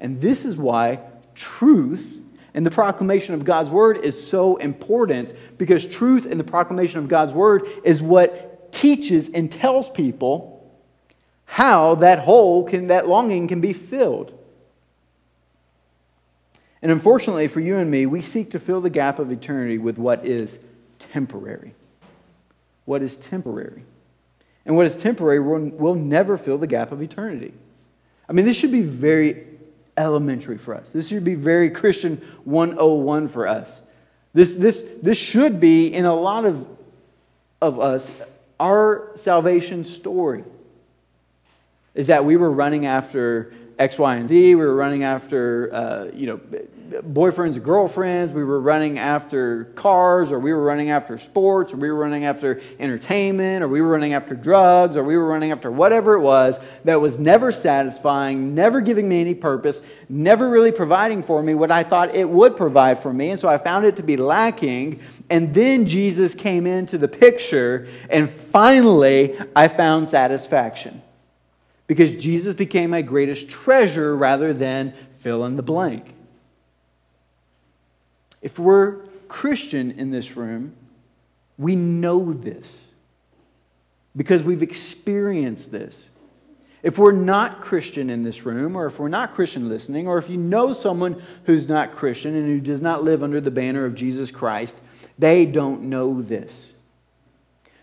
And 0.00 0.20
this 0.20 0.44
is 0.44 0.56
why 0.56 1.02
truth 1.36 2.18
and 2.54 2.66
the 2.66 2.70
proclamation 2.72 3.34
of 3.34 3.44
God's 3.44 3.70
word 3.70 3.98
is 3.98 4.20
so 4.20 4.56
important 4.56 5.34
because 5.56 5.84
truth 5.84 6.26
and 6.26 6.40
the 6.40 6.44
proclamation 6.44 6.98
of 6.98 7.06
God's 7.06 7.32
word 7.32 7.64
is 7.84 8.02
what 8.02 8.72
teaches 8.72 9.28
and 9.28 9.52
tells 9.52 9.88
people 9.88 10.53
how 11.46 11.96
that 11.96 12.20
hole 12.20 12.64
can, 12.64 12.88
that 12.88 13.08
longing 13.08 13.48
can 13.48 13.60
be 13.60 13.72
filled. 13.72 14.36
And 16.82 16.92
unfortunately 16.92 17.48
for 17.48 17.60
you 17.60 17.76
and 17.76 17.90
me, 17.90 18.06
we 18.06 18.20
seek 18.20 18.50
to 18.50 18.58
fill 18.58 18.80
the 18.80 18.90
gap 18.90 19.18
of 19.18 19.30
eternity 19.30 19.78
with 19.78 19.96
what 19.96 20.26
is 20.26 20.58
temporary. 20.98 21.74
What 22.84 23.02
is 23.02 23.16
temporary? 23.16 23.84
And 24.66 24.76
what 24.76 24.86
is 24.86 24.96
temporary 24.96 25.40
will, 25.40 25.70
will 25.70 25.94
never 25.94 26.36
fill 26.36 26.58
the 26.58 26.66
gap 26.66 26.92
of 26.92 27.02
eternity. 27.02 27.54
I 28.28 28.32
mean, 28.32 28.44
this 28.44 28.56
should 28.56 28.72
be 28.72 28.82
very 28.82 29.46
elementary 29.96 30.58
for 30.58 30.74
us. 30.74 30.90
This 30.90 31.08
should 31.08 31.24
be 31.24 31.34
very 31.34 31.70
Christian 31.70 32.16
101 32.44 33.28
for 33.28 33.46
us. 33.46 33.80
This, 34.32 34.52
this, 34.54 34.84
this 35.02 35.16
should 35.16 35.60
be, 35.60 35.86
in 35.94 36.04
a 36.04 36.14
lot 36.14 36.44
of, 36.44 36.66
of 37.62 37.78
us, 37.78 38.10
our 38.58 39.12
salvation 39.16 39.84
story. 39.84 40.44
Is 41.94 42.08
that 42.08 42.24
we 42.24 42.36
were 42.36 42.50
running 42.50 42.86
after 42.86 43.52
X, 43.78 43.98
Y, 43.98 44.16
and 44.16 44.28
Z. 44.28 44.54
We 44.54 44.54
were 44.54 44.74
running 44.74 45.02
after, 45.02 45.70
uh, 45.74 46.16
you 46.16 46.26
know, 46.26 46.40
boyfriends 47.02 47.56
or 47.56 47.60
girlfriends. 47.60 48.32
We 48.32 48.44
were 48.44 48.60
running 48.60 48.98
after 48.98 49.64
cars, 49.74 50.30
or 50.30 50.38
we 50.38 50.52
were 50.52 50.62
running 50.62 50.90
after 50.90 51.18
sports, 51.18 51.72
or 51.72 51.76
we 51.76 51.90
were 51.90 51.98
running 51.98 52.24
after 52.24 52.60
entertainment, 52.78 53.64
or 53.64 53.68
we 53.68 53.80
were 53.80 53.88
running 53.88 54.14
after 54.14 54.34
drugs, 54.34 54.96
or 54.96 55.02
we 55.02 55.16
were 55.16 55.26
running 55.26 55.50
after 55.50 55.72
whatever 55.72 56.14
it 56.14 56.20
was 56.20 56.60
that 56.84 57.00
was 57.00 57.18
never 57.18 57.50
satisfying, 57.50 58.54
never 58.54 58.80
giving 58.80 59.08
me 59.08 59.20
any 59.20 59.34
purpose, 59.34 59.82
never 60.08 60.48
really 60.48 60.72
providing 60.72 61.22
for 61.22 61.42
me 61.42 61.54
what 61.54 61.72
I 61.72 61.82
thought 61.82 62.14
it 62.14 62.28
would 62.28 62.56
provide 62.56 63.02
for 63.02 63.12
me. 63.12 63.30
And 63.30 63.40
so 63.40 63.48
I 63.48 63.58
found 63.58 63.86
it 63.86 63.96
to 63.96 64.02
be 64.02 64.16
lacking. 64.16 65.00
And 65.30 65.52
then 65.52 65.86
Jesus 65.86 66.34
came 66.34 66.66
into 66.66 66.96
the 66.96 67.08
picture, 67.08 67.88
and 68.08 68.30
finally 68.30 69.36
I 69.56 69.66
found 69.66 70.06
satisfaction 70.06 71.02
because 71.86 72.14
Jesus 72.14 72.54
became 72.54 72.90
my 72.90 73.02
greatest 73.02 73.48
treasure 73.48 74.16
rather 74.16 74.52
than 74.52 74.94
fill 75.18 75.44
in 75.44 75.56
the 75.56 75.62
blank. 75.62 76.14
If 78.40 78.58
we're 78.58 79.02
Christian 79.28 79.92
in 79.92 80.10
this 80.10 80.36
room, 80.36 80.74
we 81.58 81.76
know 81.76 82.32
this 82.32 82.88
because 84.16 84.42
we've 84.42 84.62
experienced 84.62 85.70
this. 85.70 86.08
If 86.82 86.98
we're 86.98 87.12
not 87.12 87.62
Christian 87.62 88.10
in 88.10 88.22
this 88.22 88.44
room, 88.44 88.76
or 88.76 88.86
if 88.86 88.98
we're 88.98 89.08
not 89.08 89.34
Christian 89.34 89.70
listening, 89.70 90.06
or 90.06 90.18
if 90.18 90.28
you 90.28 90.36
know 90.36 90.74
someone 90.74 91.22
who's 91.44 91.66
not 91.66 91.92
Christian 91.92 92.34
and 92.34 92.46
who 92.46 92.60
does 92.60 92.82
not 92.82 93.02
live 93.02 93.22
under 93.22 93.40
the 93.40 93.50
banner 93.50 93.86
of 93.86 93.94
Jesus 93.94 94.30
Christ, 94.30 94.76
they 95.18 95.46
don't 95.46 95.84
know 95.84 96.20
this. 96.20 96.74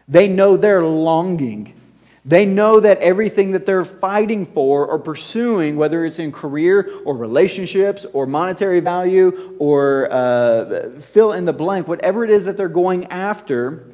They 0.08 0.28
know 0.28 0.56
they're 0.56 0.84
longing 0.84 1.81
they 2.24 2.46
know 2.46 2.80
that 2.80 3.00
everything 3.00 3.52
that 3.52 3.66
they're 3.66 3.86
fighting 3.86 4.46
for 4.46 4.86
or 4.86 5.00
pursuing, 5.00 5.76
whether 5.76 6.06
it's 6.06 6.20
in 6.20 6.32
career 6.32 7.00
or 7.04 7.18
relationships 7.18 8.06
or 8.14 8.28
monetary 8.28 8.80
value 8.80 9.56
or 9.58 10.12
uh, 10.12 10.90
fill 11.00 11.34
in 11.34 11.46
the 11.46 11.54
blank, 11.54 11.88
whatever 11.88 12.24
it 12.24 12.30
is 12.30 12.46
that 12.46 12.58
they're 12.58 12.70
going 12.70 13.06
after, 13.08 13.88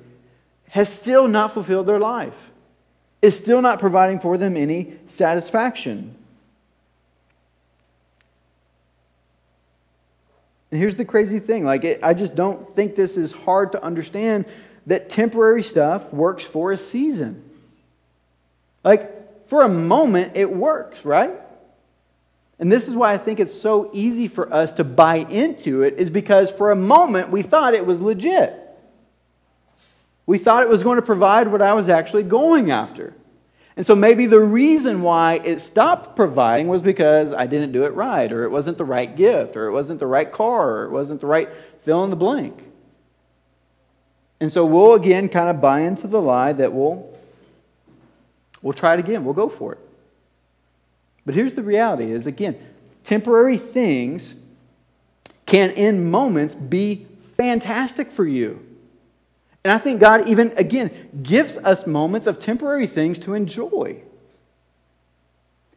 has 0.70 0.90
still 0.90 1.30
not 1.30 1.54
fulfilled 1.54 1.86
their 1.86 2.00
life, 2.00 2.36
is 3.22 3.38
still 3.38 3.62
not 3.62 3.80
providing 3.80 4.20
for 4.20 4.38
them 4.38 4.58
any 4.58 4.98
satisfaction. 5.08 6.14
And 10.70 10.82
here's 10.82 10.98
the 10.98 11.06
crazy 11.06 11.40
thing 11.40 11.64
like, 11.64 11.86
it, 11.86 12.02
I 12.04 12.14
just 12.14 12.36
don't 12.36 12.70
think 12.76 12.96
this 12.96 13.16
is 13.16 13.32
hard 13.32 13.72
to 13.72 13.82
understand 13.82 14.46
that 14.86 15.10
temporary 15.10 15.64
stuff 15.64 16.12
works 16.14 16.44
for 16.44 16.74
a 16.74 16.78
season. 16.78 17.47
Like, 18.88 19.50
for 19.50 19.64
a 19.64 19.70
moment, 19.70 20.38
it 20.38 20.50
works, 20.50 21.04
right? 21.04 21.34
And 22.58 22.72
this 22.72 22.88
is 22.88 22.96
why 22.96 23.12
I 23.12 23.18
think 23.18 23.42
it's 23.42 23.54
so 23.54 23.90
easy 23.92 24.30
for 24.30 24.52
us 24.54 24.72
to 24.74 24.86
buy 24.86 25.18
into 25.18 25.82
it, 25.82 25.96
is 25.96 26.10
because 26.10 26.50
for 26.50 26.72
a 26.72 26.76
moment 26.76 27.30
we 27.30 27.42
thought 27.42 27.74
it 27.74 27.86
was 27.86 28.00
legit. 28.00 28.54
We 30.26 30.38
thought 30.38 30.64
it 30.64 30.70
was 30.70 30.84
going 30.84 30.96
to 30.96 31.02
provide 31.02 31.50
what 31.50 31.62
I 31.62 31.74
was 31.74 31.90
actually 31.90 32.24
going 32.24 32.72
after. 32.72 33.14
And 33.76 33.86
so 33.86 33.94
maybe 33.94 34.26
the 34.26 34.40
reason 34.40 35.02
why 35.02 35.42
it 35.44 35.60
stopped 35.60 36.16
providing 36.16 36.70
was 36.70 36.82
because 36.82 37.34
I 37.34 37.46
didn't 37.46 37.74
do 37.74 37.84
it 37.84 37.94
right, 37.94 38.32
or 38.32 38.46
it 38.46 38.52
wasn't 38.52 38.78
the 38.78 38.86
right 38.86 39.14
gift, 39.14 39.58
or 39.58 39.66
it 39.68 39.74
wasn't 39.74 40.00
the 40.00 40.08
right 40.08 40.32
car, 40.32 40.78
or 40.78 40.86
it 40.86 40.92
wasn't 40.92 41.20
the 41.20 41.28
right 41.28 41.50
fill 41.82 42.06
in 42.06 42.10
the 42.10 42.16
blank. 42.16 42.64
And 44.40 44.50
so 44.50 44.66
we'll 44.66 44.94
again 44.94 45.28
kind 45.28 45.50
of 45.50 45.60
buy 45.60 45.82
into 45.82 46.08
the 46.08 46.22
lie 46.22 46.54
that, 46.54 46.72
well, 46.72 47.17
We'll 48.68 48.74
try 48.74 48.96
it 48.96 49.00
again. 49.00 49.24
We'll 49.24 49.34
go 49.34 49.48
for 49.48 49.72
it. 49.72 49.80
But 51.26 51.36
here's 51.36 51.54
the 51.54 51.64
reality 51.64 52.12
is 52.12 52.28
again, 52.28 52.58
temporary 53.06 53.58
things 53.58 54.36
can 55.46 55.70
in 55.72 56.12
moments 56.12 56.54
be 56.54 57.08
fantastic 57.38 58.12
for 58.12 58.26
you. 58.26 58.62
And 59.64 59.72
I 59.72 59.78
think 59.78 60.02
God 60.02 60.28
even 60.28 60.52
again 60.58 60.92
gives 61.24 61.56
us 61.56 61.88
moments 61.88 62.28
of 62.28 62.40
temporary 62.40 62.88
things 62.88 63.20
to 63.20 63.36
enjoy. 63.36 64.02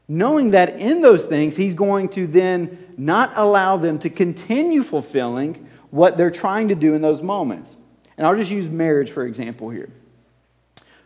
Knowing 0.09 0.51
that 0.51 0.81
in 0.81 1.01
those 1.01 1.27
things 1.27 1.55
he's 1.55 1.77
going 1.77 2.09
to 2.09 2.27
then 2.27 2.93
not 2.99 3.31
allow 3.37 3.77
them 3.77 4.01
to 4.01 4.11
continue 4.11 4.83
fulfilling 4.83 5.65
what 5.93 6.17
they're 6.17 6.29
trying 6.29 6.67
to 6.67 6.75
do 6.75 6.95
in 6.95 7.03
those 7.03 7.23
moments. 7.23 7.77
And 8.19 8.27
I'll 8.27 8.35
just 8.35 8.51
use 8.51 8.69
marriage 8.69 9.13
for 9.13 9.25
example 9.25 9.71
here. 9.71 9.91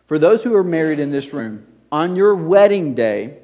For 0.07 0.17
those 0.17 0.43
who 0.43 0.55
are 0.55 0.63
married 0.63 0.97
in 0.97 1.11
this 1.11 1.31
room, 1.31 1.67
on 1.95 2.17
your 2.17 2.35
wedding 2.35 2.93
day 2.93 3.37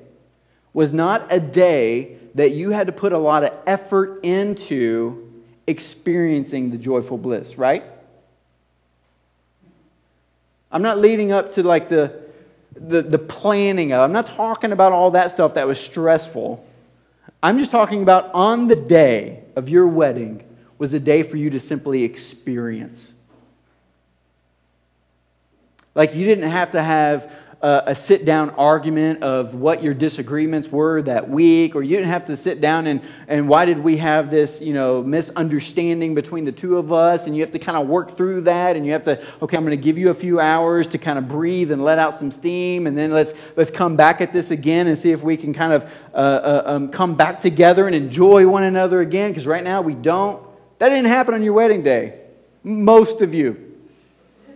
was 0.73 0.93
not 0.93 1.25
a 1.29 1.39
day 1.39 2.17
that 2.35 2.51
you 2.51 2.71
had 2.71 2.87
to 2.87 2.91
put 2.91 3.13
a 3.13 3.17
lot 3.17 3.45
of 3.45 3.53
effort 3.65 4.19
into 4.25 5.41
experiencing 5.67 6.69
the 6.69 6.77
joyful 6.77 7.17
bliss, 7.17 7.57
right? 7.57 7.85
I'm 10.69 10.81
not 10.81 10.97
leading 10.97 11.31
up 11.31 11.51
to 11.51 11.63
like 11.63 11.87
the, 11.87 12.13
the, 12.75 13.01
the 13.01 13.17
planning 13.17 13.93
of, 13.93 14.01
I'm 14.01 14.11
not 14.11 14.27
talking 14.27 14.73
about 14.73 14.91
all 14.91 15.11
that 15.11 15.31
stuff 15.31 15.53
that 15.53 15.65
was 15.65 15.79
stressful. 15.79 16.67
I'm 17.41 17.57
just 17.57 17.71
talking 17.71 18.03
about 18.03 18.31
on 18.33 18.67
the 18.67 18.75
day 18.75 19.43
of 19.55 19.69
your 19.69 19.87
wedding 19.87 20.43
was 20.77 20.93
a 20.93 20.99
day 20.99 21.23
for 21.23 21.37
you 21.37 21.51
to 21.51 21.59
simply 21.61 22.03
experience. 22.03 23.13
Like 25.95 26.15
you 26.15 26.25
didn't 26.25 26.49
have 26.49 26.71
to 26.71 26.83
have 26.83 27.33
a, 27.61 27.95
sit 27.95 28.25
down 28.25 28.49
argument 28.51 29.21
of 29.21 29.53
what 29.53 29.83
your 29.83 29.93
disagreements 29.93 30.69
were 30.69 31.01
that 31.03 31.29
week, 31.29 31.75
or 31.75 31.83
you 31.83 31.95
didn't 31.95 32.09
have 32.09 32.25
to 32.25 32.35
sit 32.35 32.59
down 32.59 32.87
and, 32.87 33.01
and 33.27 33.47
why 33.47 33.65
did 33.65 33.77
we 33.77 33.97
have 33.97 34.31
this, 34.31 34.59
you 34.59 34.73
know, 34.73 35.03
misunderstanding 35.03 36.15
between 36.15 36.43
the 36.43 36.51
two 36.51 36.77
of 36.77 36.91
us, 36.91 37.27
and 37.27 37.35
you 37.35 37.41
have 37.43 37.51
to 37.51 37.59
kind 37.59 37.77
of 37.77 37.87
work 37.87 38.17
through 38.17 38.41
that, 38.41 38.75
and 38.75 38.85
you 38.85 38.91
have 38.91 39.03
to, 39.03 39.23
okay, 39.43 39.57
I'm 39.57 39.63
going 39.63 39.77
to 39.77 39.83
give 39.83 39.97
you 39.97 40.09
a 40.09 40.13
few 40.13 40.39
hours 40.39 40.87
to 40.87 40.97
kind 40.97 41.19
of 41.19 41.27
breathe 41.27 41.71
and 41.71 41.83
let 41.83 41.99
out 41.99 42.17
some 42.17 42.31
steam, 42.31 42.87
and 42.87 42.97
then 42.97 43.11
let's, 43.11 43.33
let's 43.55 43.69
come 43.69 43.95
back 43.95 44.21
at 44.21 44.33
this 44.33 44.49
again 44.49 44.87
and 44.87 44.97
see 44.97 45.11
if 45.11 45.21
we 45.21 45.37
can 45.37 45.53
kind 45.53 45.73
of 45.73 45.83
uh, 46.13 46.17
uh, 46.17 46.63
um, 46.65 46.89
come 46.89 47.15
back 47.15 47.39
together 47.39 47.85
and 47.85 47.95
enjoy 47.95 48.47
one 48.47 48.63
another 48.63 49.01
again, 49.01 49.31
because 49.31 49.45
right 49.45 49.63
now 49.63 49.81
we 49.81 49.93
don't. 49.93 50.43
That 50.79 50.89
didn't 50.89 51.05
happen 51.05 51.35
on 51.35 51.43
your 51.43 51.53
wedding 51.53 51.83
day. 51.83 52.21
Most 52.63 53.21
of 53.21 53.35
you. 53.35 53.77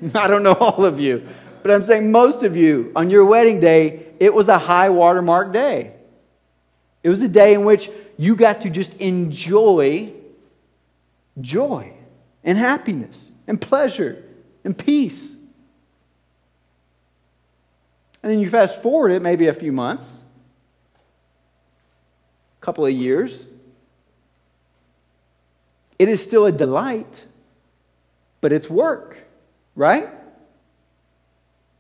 I 0.15 0.27
don't 0.27 0.41
know 0.41 0.53
all 0.53 0.85
of 0.85 0.99
you. 0.99 1.27
But 1.65 1.73
I'm 1.73 1.83
saying 1.83 2.11
most 2.11 2.43
of 2.43 2.55
you, 2.55 2.91
on 2.95 3.09
your 3.09 3.25
wedding 3.25 3.59
day, 3.59 4.05
it 4.19 4.31
was 4.31 4.49
a 4.49 4.59
high 4.59 4.89
watermark 4.89 5.51
day. 5.51 5.93
It 7.01 7.09
was 7.09 7.23
a 7.23 7.27
day 7.27 7.55
in 7.55 7.65
which 7.65 7.89
you 8.17 8.35
got 8.35 8.61
to 8.61 8.69
just 8.69 8.93
enjoy 8.97 10.13
joy 11.41 11.91
and 12.43 12.55
happiness 12.55 13.31
and 13.47 13.59
pleasure 13.59 14.23
and 14.63 14.77
peace. 14.77 15.35
And 18.21 18.31
then 18.31 18.39
you 18.39 18.47
fast 18.47 18.83
forward 18.83 19.09
it 19.09 19.23
maybe 19.23 19.47
a 19.47 19.53
few 19.53 19.71
months, 19.71 20.07
a 22.61 22.63
couple 22.63 22.85
of 22.85 22.93
years. 22.93 23.47
It 25.97 26.09
is 26.09 26.21
still 26.21 26.45
a 26.45 26.51
delight, 26.51 27.25
but 28.39 28.53
it's 28.53 28.69
work, 28.69 29.17
right? 29.75 30.09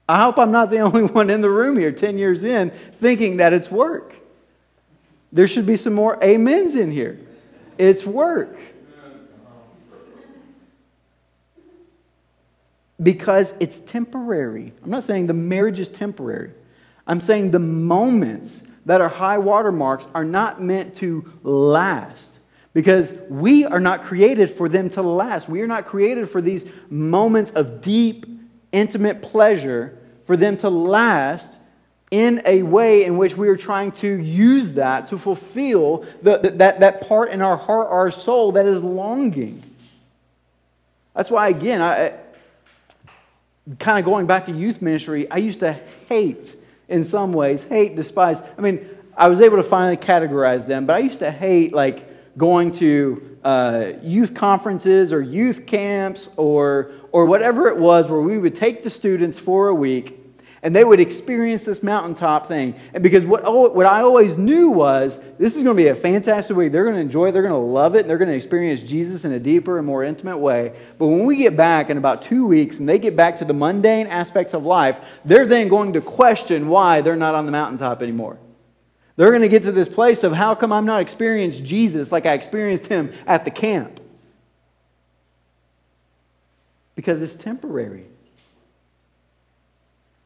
I 0.07 0.21
hope 0.23 0.37
I'm 0.37 0.51
not 0.51 0.69
the 0.69 0.79
only 0.81 1.03
one 1.03 1.29
in 1.29 1.41
the 1.41 1.49
room 1.49 1.77
here 1.77 1.91
10 1.91 2.17
years 2.17 2.43
in 2.43 2.71
thinking 2.93 3.37
that 3.37 3.53
it's 3.53 3.69
work. 3.69 4.15
There 5.31 5.47
should 5.47 5.65
be 5.65 5.75
some 5.75 5.93
more 5.93 6.23
amens 6.23 6.75
in 6.75 6.91
here. 6.91 7.19
It's 7.77 8.05
work. 8.05 8.57
Because 13.01 13.53
it's 13.59 13.79
temporary. 13.79 14.71
I'm 14.81 14.89
not 14.89 15.03
saying 15.03 15.27
the 15.27 15.33
marriage 15.33 15.79
is 15.79 15.89
temporary. 15.89 16.51
I'm 17.05 17.19
saying 17.19 17.51
the 17.51 17.59
moments 17.59 18.63
that 18.85 19.01
are 19.01 19.09
high 19.09 19.37
water 19.37 19.71
marks 19.71 20.07
are 20.15 20.23
not 20.23 20.61
meant 20.61 20.95
to 20.95 21.29
last. 21.43 22.31
Because 22.73 23.13
we 23.29 23.65
are 23.65 23.79
not 23.79 24.03
created 24.03 24.51
for 24.51 24.69
them 24.69 24.89
to 24.91 25.01
last. 25.01 25.49
We 25.49 25.61
are 25.61 25.67
not 25.67 25.85
created 25.85 26.29
for 26.29 26.41
these 26.41 26.65
moments 26.89 27.51
of 27.51 27.81
deep, 27.81 28.25
intimate 28.75 29.21
pleasure 29.21 29.97
for 30.27 30.35
them 30.35 30.57
to 30.57 30.69
last 30.69 31.51
in 32.11 32.41
a 32.45 32.61
way 32.61 33.03
in 33.05 33.17
which 33.17 33.35
we 33.35 33.47
are 33.47 33.57
trying 33.57 33.91
to 33.91 34.07
use 34.07 34.73
that 34.73 35.07
to 35.07 35.17
fulfill 35.17 36.05
the, 36.21 36.37
that, 36.37 36.79
that 36.81 37.07
part 37.07 37.31
in 37.31 37.41
our 37.41 37.57
heart, 37.57 37.87
our 37.89 38.11
soul 38.11 38.51
that 38.51 38.65
is 38.65 38.83
longing. 38.83 39.63
That's 41.15 41.31
why, 41.31 41.49
again, 41.49 41.81
I, 41.81 42.13
kind 43.79 43.97
of 43.97 44.05
going 44.05 44.27
back 44.27 44.45
to 44.45 44.51
youth 44.51 44.81
ministry, 44.81 45.29
I 45.31 45.37
used 45.37 45.61
to 45.61 45.79
hate, 46.09 46.55
in 46.87 47.03
some 47.03 47.33
ways, 47.33 47.63
hate, 47.63 47.95
despise. 47.95 48.41
I 48.57 48.61
mean, 48.61 48.87
I 49.17 49.27
was 49.29 49.41
able 49.41 49.57
to 49.57 49.63
finally 49.63 49.97
categorize 49.97 50.67
them, 50.67 50.85
but 50.85 50.97
I 50.97 50.99
used 50.99 51.19
to 51.19 51.31
hate, 51.31 51.73
like, 51.73 52.37
going 52.37 52.73
to 52.73 53.37
uh, 53.43 53.93
youth 54.01 54.33
conferences 54.33 55.13
or 55.13 55.21
youth 55.21 55.65
camps 55.65 56.29
or, 56.35 56.91
or 57.15 57.25
whatever 57.25 57.69
it 57.69 57.77
was 57.77 58.09
where 58.09 58.19
we 58.19 58.37
would 58.37 58.53
take 58.53 58.83
the 58.83 58.89
students 58.89 59.39
for 59.39 59.69
a 59.69 59.73
week 59.73 60.19
and 60.61 60.75
they 60.75 60.83
would 60.83 60.99
experience 60.99 61.63
this 61.63 61.81
mountaintop 61.81 62.49
thing. 62.49 62.75
And 62.93 63.01
because 63.01 63.23
what, 63.23 63.43
oh, 63.45 63.69
what 63.69 63.85
I 63.85 64.01
always 64.01 64.37
knew 64.37 64.69
was 64.71 65.17
this 65.39 65.55
is 65.55 65.63
going 65.63 65.77
to 65.77 65.81
be 65.81 65.87
a 65.87 65.95
fantastic 65.95 66.57
week. 66.57 66.73
They're 66.73 66.83
going 66.83 66.97
to 66.97 67.01
enjoy 67.01 67.29
it, 67.29 67.31
they're 67.31 67.41
going 67.41 67.53
to 67.53 67.57
love 67.57 67.95
it, 67.95 67.99
and 67.99 68.09
they're 68.09 68.17
going 68.17 68.31
to 68.31 68.35
experience 68.35 68.81
Jesus 68.81 69.23
in 69.23 69.31
a 69.31 69.39
deeper 69.39 69.77
and 69.77 69.87
more 69.87 70.03
intimate 70.03 70.39
way. 70.39 70.73
But 70.97 71.07
when 71.07 71.23
we 71.23 71.37
get 71.37 71.55
back 71.55 71.89
in 71.89 71.97
about 71.97 72.21
two 72.21 72.45
weeks 72.45 72.79
and 72.79 72.89
they 72.89 72.99
get 72.99 73.15
back 73.15 73.37
to 73.37 73.45
the 73.45 73.53
mundane 73.53 74.07
aspects 74.07 74.53
of 74.53 74.65
life, 74.65 74.99
they're 75.23 75.45
then 75.45 75.69
going 75.69 75.93
to 75.93 76.01
question 76.01 76.67
why 76.67 76.99
they're 76.99 77.15
not 77.15 77.33
on 77.33 77.45
the 77.45 77.51
mountaintop 77.53 78.01
anymore. 78.01 78.37
They're 79.15 79.31
going 79.31 79.41
to 79.41 79.47
get 79.47 79.63
to 79.63 79.71
this 79.71 79.87
place 79.87 80.25
of 80.25 80.33
how 80.33 80.53
come 80.53 80.73
I'm 80.73 80.85
not 80.85 80.99
experiencing 80.99 81.63
Jesus 81.63 82.11
like 82.11 82.25
I 82.25 82.33
experienced 82.33 82.87
him 82.87 83.13
at 83.25 83.45
the 83.45 83.51
camp? 83.51 84.01
Because 86.95 87.21
it's 87.21 87.35
temporary. 87.35 88.05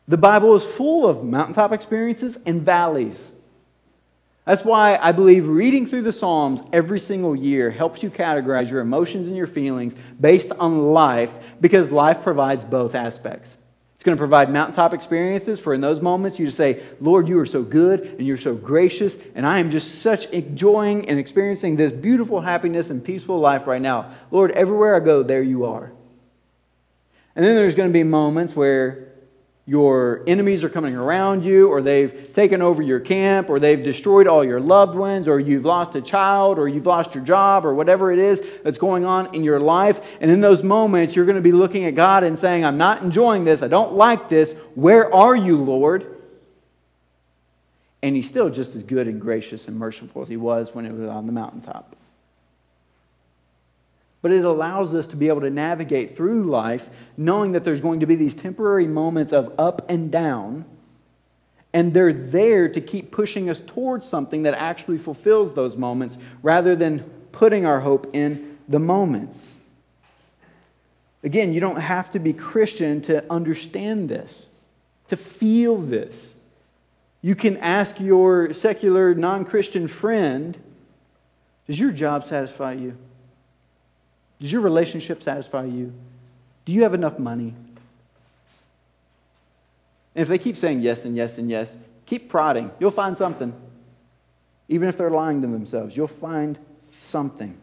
The 0.08 0.17
Bible 0.17 0.55
is 0.55 0.65
full 0.65 1.08
of 1.08 1.23
mountaintop 1.23 1.71
experiences 1.71 2.38
and 2.45 2.63
valleys. 2.63 3.32
That's 4.45 4.65
why 4.65 4.97
I 4.97 5.12
believe 5.12 5.47
reading 5.47 5.86
through 5.86 6.01
the 6.01 6.12
Psalms 6.12 6.62
every 6.73 6.99
single 6.99 7.36
year 7.36 7.69
helps 7.69 8.01
you 8.01 8.10
categorize 8.10 8.71
your 8.71 8.82
emotions 8.82 9.27
and 9.27 9.38
your 9.38 9.45
feelings 9.45 9.93
based 10.19 10.51
on 10.53 10.91
life 10.91 11.32
because 11.62 11.91
life 11.91 12.23
provides 12.23 12.63
both 12.63 12.95
aspects. 12.95 13.55
It's 13.93 14.03
going 14.03 14.17
to 14.17 14.19
provide 14.19 14.49
mountaintop 14.49 14.95
experiences 14.95 15.60
for 15.60 15.75
in 15.75 15.82
those 15.82 16.01
moments 16.01 16.39
you 16.39 16.45
just 16.45 16.58
say, 16.58 16.82
Lord, 16.99 17.27
you 17.27 17.38
are 17.38 17.45
so 17.45 17.62
good 17.62 17.99
and 17.99 18.25
you're 18.25 18.38
so 18.38 18.55
gracious, 18.55 19.17
and 19.36 19.45
I 19.45 19.60
am 19.60 19.69
just 19.69 20.01
such 20.01 20.25
enjoying 20.27 21.08
and 21.08 21.19
experiencing 21.19 21.75
this 21.75 21.91
beautiful 21.91 22.41
happiness 22.41 22.89
and 22.89 23.03
peaceful 23.03 23.39
life 23.39 23.67
right 23.67 23.82
now. 23.82 24.15
Lord, 24.32 24.49
everywhere 24.51 24.95
I 24.95 25.01
go, 25.01 25.21
there 25.21 25.43
you 25.43 25.65
are. 25.65 25.91
And 27.39 27.45
then 27.45 27.56
there's 27.56 27.73
going 27.73 27.88
to 27.88 27.93
be 27.93 28.04
moments 28.04 28.54
where 28.54 29.13
your 29.65 30.25
enemies 30.28 30.62
are 30.62 30.67
coming 30.67 30.93
around 30.93 31.45
you, 31.45 31.69
or 31.69 31.82
they've 31.82 32.34
taken 32.34 32.62
over 32.62 32.82
your 32.82 32.99
camp, 32.99 33.49
or 33.49 33.62
they've 33.62 33.82
destroyed 33.82 34.28
all 34.28 34.43
your 34.43 34.60
loved 34.60 34.93
ones, 34.93 35.25
or 35.25 35.39
you've 35.39 35.63
lost 35.63 35.95
a 35.95 36.02
child, 36.02 36.60
or 36.60 36.67
you've 36.67 36.86
lost 36.86 37.15
your 37.15 37.23
job, 37.23 37.65
or 37.65 37.73
whatever 37.73 38.12
it 38.12 38.19
is 38.19 38.43
that's 38.62 38.78
going 38.78 39.06
on 39.06 39.34
in 39.34 39.45
your 39.45 39.58
life. 39.58 40.02
And 40.19 40.30
in 40.30 40.41
those 40.41 40.63
moments, 40.63 41.15
you're 41.15 41.23
going 41.23 41.38
to 41.38 41.41
be 41.41 41.54
looking 41.54 41.86
at 41.86 41.95
God 41.95 42.25
and 42.25 42.38
saying, 42.38 42.65
I'm 42.65 42.78
not 42.78 43.04
enjoying 43.04 43.45
this. 43.45 43.63
I 43.63 43.69
don't 43.69 43.93
like 43.93 44.28
this. 44.28 44.54
Where 44.75 45.15
are 45.15 45.34
you, 45.34 45.56
Lord? 45.56 46.17
And 48.04 48.17
He's 48.17 48.28
still 48.28 48.49
just 48.49 48.75
as 48.75 48.84
good 48.84 49.08
and 49.08 49.21
gracious 49.21 49.69
and 49.69 49.80
merciful 49.80 50.21
as 50.21 50.28
He 50.28 50.36
was 50.36 50.75
when 50.75 50.86
it 50.86 50.91
was 50.91 51.08
on 51.08 51.25
the 51.25 51.32
mountaintop 51.32 51.95
but 54.21 54.32
it 54.32 54.43
allows 54.43 54.93
us 54.93 55.08
to 55.08 55.15
be 55.15 55.27
able 55.27 55.41
to 55.41 55.49
navigate 55.49 56.15
through 56.15 56.43
life 56.43 56.89
knowing 57.15 57.53
that 57.53 57.63
there's 57.63 57.82
going 57.82 58.01
to 58.01 58.05
be 58.05 58.15
these 58.15 58.36
temporary 58.36 58.88
moments 58.88 59.32
of 59.32 59.53
up 59.58 59.89
and 59.89 60.12
down, 60.12 60.65
and 61.73 61.93
they're 61.93 62.13
there 62.13 62.67
to 62.67 62.82
keep 62.82 63.12
pushing 63.12 63.49
us 63.49 63.62
towards 63.62 64.08
something 64.08 64.43
that 64.43 64.53
actually 64.55 64.97
fulfills 64.97 65.53
those 65.53 65.77
moments 65.77 66.17
rather 66.41 66.75
than 66.75 66.99
putting 67.32 67.65
our 67.65 67.79
hope 67.79 68.10
in 68.13 68.58
the 68.67 68.79
moments. 68.79 69.53
Again, 71.23 71.53
you 71.53 71.60
don't 71.60 71.79
have 71.79 72.12
to 72.12 72.19
be 72.19 72.34
Christian 72.34 73.01
to 73.03 73.23
understand 73.32 74.10
this, 74.10 74.45
to 75.10 75.17
feel 75.17 75.77
this. 75.77 76.34
You 77.21 77.36
can 77.36 77.58
ask 77.58 77.99
your 77.99 78.53
secular, 78.53 79.13
non 79.13 79.45
Christian 79.45 79.88
friend 79.88 80.58
Does 81.67 81.79
your 81.79 81.91
job 81.91 82.23
satisfy 82.23 82.73
you? 82.73 82.97
Does 84.39 84.52
your 84.52 84.62
relationship 84.62 85.21
satisfy 85.21 85.65
you? 85.65 85.93
Do 86.65 86.71
you 86.71 86.84
have 86.84 86.93
enough 86.93 87.19
money? 87.19 87.54
And 90.15 90.21
if 90.21 90.28
they 90.28 90.38
keep 90.38 90.56
saying 90.56 90.82
yes 90.82 91.06
and 91.06 91.15
yes 91.15 91.38
and 91.38 91.49
yes, 91.49 91.75
keep 92.06 92.30
prodding. 92.30 92.71
You'll 92.80 92.91
find 92.91 93.17
something. 93.17 93.54
Even 94.67 94.88
if 94.88 94.97
they're 94.97 95.10
lying 95.10 95.41
to 95.41 95.47
themselves, 95.47 95.95
you'll 95.95 96.08
find 96.08 96.58
something. 97.02 97.58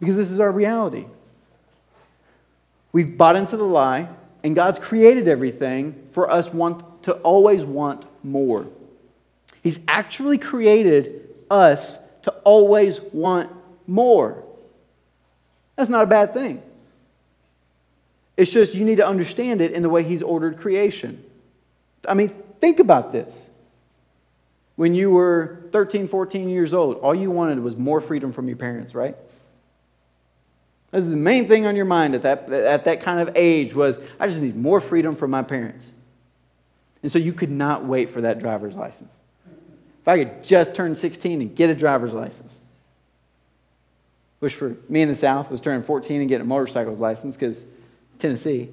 Because 0.00 0.16
this 0.16 0.30
is 0.30 0.40
our 0.40 0.50
reality. 0.52 1.06
We've 2.92 3.16
bought 3.16 3.36
into 3.36 3.56
the 3.56 3.64
lie, 3.64 4.08
and 4.42 4.54
God's 4.54 4.78
created 4.78 5.28
everything 5.28 5.94
for 6.12 6.30
us 6.30 6.52
want 6.52 7.02
to 7.02 7.12
always 7.14 7.64
want 7.64 8.04
more. 8.24 8.66
He's 9.62 9.80
actually 9.86 10.38
created 10.38 11.28
us 11.50 11.98
to 12.22 12.30
always 12.44 13.00
want 13.00 13.50
more. 13.86 14.42
That's 15.78 15.88
not 15.88 16.02
a 16.02 16.06
bad 16.06 16.34
thing. 16.34 16.60
It's 18.36 18.50
just 18.50 18.74
you 18.74 18.84
need 18.84 18.96
to 18.96 19.06
understand 19.06 19.60
it 19.60 19.70
in 19.70 19.82
the 19.82 19.88
way 19.88 20.02
He's 20.02 20.22
ordered 20.22 20.58
creation. 20.58 21.24
I 22.06 22.14
mean, 22.14 22.30
think 22.60 22.80
about 22.80 23.12
this. 23.12 23.48
When 24.74 24.92
you 24.92 25.10
were 25.12 25.62
13, 25.70 26.08
14 26.08 26.48
years 26.48 26.74
old, 26.74 26.96
all 26.98 27.14
you 27.14 27.30
wanted 27.30 27.60
was 27.60 27.76
more 27.76 28.00
freedom 28.00 28.32
from 28.32 28.48
your 28.48 28.56
parents, 28.56 28.92
right? 28.92 29.16
This 30.90 31.04
is 31.04 31.10
the 31.10 31.16
main 31.16 31.46
thing 31.46 31.64
on 31.64 31.76
your 31.76 31.84
mind 31.84 32.16
at 32.16 32.22
that, 32.24 32.52
at 32.52 32.84
that 32.86 33.00
kind 33.00 33.20
of 33.20 33.36
age 33.36 33.72
was, 33.72 34.00
I 34.18 34.26
just 34.26 34.40
need 34.40 34.56
more 34.56 34.80
freedom 34.80 35.14
from 35.14 35.30
my 35.30 35.42
parents. 35.42 35.92
And 37.04 37.12
so 37.12 37.20
you 37.20 37.32
could 37.32 37.52
not 37.52 37.84
wait 37.84 38.10
for 38.10 38.22
that 38.22 38.40
driver's 38.40 38.74
license. 38.74 39.12
If 40.02 40.08
I 40.08 40.24
could 40.24 40.42
just 40.42 40.74
turn 40.74 40.96
16 40.96 41.40
and 41.40 41.54
get 41.54 41.70
a 41.70 41.74
driver's 41.74 42.14
license 42.14 42.60
which 44.40 44.54
for 44.54 44.76
me 44.88 45.02
in 45.02 45.08
the 45.08 45.14
South 45.14 45.50
was 45.50 45.60
turning 45.60 45.82
14 45.82 46.20
and 46.20 46.28
getting 46.28 46.46
a 46.46 46.48
motorcycle's 46.48 46.98
license 46.98 47.36
because 47.36 47.64
Tennessee. 48.18 48.68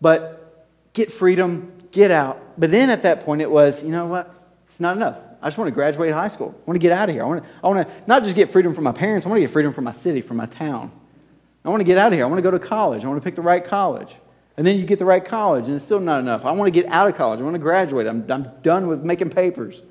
But 0.00 0.66
get 0.92 1.12
freedom, 1.12 1.72
get 1.92 2.10
out. 2.10 2.40
But 2.58 2.70
then 2.70 2.90
at 2.90 3.02
that 3.02 3.24
point, 3.24 3.42
it 3.42 3.50
was, 3.50 3.82
you 3.82 3.90
know 3.90 4.06
what? 4.06 4.34
It's 4.68 4.80
not 4.80 4.96
enough. 4.96 5.18
I 5.42 5.46
just 5.46 5.58
want 5.58 5.68
to 5.68 5.72
graduate 5.72 6.12
high 6.12 6.28
school. 6.28 6.54
I 6.56 6.70
want 6.70 6.76
to 6.76 6.82
get 6.82 6.92
out 6.92 7.08
of 7.08 7.14
here. 7.14 7.24
I 7.24 7.26
want 7.26 7.42
to, 7.42 7.48
I 7.62 7.68
want 7.68 7.88
to 7.88 7.94
not 8.06 8.24
just 8.24 8.36
get 8.36 8.50
freedom 8.50 8.74
from 8.74 8.84
my 8.84 8.92
parents, 8.92 9.24
I 9.24 9.28
want 9.28 9.38
to 9.38 9.42
get 9.42 9.50
freedom 9.50 9.72
from 9.72 9.84
my 9.84 9.92
city, 9.92 10.20
from 10.20 10.36
my 10.36 10.46
town. 10.46 10.90
I 11.64 11.68
want 11.68 11.80
to 11.80 11.84
get 11.84 11.98
out 11.98 12.08
of 12.08 12.14
here. 12.14 12.24
I 12.24 12.28
want 12.28 12.38
to 12.38 12.42
go 12.42 12.50
to 12.50 12.58
college. 12.58 13.04
I 13.04 13.08
want 13.08 13.20
to 13.20 13.24
pick 13.24 13.36
the 13.36 13.42
right 13.42 13.64
college. 13.64 14.14
And 14.56 14.66
then 14.66 14.78
you 14.78 14.84
get 14.84 14.98
the 14.98 15.04
right 15.04 15.24
college, 15.24 15.66
and 15.66 15.76
it's 15.76 15.84
still 15.84 16.00
not 16.00 16.20
enough. 16.20 16.44
I 16.44 16.52
want 16.52 16.66
to 16.66 16.82
get 16.82 16.90
out 16.90 17.08
of 17.08 17.16
college. 17.16 17.40
I 17.40 17.42
want 17.42 17.54
to 17.54 17.60
graduate. 17.60 18.06
I'm, 18.06 18.30
I'm 18.30 18.50
done 18.62 18.88
with 18.88 19.02
making 19.02 19.30
papers. 19.30 19.82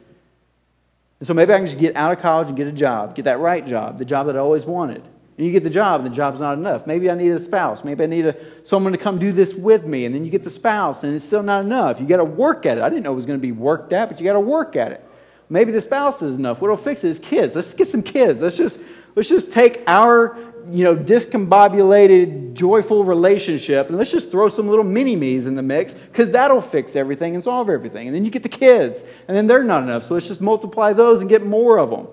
And 1.20 1.28
so 1.28 1.34
maybe 1.34 1.54
I 1.54 1.58
can 1.58 1.66
just 1.66 1.80
get 1.80 1.96
out 1.96 2.12
of 2.12 2.20
college 2.20 2.48
and 2.48 2.58
get 2.58 2.68
a 2.68 2.72
job, 2.72 3.16
get 3.16 3.26
that 3.26 3.40
right 3.40 3.66
job, 3.66 3.98
the 3.98 4.06
job 4.06 4.28
that 4.28 4.36
I 4.36 4.40
always 4.40 4.66
wanted. 4.66 5.04
And 5.38 5.46
you 5.46 5.54
get 5.54 5.64
the 5.64 5.70
job, 5.70 6.02
and 6.02 6.12
the 6.12 6.16
job's 6.16 6.42
not 6.42 6.58
enough. 6.58 6.86
Maybe 6.86 7.10
I 7.10 7.14
need 7.14 7.30
a 7.30 7.42
spouse. 7.42 7.84
Maybe 7.84 8.04
I 8.04 8.08
need 8.08 8.26
a, 8.26 8.36
someone 8.66 8.92
to 8.92 8.98
come 8.98 9.20
do 9.20 9.32
this 9.32 9.54
with 9.54 9.86
me. 9.86 10.06
And 10.06 10.14
then 10.14 10.26
you 10.26 10.32
get 10.32 10.44
the 10.44 10.50
spouse, 10.50 11.04
and 11.04 11.16
it's 11.16 11.24
still 11.24 11.44
not 11.44 11.64
enough. 11.64 12.00
You 12.00 12.08
got 12.08 12.18
to 12.18 12.26
work 12.26 12.66
at 12.66 12.78
it. 12.78 12.84
I 12.84 12.90
didn't 12.90 13.04
know 13.04 13.14
it 13.14 13.16
was 13.16 13.26
going 13.26 13.40
to 13.40 13.42
be 13.42 13.54
worked 13.54 13.94
at, 13.94 14.10
but 14.10 14.20
you 14.20 14.26
got 14.26 14.34
to 14.34 14.40
work 14.42 14.76
at 14.76 14.92
it. 14.92 15.06
Maybe 15.50 15.72
the 15.72 15.82
spouse 15.82 16.22
is 16.22 16.36
enough. 16.36 16.62
What'll 16.62 16.78
fix 16.78 17.04
it 17.04 17.10
is 17.10 17.20
kids. 17.20 17.56
Let's 17.56 17.74
get 17.74 17.88
some 17.88 18.04
kids. 18.04 18.42
Let's 18.42 18.58
just 18.58 18.80
Let's 19.20 19.28
just 19.28 19.52
take 19.52 19.84
our, 19.86 20.38
you 20.70 20.86
know, 20.86 20.96
discombobulated, 20.96 22.54
joyful 22.54 23.04
relationship 23.04 23.90
and 23.90 23.98
let's 23.98 24.12
just 24.12 24.32
throw 24.32 24.48
some 24.48 24.70
little 24.70 24.86
mini 24.86 25.18
me's 25.18 25.46
in 25.46 25.56
the 25.56 25.62
mix 25.62 25.94
because 25.94 26.32
that'll 26.32 26.62
fix 26.62 26.96
everything 26.96 27.36
and 27.36 27.44
solve 27.44 27.70
everything. 27.70 28.08
And 28.08 28.16
then 28.16 28.24
you 28.24 28.32
get 28.32 28.44
the 28.44 28.48
kids, 28.48 29.04
and 29.28 29.36
then 29.36 29.46
they're 29.46 29.66
not 29.66 29.84
enough. 29.84 30.06
So 30.06 30.14
let's 30.14 30.30
just 30.30 30.40
multiply 30.40 30.94
those 30.94 31.20
and 31.20 31.30
get 31.30 31.46
more 31.46 31.80
of 31.80 31.90
them. 31.90 32.08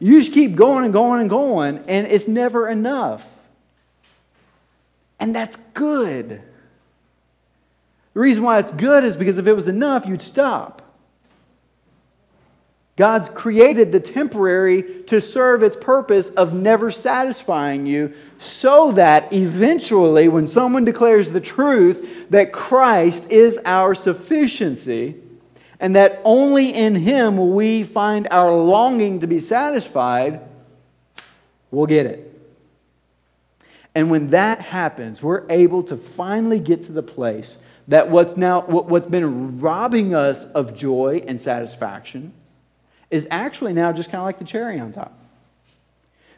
You 0.00 0.18
just 0.18 0.32
keep 0.32 0.56
going 0.56 0.82
and 0.82 0.92
going 0.92 1.20
and 1.20 1.30
going, 1.30 1.84
and 1.86 2.08
it's 2.08 2.26
never 2.26 2.68
enough. 2.68 3.24
And 5.20 5.32
that's 5.32 5.54
good. 5.72 6.42
The 8.14 8.20
reason 8.20 8.42
why 8.42 8.58
it's 8.58 8.72
good 8.72 9.04
is 9.04 9.16
because 9.16 9.38
if 9.38 9.46
it 9.46 9.52
was 9.52 9.68
enough, 9.68 10.04
you'd 10.04 10.22
stop. 10.22 10.82
God's 12.98 13.28
created 13.28 13.92
the 13.92 14.00
temporary 14.00 15.04
to 15.04 15.20
serve 15.20 15.62
its 15.62 15.76
purpose 15.76 16.30
of 16.30 16.52
never 16.52 16.90
satisfying 16.90 17.86
you, 17.86 18.12
so 18.40 18.90
that 18.92 19.32
eventually, 19.32 20.26
when 20.26 20.48
someone 20.48 20.84
declares 20.84 21.30
the 21.30 21.40
truth 21.40 22.28
that 22.30 22.52
Christ 22.52 23.30
is 23.30 23.56
our 23.64 23.94
sufficiency, 23.94 25.14
and 25.78 25.94
that 25.94 26.20
only 26.24 26.74
in 26.74 26.96
Him 26.96 27.36
will 27.36 27.52
we 27.52 27.84
find 27.84 28.26
our 28.32 28.52
longing 28.52 29.20
to 29.20 29.28
be 29.28 29.38
satisfied, 29.38 30.40
we'll 31.70 31.86
get 31.86 32.04
it. 32.04 32.24
And 33.94 34.10
when 34.10 34.30
that 34.30 34.60
happens, 34.60 35.22
we're 35.22 35.48
able 35.48 35.84
to 35.84 35.96
finally 35.96 36.58
get 36.58 36.82
to 36.82 36.92
the 36.92 37.04
place 37.04 37.58
that 37.86 38.10
what's 38.10 38.36
now 38.36 38.62
what's 38.62 39.06
been 39.06 39.60
robbing 39.60 40.16
us 40.16 40.46
of 40.46 40.74
joy 40.74 41.22
and 41.28 41.40
satisfaction 41.40 42.32
is 43.10 43.26
actually 43.30 43.72
now 43.72 43.92
just 43.92 44.10
kind 44.10 44.20
of 44.20 44.26
like 44.26 44.38
the 44.38 44.44
cherry 44.44 44.78
on 44.78 44.92
top. 44.92 45.18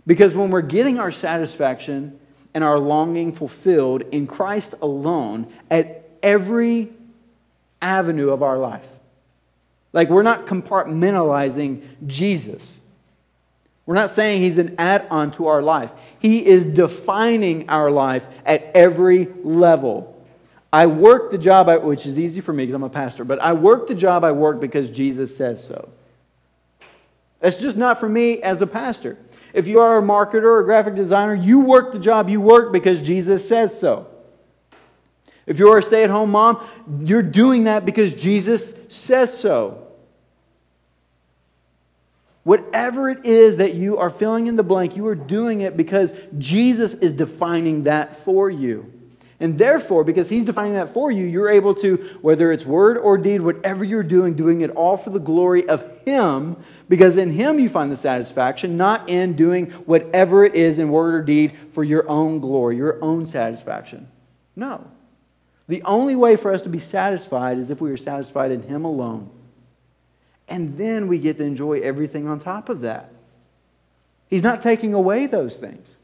Because 0.07 0.35
when 0.35 0.51
we're 0.51 0.63
getting 0.63 0.99
our 0.99 1.11
satisfaction 1.11 2.19
and 2.55 2.65
our 2.65 2.79
longing 2.79 3.33
fulfilled 3.33 4.03
in 4.13 4.27
Christ 4.27 4.75
alone 4.81 5.53
at 5.71 6.09
every 6.23 6.89
avenue 7.83 8.31
of 8.31 8.43
our 8.43 8.59
life, 8.59 8.87
like 9.93 10.09
we're 10.09 10.23
not 10.23 10.47
compartmentalizing 10.47 11.83
Jesus. 12.07 12.79
We're 13.87 13.95
not 13.95 14.11
saying 14.11 14.43
he's 14.43 14.59
an 14.59 14.77
add 14.79 15.07
on 15.11 15.33
to 15.33 15.49
our 15.49 15.63
life. 15.63 15.91
He 16.21 16.47
is 16.47 16.65
defining 16.65 17.69
our 17.69 17.91
life 17.91 18.27
at 18.47 18.71
every 18.75 19.27
level. 19.43 20.17
I 20.73 20.87
work 20.87 21.33
the 21.33 21.39
job, 21.39 21.69
I, 21.69 21.79
which 21.79 22.07
is 22.07 22.19
easy 22.19 22.41
for 22.41 22.53
me 22.53 22.65
because 22.65 22.75
I'm 22.77 22.85
a 22.85 22.89
pastor, 22.89 23.25
but 23.25 23.41
I 23.41 23.53
work 23.53 23.89
the 23.89 23.97
job 23.97 24.23
I 24.23 24.31
work 24.31 24.61
because 24.61 24.91
Jesus 24.91 25.37
says 25.37 25.65
so. 25.65 25.89
That's 27.41 27.59
just 27.59 27.77
not 27.77 27.99
for 27.99 28.09
me 28.09 28.43
as 28.43 28.63
a 28.63 28.67
pastor. 28.67 29.19
If 29.53 29.67
you 29.67 29.81
are 29.81 29.99
a 29.99 30.03
marketer 30.03 30.45
or 30.45 30.61
a 30.61 30.65
graphic 30.65 30.95
designer, 30.95 31.35
you 31.35 31.61
work 31.61 31.93
the 31.93 31.99
job 31.99 32.29
you 32.29 32.41
work 32.41 32.73
because 32.73 33.01
Jesus 33.01 33.47
says 33.49 33.79
so. 33.79 34.07
If 35.47 35.59
you're 35.59 35.79
a 35.79 35.83
stay 35.83 36.05
at 36.05 36.11
home 36.11 36.31
mom, 36.31 36.65
you're 37.03 37.23
doing 37.23 37.65
that 37.65 37.85
because 37.85 38.15
Jesus 38.15 38.75
says 38.89 39.37
so. 39.37 39.89
Whatever 42.45 43.11
it 43.11 43.25
is 43.27 43.57
that 43.57 43.75
you 43.75 43.99
are 43.99 44.11
filling 44.11 44.47
in 44.47 44.57
the 44.57 44.63
blank, 44.63 44.97
you 44.97 45.07
are 45.07 45.15
doing 45.15 45.61
it 45.63 45.77
because 45.77 46.15
Jesus 46.39 46.95
is 46.95 47.13
defining 47.13 47.85
that 47.85 48.25
for 48.25 48.49
you. 48.49 48.93
And 49.41 49.57
therefore, 49.57 50.05
because 50.05 50.29
He's 50.29 50.45
defining 50.45 50.75
that 50.75 50.93
for 50.93 51.11
you, 51.11 51.25
you're 51.25 51.49
able 51.49 51.75
to, 51.77 51.97
whether 52.21 52.53
it's 52.53 52.67
word 52.67 52.99
or 52.99 53.17
deed, 53.17 53.41
whatever 53.41 53.83
you're 53.83 54.03
doing, 54.03 54.35
doing 54.35 54.61
it 54.61 54.71
all 54.71 54.99
for 54.99 55.09
the 55.09 55.19
glory 55.19 55.67
of 55.67 55.83
Him, 56.03 56.57
because 56.91 57.17
in 57.17 57.33
Him 57.33 57.59
you 57.59 57.71
find 57.71 57.91
the 57.91 57.97
satisfaction, 57.97 58.77
not 58.77 59.09
in 59.09 59.35
doing 59.35 59.71
whatever 59.71 60.45
it 60.45 60.55
is 60.55 60.79
in 60.79 60.91
word 60.91 61.15
or 61.15 61.23
deed 61.23 61.57
for 61.73 61.83
your 61.83 62.07
own 62.09 62.41
glory, 62.41 62.77
your 62.77 63.03
own 63.03 63.27
satisfaction. 63.27 64.07
No. 64.55 64.87
The 65.69 65.83
only 65.85 66.17
way 66.17 66.37
for 66.37 66.53
us 66.53 66.61
to 66.63 66.69
be 66.69 66.79
satisfied 66.79 67.57
is 67.57 67.71
if 67.71 67.81
we 67.81 67.91
are 67.91 67.97
satisfied 67.97 68.51
in 68.51 68.63
Him 68.63 68.85
alone. 68.85 69.31
And 70.49 70.77
then 70.77 71.09
we 71.09 71.19
get 71.19 71.39
to 71.39 71.45
enjoy 71.45 71.81
everything 71.81 72.29
on 72.29 72.41
top 72.41 72.69
of 72.69 72.83
that. 72.83 73.11
He's 74.29 74.43
not 74.43 74.61
taking 74.61 74.93
away 74.93 75.27
those 75.27 75.57
things. 75.57 75.97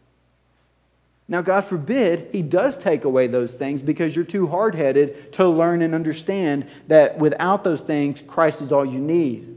Now, 1.28 1.42
God 1.42 1.62
forbid 1.62 2.28
He 2.32 2.42
does 2.42 2.78
take 2.78 3.04
away 3.04 3.26
those 3.26 3.52
things 3.52 3.82
because 3.82 4.14
you're 4.14 4.24
too 4.24 4.46
hard 4.46 4.74
headed 4.74 5.32
to 5.34 5.48
learn 5.48 5.82
and 5.82 5.94
understand 5.94 6.68
that 6.86 7.18
without 7.18 7.64
those 7.64 7.82
things, 7.82 8.20
Christ 8.20 8.62
is 8.62 8.70
all 8.70 8.84
you 8.84 9.00
need. 9.00 9.52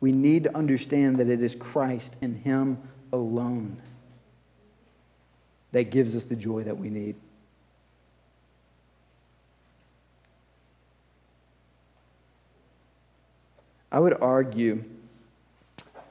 We 0.00 0.12
need 0.12 0.44
to 0.44 0.56
understand 0.56 1.16
that 1.16 1.28
it 1.28 1.42
is 1.42 1.54
Christ 1.54 2.16
and 2.20 2.36
Him 2.36 2.78
alone 3.12 3.76
that 5.72 5.90
gives 5.90 6.16
us 6.16 6.24
the 6.24 6.36
joy 6.36 6.64
that 6.64 6.78
we 6.78 6.90
need. 6.90 7.14
I 13.92 13.98
would 13.98 14.16
argue 14.20 14.84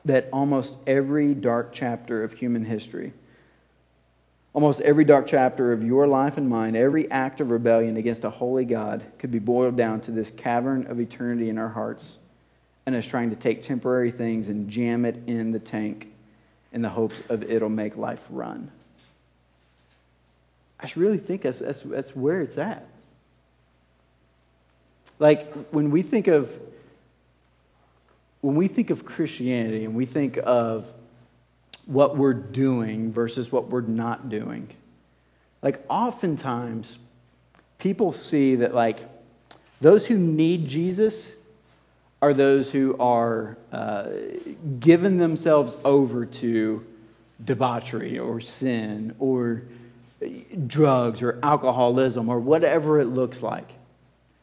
that 0.10 0.28
almost 0.34 0.74
every 0.88 1.36
dark 1.36 1.72
chapter 1.72 2.24
of 2.24 2.34
human 2.34 2.66
history, 2.66 3.14
almost 4.53 4.82
every 4.82 5.05
dark 5.05 5.28
chapter 5.28 5.72
of 5.72 5.84
your 5.84 6.07
life 6.07 6.36
and 6.38 6.49
mine, 6.49 6.76
every 6.76 7.10
act 7.12 7.39
of 7.39 7.51
rebellion 7.51 7.95
against 7.95 8.24
a 8.24 8.30
holy 8.30 8.66
God 8.66 9.03
could 9.20 9.32
be 9.32 9.38
boiled 9.38 9.78
down 9.78 10.01
to 10.01 10.12
this 10.12 10.32
cavern 10.32 10.88
of 10.88 10.99
eternity 10.99 11.49
in 11.49 11.60
our 11.60 11.70
hearts 11.70 12.18
and 12.88 12.95
us 12.95 13.05
trying 13.05 13.30
to 13.30 13.36
take 13.36 13.62
temporary 13.62 14.10
things 14.10 14.49
and 14.49 14.68
jam 14.68 15.05
it 15.05 15.22
in 15.28 15.51
the 15.51 15.60
tank 15.60 16.12
in 16.74 16.82
the 16.82 16.89
hopes 16.89 17.22
of 17.30 17.43
it'll 17.43 17.70
make 17.70 17.95
life 17.95 18.26
run. 18.32 18.72
I 20.80 20.89
really 20.95 21.20
think 21.20 21.43
that's, 21.43 21.60
that's, 21.60 21.82
that's 21.82 22.16
where 22.16 22.41
it's 22.41 22.57
at. 22.57 22.88
Like, 25.20 25.53
when 25.70 25.91
we 25.91 26.01
think 26.01 26.28
of 26.28 26.51
when 28.42 28.56
we 28.56 28.68
think 28.68 28.90
of 28.90 29.06
Christianity 29.06 29.86
and 29.86 29.96
we 29.96 30.06
think 30.06 30.40
of 30.44 30.90
what 31.86 32.18
we're 32.18 32.34
doing 32.34 33.12
versus 33.12 33.52
what 33.52 33.70
we're 33.70 33.82
not 33.82 34.30
doing, 34.30 34.70
like 35.62 35.84
oftentimes 35.90 36.98
people 37.80 38.12
see 38.12 38.56
that 38.56 38.74
like 38.74 39.00
those 39.82 40.06
who 40.06 40.18
need 40.18 40.68
Jesus 40.68 41.30
are 42.22 42.34
those 42.34 42.70
who 42.70 42.98
are 43.00 43.58
uh, 43.72 44.08
given 44.80 45.18
themselves 45.18 45.78
over 45.86 46.26
to 46.26 46.86
debauchery 47.44 48.20
or 48.20 48.42
sin 48.42 49.16
or 49.20 49.64
drugs 50.68 51.22
or 51.22 51.40
alcoholism 51.42 52.28
or 52.28 52.40
whatever 52.40 53.00
it 53.00 53.06
looks 53.06 53.42
like 53.42 53.70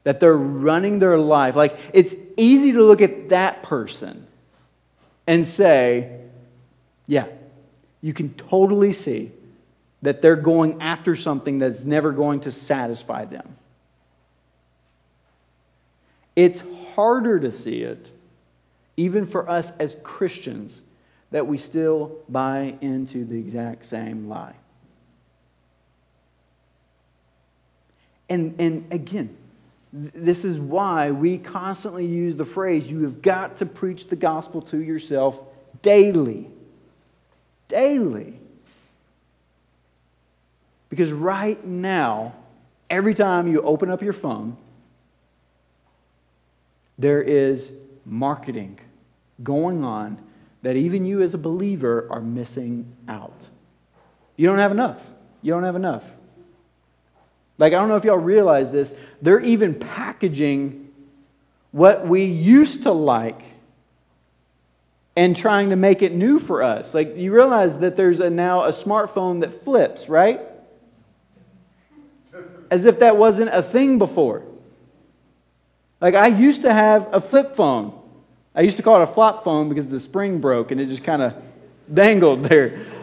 that 0.05 0.21
they're 0.21 0.37
running 0.37 1.01
their 1.01 1.19
life. 1.19 1.57
Like, 1.57 1.77
it's 1.93 2.15
easy 2.37 2.73
to 2.73 2.83
look 2.83 3.01
at 3.01 3.31
that 3.31 3.63
person 3.63 4.27
and 5.27 5.47
say, 5.47 6.21
yeah, 7.07 7.27
you 8.01 8.13
can 8.13 8.33
totally 8.35 8.93
see 8.93 9.33
that 10.03 10.23
they're 10.23 10.37
going 10.37 10.81
after 10.81 11.17
something 11.17 11.59
that's 11.59 11.85
never 11.85 12.13
going 12.13 12.41
to 12.41 12.53
satisfy 12.53 13.25
them. 13.25 13.57
It's 16.37 16.63
harder 16.95 17.41
to 17.41 17.51
see 17.51 17.83
it, 17.83 18.11
even 18.97 19.27
for 19.27 19.49
us 19.49 19.73
as 19.79 19.97
Christians, 20.03 20.83
that 21.31 21.47
we 21.47 21.59
still 21.59 22.19
buy 22.29 22.77
into 22.81 23.25
the 23.25 23.39
exact 23.39 23.87
same 23.87 24.29
lie. 24.29 24.55
And, 28.29 28.61
and 28.61 28.93
again, 28.93 29.37
this 29.93 30.45
is 30.45 30.59
why 30.59 31.11
we 31.11 31.39
constantly 31.39 32.07
use 32.07 32.37
the 32.37 32.45
phrase 32.45 32.91
you 32.91 33.03
have 33.03 33.23
got 33.23 33.59
to 33.59 33.67
preach 33.67 34.09
the 34.09 34.17
gospel 34.17 34.61
to 34.63 34.79
yourself 34.83 35.41
daily. 35.83 36.49
Daily. 37.69 38.39
Because 40.89 41.13
right 41.13 41.65
now, 41.65 42.35
every 42.91 43.15
time 43.15 43.49
you 43.49 43.63
open 43.63 43.91
up 43.91 44.03
your 44.03 44.13
phone, 44.13 44.57
there 46.99 47.23
is 47.23 47.71
marketing 48.05 48.79
going 49.43 49.85
on 49.85 50.19
that 50.63 50.77
even 50.77 51.05
you 51.05 51.23
as 51.23 51.35
a 51.35 51.39
believer 51.39 52.07
are 52.11 52.21
missing 52.21 52.93
out. 53.09 53.47
You 54.37 54.49
don't 54.49 54.59
have 54.59 54.73
enough. 54.73 55.05
You 55.43 55.53
don't 55.53 55.65
have 55.65 55.77
enough. 55.77 56.05
Like, 57.59 57.73
I 57.73 57.77
don't 57.77 57.89
know 57.89 57.97
if 57.97 58.05
y'all 58.05 58.19
realize 58.19 58.71
this, 58.71 58.95
they're 59.23 59.41
even 59.41 59.75
packaging 59.75 60.93
what 61.73 62.07
we 62.07 62.25
used 62.25 62.83
to 62.85 62.93
like 62.93 63.43
and 65.17 65.35
trying 65.35 65.71
to 65.71 65.77
make 65.77 66.03
it 66.03 66.15
new 66.15 66.39
for 66.39 66.63
us. 66.63 66.93
Like, 66.93 67.17
you 67.17 67.33
realize 67.33 67.79
that 67.79 67.97
there's 67.97 68.21
a, 68.21 68.29
now 68.29 68.65
a 68.65 68.71
smartphone 68.71 69.41
that 69.41 69.65
flips, 69.65 70.09
right? 70.09 70.41
As 72.71 72.85
if 72.85 72.99
that 73.01 73.17
wasn't 73.17 73.51
a 73.53 73.63
thing 73.63 73.99
before. 73.99 74.43
Like, 76.01 76.15
I 76.15 76.27
used 76.27 76.63
to 76.63 76.73
have 76.73 77.09
a 77.13 77.21
flip 77.21 77.57
phone. 77.57 77.99
I 78.55 78.61
used 78.61 78.77
to 78.77 78.83
call 78.83 79.01
it 79.01 79.05
a 79.05 79.07
flop 79.07 79.45
phone 79.45 79.71
because 79.71 79.89
the 79.89 80.01
spring 80.01 80.41
broke 80.41 80.71
and 80.71 80.81
it 80.81 80.89
just 80.89 81.05
kind 81.05 81.23
of 81.23 81.35
dangled 81.93 82.45
there. 82.45 82.81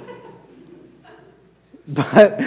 But 1.85 2.39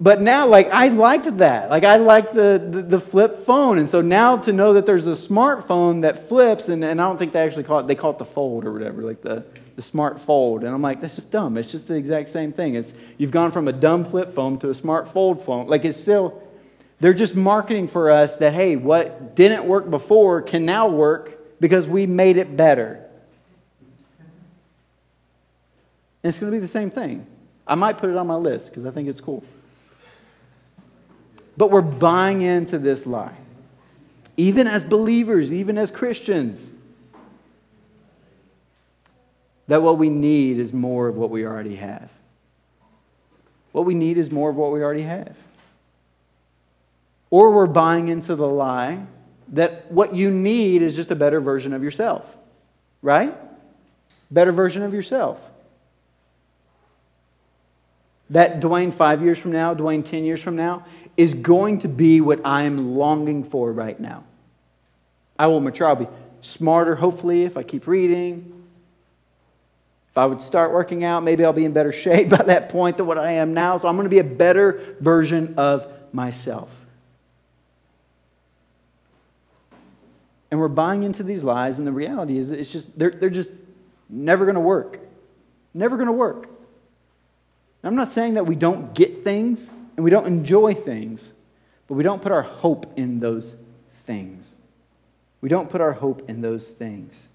but 0.00 0.20
now 0.20 0.46
like 0.46 0.68
i 0.70 0.88
liked 0.88 1.38
that. 1.38 1.70
Like 1.70 1.84
i 1.84 1.96
liked 1.96 2.34
the, 2.34 2.64
the, 2.70 2.82
the, 2.82 3.00
flip 3.00 3.44
phone. 3.44 3.78
And 3.78 3.90
so 3.90 4.00
now 4.00 4.36
to 4.38 4.52
know 4.52 4.74
that 4.74 4.86
there's 4.86 5.06
a 5.06 5.12
smartphone 5.12 6.02
that 6.02 6.28
flips 6.28 6.68
and, 6.68 6.84
and 6.84 7.00
i 7.00 7.04
don't 7.04 7.18
think 7.18 7.32
they 7.32 7.40
actually 7.40 7.64
call 7.64 7.80
it 7.80 7.86
they 7.86 7.94
call 7.94 8.12
it 8.12 8.18
the 8.18 8.24
fold 8.24 8.64
or 8.64 8.72
whatever 8.72 9.02
like 9.02 9.22
the, 9.22 9.44
the 9.76 9.82
smart 9.82 10.20
fold. 10.20 10.64
And 10.64 10.72
i'm 10.74 10.82
like 10.82 11.00
this 11.00 11.18
is 11.18 11.24
dumb. 11.24 11.56
It's 11.56 11.72
just 11.72 11.88
the 11.88 11.94
exact 11.94 12.30
same 12.30 12.52
thing. 12.52 12.74
It's 12.74 12.94
you've 13.16 13.30
gone 13.30 13.50
from 13.50 13.68
a 13.68 13.72
dumb 13.72 14.04
flip 14.04 14.34
phone 14.34 14.58
to 14.60 14.70
a 14.70 14.74
smart 14.74 15.12
fold 15.12 15.44
phone. 15.44 15.66
Like 15.66 15.84
it's 15.84 16.00
still 16.00 16.42
they're 17.00 17.14
just 17.14 17.34
marketing 17.34 17.88
for 17.88 18.10
us 18.10 18.36
that 18.36 18.52
hey 18.52 18.76
what 18.76 19.34
didn't 19.34 19.64
work 19.64 19.90
before 19.90 20.42
can 20.42 20.64
now 20.64 20.88
work 20.88 21.60
because 21.60 21.88
we 21.88 22.06
made 22.06 22.36
it 22.36 22.56
better. 22.56 23.04
And 26.22 26.30
it's 26.30 26.38
going 26.38 26.50
to 26.52 26.56
be 26.56 26.60
the 26.60 26.66
same 26.66 26.90
thing. 26.90 27.26
I 27.64 27.76
might 27.76 27.98
put 27.98 28.10
it 28.10 28.16
on 28.16 28.26
my 28.26 28.36
list 28.36 28.68
because 28.68 28.86
i 28.86 28.90
think 28.90 29.08
it's 29.08 29.20
cool 29.20 29.44
but 31.58 31.72
we're 31.72 31.82
buying 31.82 32.40
into 32.40 32.78
this 32.78 33.04
lie. 33.04 33.34
Even 34.36 34.68
as 34.68 34.84
believers, 34.84 35.52
even 35.52 35.76
as 35.76 35.90
Christians, 35.90 36.70
that 39.66 39.82
what 39.82 39.98
we 39.98 40.08
need 40.08 40.60
is 40.60 40.72
more 40.72 41.08
of 41.08 41.16
what 41.16 41.30
we 41.30 41.44
already 41.44 41.74
have. 41.74 42.08
What 43.72 43.84
we 43.84 43.94
need 43.94 44.18
is 44.18 44.30
more 44.30 44.50
of 44.50 44.56
what 44.56 44.72
we 44.72 44.82
already 44.82 45.02
have. 45.02 45.34
Or 47.28 47.50
we're 47.50 47.66
buying 47.66 48.06
into 48.06 48.36
the 48.36 48.46
lie 48.46 49.04
that 49.48 49.90
what 49.90 50.14
you 50.14 50.30
need 50.30 50.82
is 50.82 50.94
just 50.94 51.10
a 51.10 51.16
better 51.16 51.40
version 51.40 51.72
of 51.72 51.82
yourself, 51.82 52.24
right? 53.02 53.36
Better 54.30 54.52
version 54.52 54.82
of 54.82 54.94
yourself. 54.94 55.40
That 58.30 58.60
Dwayne 58.60 58.92
five 58.92 59.22
years 59.22 59.38
from 59.38 59.52
now, 59.52 59.74
Dwayne 59.74 60.04
10 60.04 60.24
years 60.24 60.40
from 60.40 60.56
now, 60.56 60.84
is 61.16 61.34
going 61.34 61.80
to 61.80 61.88
be 61.88 62.20
what 62.20 62.40
I 62.44 62.62
am 62.62 62.96
longing 62.96 63.44
for 63.44 63.72
right 63.72 63.98
now. 63.98 64.24
I 65.38 65.46
will 65.46 65.60
mature. 65.60 65.88
I'll 65.88 65.96
be 65.96 66.08
smarter, 66.42 66.94
hopefully, 66.94 67.44
if 67.44 67.56
I 67.56 67.62
keep 67.62 67.86
reading. 67.86 68.64
If 70.10 70.18
I 70.18 70.26
would 70.26 70.42
start 70.42 70.72
working 70.72 71.04
out, 71.04 71.22
maybe 71.22 71.44
I'll 71.44 71.52
be 71.52 71.64
in 71.64 71.72
better 71.72 71.92
shape 72.04 72.28
by 72.28 72.42
that 72.44 72.68
point 72.68 72.96
than 72.96 73.06
what 73.06 73.18
I 73.18 73.32
am 73.32 73.54
now. 73.54 73.76
So 73.76 73.88
I'm 73.88 73.96
going 73.96 74.04
to 74.04 74.10
be 74.10 74.18
a 74.18 74.24
better 74.24 74.96
version 75.00 75.54
of 75.56 75.90
myself. 76.12 76.70
And 80.50 80.58
we're 80.58 80.68
buying 80.68 81.02
into 81.02 81.22
these 81.22 81.42
lies, 81.42 81.78
and 81.78 81.86
the 81.86 81.92
reality 81.92 82.38
is 82.38 82.50
it's 82.50 82.72
just, 82.72 82.98
they're, 82.98 83.10
they're 83.10 83.28
just 83.28 83.50
never 84.08 84.44
going 84.44 84.54
to 84.54 84.60
work. 84.60 85.00
Never 85.74 85.96
going 85.96 86.06
to 86.06 86.12
work. 86.12 86.48
I'm 87.84 87.94
not 87.94 88.08
saying 88.08 88.34
that 88.34 88.46
we 88.46 88.56
don't 88.56 88.94
get 88.94 89.24
things 89.24 89.70
and 89.96 90.04
we 90.04 90.10
don't 90.10 90.26
enjoy 90.26 90.74
things, 90.74 91.32
but 91.86 91.94
we 91.94 92.02
don't 92.02 92.20
put 92.20 92.32
our 92.32 92.42
hope 92.42 92.98
in 92.98 93.20
those 93.20 93.54
things. 94.06 94.54
We 95.40 95.48
don't 95.48 95.70
put 95.70 95.80
our 95.80 95.92
hope 95.92 96.28
in 96.28 96.40
those 96.40 96.68
things. 96.68 97.26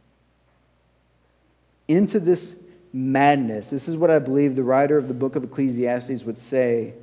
Into 1.88 2.20
this 2.20 2.56
madness, 2.92 3.70
this 3.70 3.88
is 3.88 3.96
what 3.96 4.10
I 4.10 4.20
believe 4.20 4.56
the 4.56 4.64
writer 4.64 4.98
of 4.98 5.08
the 5.08 5.14
book 5.14 5.36
of 5.36 5.44
Ecclesiastes 5.44 6.24
would 6.24 6.40
say. 6.40 6.94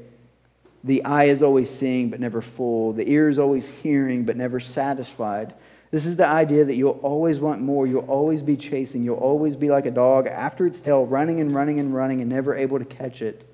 The 0.85 1.05
eye 1.05 1.25
is 1.25 1.43
always 1.43 1.71
seeing, 1.71 2.09
but 2.09 2.21
never 2.21 2.41
full. 2.41 2.93
The 2.93 3.11
ear 3.11 3.29
is 3.29 3.39
always 3.39 3.67
hearing, 3.67 4.25
but 4.25 4.37
never 4.37 4.61
satisfied. 4.61 5.55
This 5.91 6.07
is 6.07 6.17
the 6.17 6.27
idea 6.27 6.65
that 6.65 6.77
you'll 6.77 7.01
always 7.03 7.41
want 7.41 7.61
more. 7.61 7.87
You'll 7.87 8.07
always 8.07 8.43
be 8.43 8.57
chasing. 8.57 9.03
You'll 9.03 9.17
always 9.17 9.57
be 9.57 9.71
like 9.71 9.87
a 9.87 9.91
dog 9.91 10.29
after 10.29 10.67
its 10.67 10.81
tail, 10.81 11.05
running 11.05 11.41
and 11.41 11.53
running 11.53 11.81
and 11.81 11.95
running 11.95 12.21
and 12.21 12.31
never 12.31 12.57
able 12.57 12.79
to 12.79 12.85
catch 12.85 13.23
it. 13.23 13.45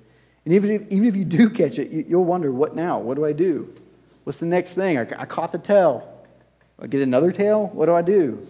And 0.45 0.53
even 0.53 0.71
if, 0.71 0.81
even 0.91 1.07
if 1.07 1.15
you 1.15 1.25
do 1.25 1.49
catch 1.49 1.79
it, 1.79 1.89
you, 1.89 2.17
will 2.17 2.25
wonder, 2.25 2.51
what 2.51 2.75
now? 2.75 2.99
What 2.99 3.15
do 3.15 3.25
I 3.25 3.33
do? 3.33 3.73
What's 4.23 4.39
the 4.39 4.45
next 4.45 4.73
thing? 4.73 4.97
I, 4.97 5.07
I 5.17 5.25
caught 5.25 5.51
the 5.51 5.57
tail. 5.57 6.13
I 6.79 6.87
get 6.87 7.01
another 7.01 7.31
tail? 7.31 7.67
What 7.73 7.87
do 7.87 7.93
I 7.93 8.03
do? 8.03 8.47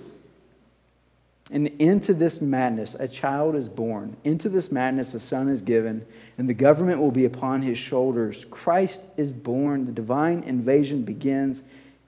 And 1.49 1.67
into 1.79 2.13
this 2.13 2.41
madness, 2.41 2.95
a 2.99 3.07
child 3.07 3.55
is 3.55 3.69
born. 3.69 4.17
Into 4.25 4.49
this 4.49 4.69
madness, 4.69 5.13
a 5.13 5.19
son 5.19 5.47
is 5.47 5.61
given, 5.61 6.05
and 6.37 6.49
the 6.49 6.53
government 6.53 6.99
will 6.99 7.11
be 7.11 7.23
upon 7.23 7.61
his 7.61 7.77
shoulders. 7.77 8.45
Christ 8.51 8.99
is 9.15 9.31
born. 9.31 9.85
The 9.85 9.93
divine 9.93 10.43
invasion 10.43 11.03
begins, 11.03 11.63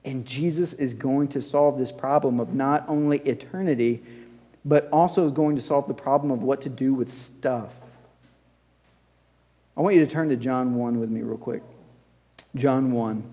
and 0.05 0.25
Jesus 0.25 0.73
is 0.73 0.93
going 0.93 1.27
to 1.29 1.41
solve 1.41 1.77
this 1.77 1.91
problem 1.91 2.39
of 2.39 2.53
not 2.53 2.85
only 2.87 3.19
eternity, 3.19 4.01
but 4.65 4.89
also 4.91 5.25
is 5.25 5.31
going 5.31 5.55
to 5.55 5.61
solve 5.61 5.87
the 5.87 5.93
problem 5.93 6.31
of 6.31 6.41
what 6.41 6.61
to 6.61 6.69
do 6.69 6.93
with 6.93 7.13
stuff. 7.13 7.73
I 9.75 9.81
want 9.81 9.95
you 9.95 10.05
to 10.05 10.11
turn 10.11 10.29
to 10.29 10.35
John 10.35 10.75
1 10.75 10.99
with 10.99 11.09
me, 11.09 11.21
real 11.21 11.37
quick. 11.37 11.63
John 12.55 12.91
1. 12.91 13.23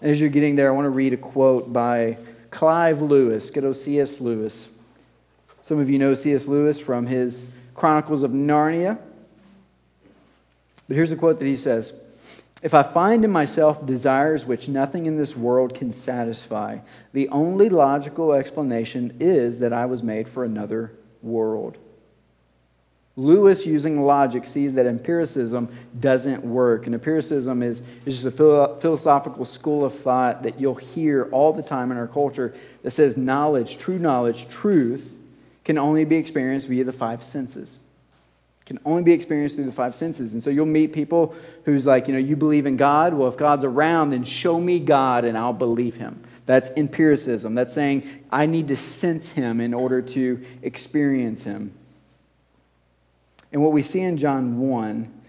As 0.00 0.20
you're 0.20 0.30
getting 0.30 0.56
there, 0.56 0.68
I 0.68 0.74
want 0.74 0.86
to 0.86 0.90
read 0.90 1.12
a 1.12 1.16
quote 1.16 1.72
by 1.72 2.18
Clive 2.50 3.02
Lewis, 3.02 3.50
good 3.50 3.76
C.S. 3.76 4.20
Lewis. 4.20 4.68
Some 5.62 5.80
of 5.80 5.90
you 5.90 5.98
know 5.98 6.14
C.S. 6.14 6.46
Lewis 6.46 6.80
from 6.80 7.06
his 7.06 7.44
Chronicles 7.74 8.22
of 8.22 8.30
Narnia. 8.30 8.98
But 10.86 10.94
here's 10.96 11.12
a 11.12 11.16
quote 11.16 11.38
that 11.38 11.44
he 11.44 11.56
says 11.56 11.92
If 12.60 12.74
I 12.74 12.82
find 12.82 13.24
in 13.24 13.30
myself 13.30 13.86
desires 13.86 14.44
which 14.44 14.68
nothing 14.68 15.06
in 15.06 15.16
this 15.16 15.36
world 15.36 15.74
can 15.74 15.92
satisfy, 15.92 16.78
the 17.12 17.28
only 17.28 17.68
logical 17.68 18.32
explanation 18.32 19.16
is 19.20 19.60
that 19.60 19.72
I 19.72 19.86
was 19.86 20.02
made 20.02 20.28
for 20.28 20.44
another 20.44 20.92
world. 21.22 21.78
Lewis, 23.18 23.66
using 23.66 24.04
logic, 24.04 24.46
sees 24.46 24.74
that 24.74 24.86
empiricism 24.86 25.68
doesn't 25.98 26.44
work. 26.44 26.86
And 26.86 26.94
empiricism 26.94 27.64
is, 27.64 27.82
is 28.06 28.22
just 28.22 28.26
a 28.26 28.76
philosophical 28.80 29.44
school 29.44 29.84
of 29.84 29.92
thought 29.98 30.44
that 30.44 30.60
you'll 30.60 30.76
hear 30.76 31.28
all 31.32 31.52
the 31.52 31.62
time 31.62 31.90
in 31.90 31.98
our 31.98 32.06
culture 32.06 32.54
that 32.82 32.92
says 32.92 33.16
knowledge, 33.16 33.78
true 33.78 33.98
knowledge, 33.98 34.48
truth, 34.48 35.16
can 35.64 35.78
only 35.78 36.04
be 36.04 36.14
experienced 36.14 36.68
via 36.68 36.84
the 36.84 36.92
five 36.92 37.24
senses. 37.24 37.78
Can 38.68 38.78
only 38.84 39.02
be 39.02 39.12
experienced 39.12 39.56
through 39.56 39.64
the 39.64 39.72
five 39.72 39.96
senses. 39.96 40.34
And 40.34 40.42
so 40.42 40.50
you'll 40.50 40.66
meet 40.66 40.92
people 40.92 41.34
who's 41.64 41.86
like, 41.86 42.06
you 42.06 42.12
know, 42.12 42.18
you 42.18 42.36
believe 42.36 42.66
in 42.66 42.76
God. 42.76 43.14
Well, 43.14 43.26
if 43.26 43.38
God's 43.38 43.64
around, 43.64 44.10
then 44.10 44.24
show 44.24 44.60
me 44.60 44.78
God 44.78 45.24
and 45.24 45.38
I'll 45.38 45.54
believe 45.54 45.94
him. 45.94 46.22
That's 46.44 46.68
empiricism. 46.76 47.54
That's 47.54 47.72
saying 47.72 48.06
I 48.30 48.44
need 48.44 48.68
to 48.68 48.76
sense 48.76 49.30
him 49.30 49.62
in 49.62 49.72
order 49.72 50.02
to 50.02 50.44
experience 50.60 51.44
him. 51.44 51.72
And 53.54 53.62
what 53.62 53.72
we 53.72 53.80
see 53.80 54.00
in 54.00 54.18
John 54.18 54.58
1, 54.58 55.20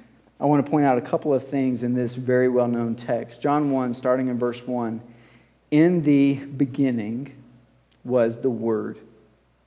I 0.41 0.45
want 0.45 0.65
to 0.65 0.69
point 0.69 0.85
out 0.85 0.97
a 0.97 1.01
couple 1.01 1.33
of 1.33 1.47
things 1.47 1.83
in 1.83 1.93
this 1.93 2.15
very 2.15 2.49
well 2.49 2.67
known 2.67 2.95
text. 2.95 3.41
John 3.41 3.71
1, 3.71 3.93
starting 3.93 4.27
in 4.27 4.37
verse 4.37 4.67
1, 4.67 4.99
in 5.71 6.01
the 6.01 6.35
beginning 6.35 7.41
was 8.03 8.41
the 8.41 8.49
Word. 8.49 8.99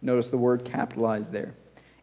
Notice 0.03 0.29
the 0.29 0.37
word 0.37 0.67
capitalized 0.67 1.33
there. 1.33 1.55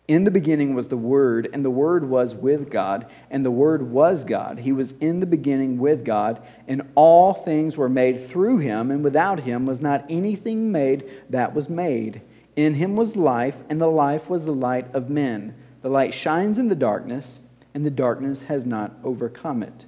In 0.09 0.23
the 0.23 0.31
beginning 0.31 0.73
was 0.73 0.87
the 0.87 0.97
Word, 0.97 1.47
and 1.53 1.63
the 1.63 1.69
Word 1.69 2.09
was 2.09 2.33
with 2.33 2.71
God, 2.71 3.05
and 3.29 3.45
the 3.45 3.51
Word 3.51 3.91
was 3.91 4.23
God. 4.23 4.57
He 4.57 4.71
was 4.71 4.93
in 4.93 5.19
the 5.19 5.27
beginning 5.27 5.77
with 5.77 6.03
God, 6.03 6.41
and 6.67 6.81
all 6.95 7.35
things 7.35 7.77
were 7.77 7.87
made 7.87 8.19
through 8.19 8.57
him, 8.57 8.89
and 8.89 9.03
without 9.03 9.41
him 9.41 9.67
was 9.67 9.81
not 9.81 10.05
anything 10.09 10.71
made 10.71 11.07
that 11.29 11.53
was 11.53 11.69
made. 11.69 12.21
In 12.55 12.73
him 12.73 12.95
was 12.95 13.15
life, 13.15 13.57
and 13.69 13.79
the 13.79 13.85
life 13.85 14.31
was 14.31 14.45
the 14.45 14.51
light 14.51 14.87
of 14.95 15.11
men. 15.11 15.53
The 15.81 15.89
light 15.89 16.15
shines 16.15 16.57
in 16.57 16.69
the 16.69 16.75
darkness, 16.75 17.37
and 17.75 17.85
the 17.85 17.91
darkness 17.91 18.41
has 18.41 18.65
not 18.65 18.93
overcome 19.03 19.61
it. 19.61 19.85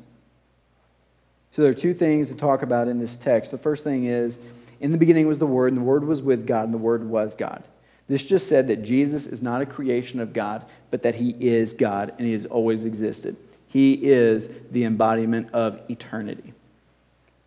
So 1.50 1.64
there 1.64 1.72
are 1.72 1.74
two 1.74 1.96
things 1.96 2.28
to 2.28 2.36
talk 2.36 2.62
about 2.62 2.88
in 2.88 3.00
this 3.00 3.18
text. 3.18 3.50
The 3.50 3.58
first 3.58 3.84
thing 3.84 4.06
is 4.06 4.38
in 4.80 4.92
the 4.92 5.00
beginning 5.00 5.28
was 5.28 5.40
the 5.40 5.48
Word, 5.48 5.70
and 5.70 5.78
the 5.78 5.86
Word 5.86 6.04
was 6.04 6.22
with 6.22 6.46
God, 6.46 6.66
and 6.66 6.74
the 6.76 6.78
Word 6.78 7.10
was 7.10 7.34
God. 7.34 7.64
This 8.12 8.26
just 8.26 8.50
said 8.50 8.68
that 8.68 8.84
Jesus 8.84 9.26
is 9.26 9.42
not 9.42 9.62
a 9.62 9.66
creation 9.66 10.20
of 10.20 10.34
God, 10.34 10.66
but 10.90 11.04
that 11.04 11.16
he 11.16 11.30
is 11.40 11.72
God, 11.72 12.14
and 12.18 12.28
he 12.28 12.34
has 12.34 12.46
always 12.46 12.84
existed. 12.84 13.38
He 13.70 13.94
is 13.94 14.50
the 14.70 14.84
embodiment 14.84 15.54
of 15.54 15.80
eternity. 15.90 16.54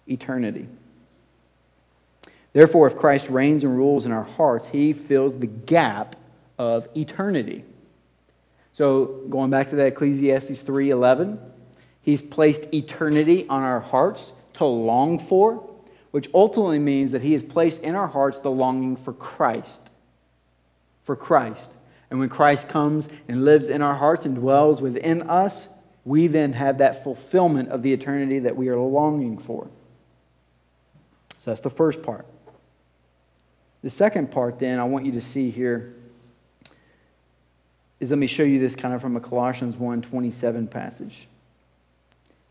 Eternity. 0.09 0.67
Therefore, 2.55 2.87
if 2.87 2.97
Christ 2.97 3.29
reigns 3.29 3.63
and 3.63 3.77
rules 3.77 4.07
in 4.07 4.13
our 4.13 4.23
hearts, 4.23 4.67
he 4.69 4.95
fills 4.95 5.39
the 5.39 5.49
gap 5.49 6.17
of 6.57 6.89
eternity. 6.97 7.63
So 8.73 9.21
going 9.29 9.51
back 9.51 9.69
to 9.69 9.77
that 9.77 9.89
Ecclesiastes 9.89 10.63
3:11, 10.63 11.39
he's 12.01 12.23
placed 12.23 12.73
eternity 12.73 13.47
on 13.51 13.63
our 13.63 13.81
hearts 13.81 14.33
to 14.55 14.65
long 14.65 15.19
for, 15.19 15.63
which 16.11 16.31
ultimately 16.33 16.79
means 16.79 17.11
that 17.11 17.21
he 17.21 17.35
has 17.35 17.43
placed 17.43 17.83
in 17.83 17.95
our 17.95 18.09
hearts 18.09 18.41
the 18.41 18.51
longing 18.51 18.97
for 18.97 19.13
Christ. 19.13 19.91
For 21.05 21.17
Christ. 21.17 21.71
And 22.11 22.19
when 22.19 22.29
Christ 22.29 22.69
comes 22.69 23.09
and 23.29 23.45
lives 23.45 23.69
in 23.69 23.83
our 23.83 23.95
hearts 23.95 24.25
and 24.25 24.35
dwells 24.35 24.81
within 24.81 25.23
us, 25.23 25.69
we 26.05 26.27
then 26.27 26.53
have 26.53 26.79
that 26.79 27.03
fulfillment 27.03 27.71
of 27.71 27.83
the 27.83 27.93
eternity 27.93 28.41
that 28.41 28.57
we 28.57 28.69
are 28.69 28.77
longing 28.77 29.39
for. 29.39 29.69
So 31.39 31.51
that's 31.51 31.61
the 31.61 31.71
first 31.71 32.03
part. 32.03 32.27
The 33.83 33.91
second 33.91 34.31
part, 34.31 34.59
then, 34.59 34.79
I 34.79 34.85
want 34.85 35.05
you 35.05 35.13
to 35.13 35.21
see 35.21 35.51
here 35.51 35.95
is 38.01 38.11
let 38.11 38.19
me 38.19 38.27
show 38.27 38.43
you 38.43 38.59
this 38.59 38.77
kind 38.77 38.95
of 38.95 39.01
from 39.01 39.17
a 39.17 39.21
Colossians 39.21 39.77
1 39.77 40.03
27 40.03 40.69
passage. 40.69 41.27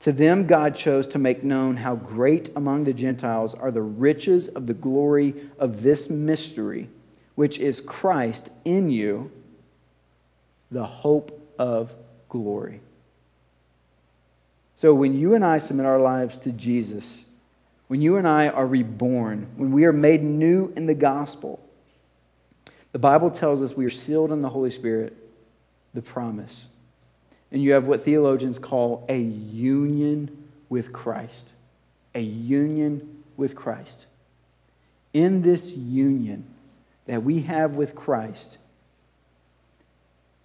To 0.01 0.12
them, 0.12 0.47
God 0.47 0.76
chose 0.76 1.08
to 1.08 1.20
make 1.20 1.43
known 1.43 1.78
how 1.78 1.95
great 1.95 2.49
among 2.56 2.84
the 2.84 2.93
Gentiles 2.93 3.56
are 3.56 3.72
the 3.72 3.82
riches 3.82 4.47
of 4.49 4.68
the 4.68 4.74
glory 4.74 5.34
of 5.58 5.82
this 5.82 6.10
mystery, 6.10 6.89
which 7.36 7.57
is 7.57 7.81
Christ 7.81 8.49
in 8.65 8.89
you, 8.89 9.31
the 10.71 10.86
hope 10.86 11.39
of 11.57 11.93
glory. 12.29 12.81
So 14.75 14.93
when 14.93 15.17
you 15.17 15.34
and 15.36 15.45
I 15.45 15.59
submit 15.59 15.86
our 15.86 15.99
lives 15.99 16.38
to 16.39 16.51
Jesus, 16.51 17.23
when 17.88 18.01
you 18.01 18.17
and 18.17 18.27
I 18.27 18.49
are 18.49 18.65
reborn, 18.65 19.47
when 19.55 19.71
we 19.71 19.86
are 19.86 19.93
made 19.93 20.23
new 20.23 20.73
in 20.75 20.88
the 20.88 20.95
gospel, 20.95 21.59
the 22.91 22.99
Bible 22.99 23.31
tells 23.31 23.61
us 23.61 23.75
we 23.75 23.86
are 23.86 23.91
sealed 23.91 24.31
in 24.31 24.41
the 24.41 24.49
Holy 24.49 24.71
Spirit, 24.71 25.15
the 25.93 26.01
promise. 26.01 26.65
And 27.51 27.61
you 27.61 27.73
have 27.73 27.86
what 27.86 28.03
theologians 28.03 28.57
call 28.59 29.05
a 29.09 29.17
union 29.17 30.49
with 30.69 30.91
Christ. 30.91 31.47
A 32.15 32.21
union 32.21 33.23
with 33.38 33.55
Christ. 33.55 34.05
In 35.13 35.41
this 35.41 35.71
union 35.71 36.45
that 37.06 37.24
we 37.24 37.41
have 37.41 37.76
with 37.76 37.95
Christ, 37.95 38.58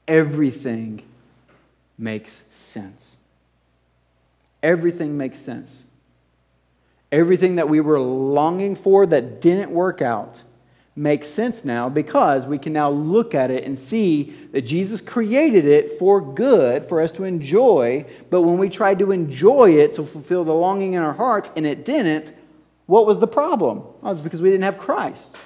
everything 0.07 1.03
makes 1.97 2.43
sense. 2.51 3.05
Everything 4.63 5.17
makes 5.17 5.41
sense. 5.41 5.83
Everything 7.11 7.57
that 7.57 7.69
we 7.69 7.81
were 7.81 8.01
longing 8.01 8.77
for 8.77 9.07
that 9.07 9.41
didn't 9.41 9.71
work 9.71 10.03
out 10.03 10.43
makes 10.95 11.29
sense 11.29 11.65
now 11.65 11.89
because 11.89 12.45
we 12.45 12.59
can 12.59 12.73
now 12.73 12.91
look 12.91 13.35
at 13.35 13.51
it 13.51 13.65
and 13.65 13.79
see 13.79 14.35
that 14.53 14.63
Jesus 14.63 15.01
created 15.01 15.65
it 15.65 15.99
for 15.99 16.21
good, 16.21 16.85
for 16.85 17.01
us 17.01 17.13
to 17.13 17.25
enjoy. 17.25 18.05
But 18.31 18.43
when 18.43 18.59
we 18.59 18.69
tried 18.69 18.99
to 18.99 19.13
enjoy 19.13 19.79
it 19.79 19.95
to 19.95 20.03
fulfill 20.03 20.45
the 20.45 20.53
longing 20.53 20.95
in 20.95 21.03
our 21.03 21.13
hearts 21.13 21.51
and 21.57 21.67
it 21.67 21.85
didn't, 21.85 22.33
what 22.87 23.07
was 23.07 23.21
the 23.21 23.29
problem? 23.29 23.85
Well, 24.03 24.13
it's 24.13 24.21
because 24.21 24.43
we 24.43 24.51
didn't 24.51 24.65
have 24.65 24.79
Christ. 24.79 25.37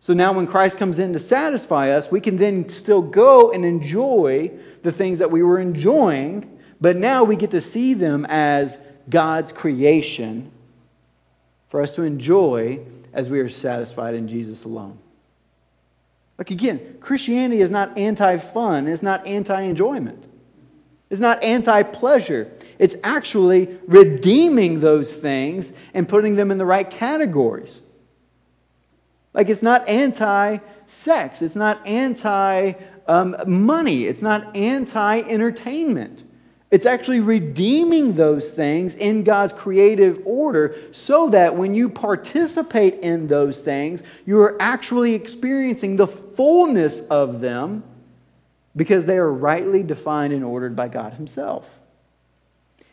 So 0.00 0.14
now 0.14 0.32
when 0.32 0.46
Christ 0.46 0.78
comes 0.78 0.98
in 0.98 1.12
to 1.12 1.18
satisfy 1.18 1.90
us, 1.90 2.10
we 2.10 2.20
can 2.20 2.38
then 2.38 2.68
still 2.70 3.02
go 3.02 3.52
and 3.52 3.64
enjoy 3.64 4.50
the 4.82 4.92
things 4.92 5.18
that 5.18 5.30
we 5.30 5.42
were 5.42 5.60
enjoying, 5.60 6.58
but 6.80 6.96
now 6.96 7.22
we 7.24 7.36
get 7.36 7.50
to 7.50 7.60
see 7.60 7.92
them 7.92 8.26
as 8.28 8.78
God's 9.10 9.52
creation 9.52 10.50
for 11.68 11.82
us 11.82 11.92
to 11.92 12.02
enjoy 12.02 12.80
as 13.12 13.28
we 13.28 13.40
are 13.40 13.48
satisfied 13.48 14.14
in 14.14 14.26
Jesus 14.26 14.64
alone. 14.64 14.98
Like 16.38 16.50
again, 16.50 16.96
Christianity 17.00 17.60
is 17.60 17.70
not 17.70 17.98
anti 17.98 18.38
fun, 18.38 18.88
it's 18.88 19.02
not 19.02 19.26
anti 19.26 19.60
enjoyment, 19.60 20.26
it's 21.10 21.20
not 21.20 21.42
anti 21.42 21.82
pleasure. 21.82 22.50
It's 22.78 22.94
actually 23.04 23.78
redeeming 23.86 24.80
those 24.80 25.14
things 25.14 25.74
and 25.92 26.08
putting 26.08 26.36
them 26.36 26.50
in 26.50 26.56
the 26.56 26.64
right 26.64 26.88
categories. 26.88 27.82
Like 29.32 29.48
it's 29.48 29.62
not 29.62 29.88
anti 29.88 30.58
sex, 30.86 31.42
it's 31.42 31.56
not 31.56 31.86
anti 31.86 32.72
um, 33.06 33.36
money, 33.46 34.04
it's 34.04 34.22
not 34.22 34.56
anti 34.56 35.20
entertainment. 35.20 36.24
It's 36.70 36.86
actually 36.86 37.18
redeeming 37.18 38.14
those 38.14 38.50
things 38.50 38.94
in 38.94 39.24
God's 39.24 39.52
creative 39.52 40.22
order 40.24 40.76
so 40.92 41.28
that 41.30 41.56
when 41.56 41.74
you 41.74 41.88
participate 41.88 43.00
in 43.00 43.26
those 43.26 43.60
things, 43.60 44.04
you 44.24 44.40
are 44.40 44.56
actually 44.60 45.14
experiencing 45.14 45.96
the 45.96 46.06
fullness 46.06 47.00
of 47.08 47.40
them 47.40 47.82
because 48.76 49.04
they 49.04 49.16
are 49.18 49.32
rightly 49.32 49.82
defined 49.82 50.32
and 50.32 50.44
ordered 50.44 50.76
by 50.76 50.86
God 50.86 51.14
Himself. 51.14 51.66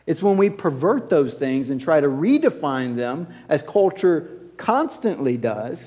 It's 0.06 0.22
when 0.22 0.36
we 0.36 0.50
pervert 0.50 1.08
those 1.08 1.34
things 1.34 1.70
and 1.70 1.80
try 1.80 2.00
to 2.00 2.08
redefine 2.08 2.96
them, 2.96 3.28
as 3.48 3.62
culture 3.62 4.28
constantly 4.56 5.36
does, 5.36 5.84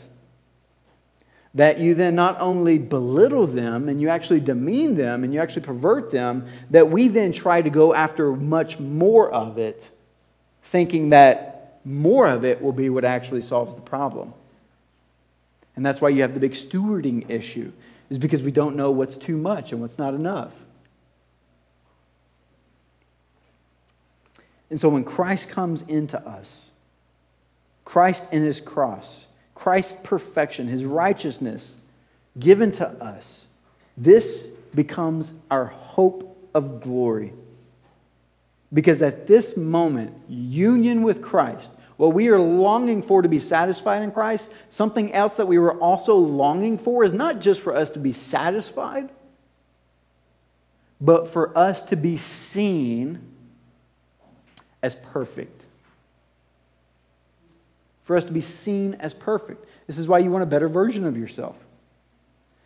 that 1.53 1.79
you 1.79 1.93
then 1.93 2.15
not 2.15 2.39
only 2.39 2.77
belittle 2.77 3.45
them 3.45 3.89
and 3.89 3.99
you 3.99 4.09
actually 4.09 4.39
demean 4.39 4.95
them 4.95 5.23
and 5.23 5.33
you 5.33 5.39
actually 5.39 5.63
pervert 5.63 6.09
them, 6.09 6.47
that 6.69 6.89
we 6.89 7.07
then 7.09 7.31
try 7.31 7.61
to 7.61 7.69
go 7.69 7.93
after 7.93 8.31
much 8.33 8.79
more 8.79 9.29
of 9.31 9.57
it, 9.57 9.89
thinking 10.63 11.09
that 11.09 11.81
more 11.83 12.27
of 12.27 12.45
it 12.45 12.61
will 12.61 12.71
be 12.71 12.89
what 12.89 13.03
actually 13.03 13.41
solves 13.41 13.75
the 13.75 13.81
problem. 13.81 14.33
And 15.75 15.85
that's 15.85 15.99
why 15.99 16.09
you 16.09 16.21
have 16.21 16.33
the 16.33 16.39
big 16.39 16.53
stewarding 16.53 17.29
issue, 17.29 17.71
is 18.09 18.17
because 18.17 18.43
we 18.43 18.51
don't 18.51 18.75
know 18.75 18.91
what's 18.91 19.17
too 19.17 19.35
much 19.35 19.71
and 19.71 19.81
what's 19.81 19.97
not 19.97 20.13
enough. 20.13 20.53
And 24.69 24.79
so 24.79 24.87
when 24.87 25.03
Christ 25.03 25.49
comes 25.49 25.81
into 25.81 26.17
us, 26.25 26.69
Christ 27.83 28.23
in 28.31 28.43
his 28.43 28.61
cross, 28.61 29.25
Christ's 29.61 29.95
perfection, 30.01 30.67
his 30.67 30.83
righteousness 30.83 31.75
given 32.39 32.71
to 32.71 32.87
us, 32.87 33.45
this 33.95 34.47
becomes 34.73 35.31
our 35.51 35.65
hope 35.65 36.35
of 36.55 36.81
glory. 36.81 37.31
Because 38.73 39.03
at 39.03 39.27
this 39.27 39.55
moment, 39.55 40.15
union 40.27 41.03
with 41.03 41.21
Christ, 41.21 41.73
what 41.97 42.15
we 42.15 42.29
are 42.29 42.39
longing 42.39 43.03
for 43.03 43.21
to 43.21 43.29
be 43.29 43.37
satisfied 43.37 44.01
in 44.01 44.11
Christ, 44.11 44.49
something 44.71 45.13
else 45.13 45.35
that 45.35 45.47
we 45.47 45.59
were 45.59 45.75
also 45.75 46.15
longing 46.15 46.79
for 46.79 47.03
is 47.03 47.13
not 47.13 47.39
just 47.39 47.61
for 47.61 47.75
us 47.75 47.91
to 47.91 47.99
be 47.99 48.13
satisfied, 48.13 49.09
but 50.99 51.27
for 51.27 51.55
us 51.55 51.83
to 51.83 51.95
be 51.95 52.17
seen 52.17 53.21
as 54.81 54.95
perfect 54.95 55.60
for 58.03 58.15
us 58.15 58.23
to 58.25 58.31
be 58.31 58.41
seen 58.41 58.95
as 58.95 59.13
perfect. 59.13 59.65
This 59.87 59.97
is 59.97 60.07
why 60.07 60.19
you 60.19 60.31
want 60.31 60.43
a 60.43 60.47
better 60.47 60.67
version 60.67 61.05
of 61.05 61.17
yourself. 61.17 61.55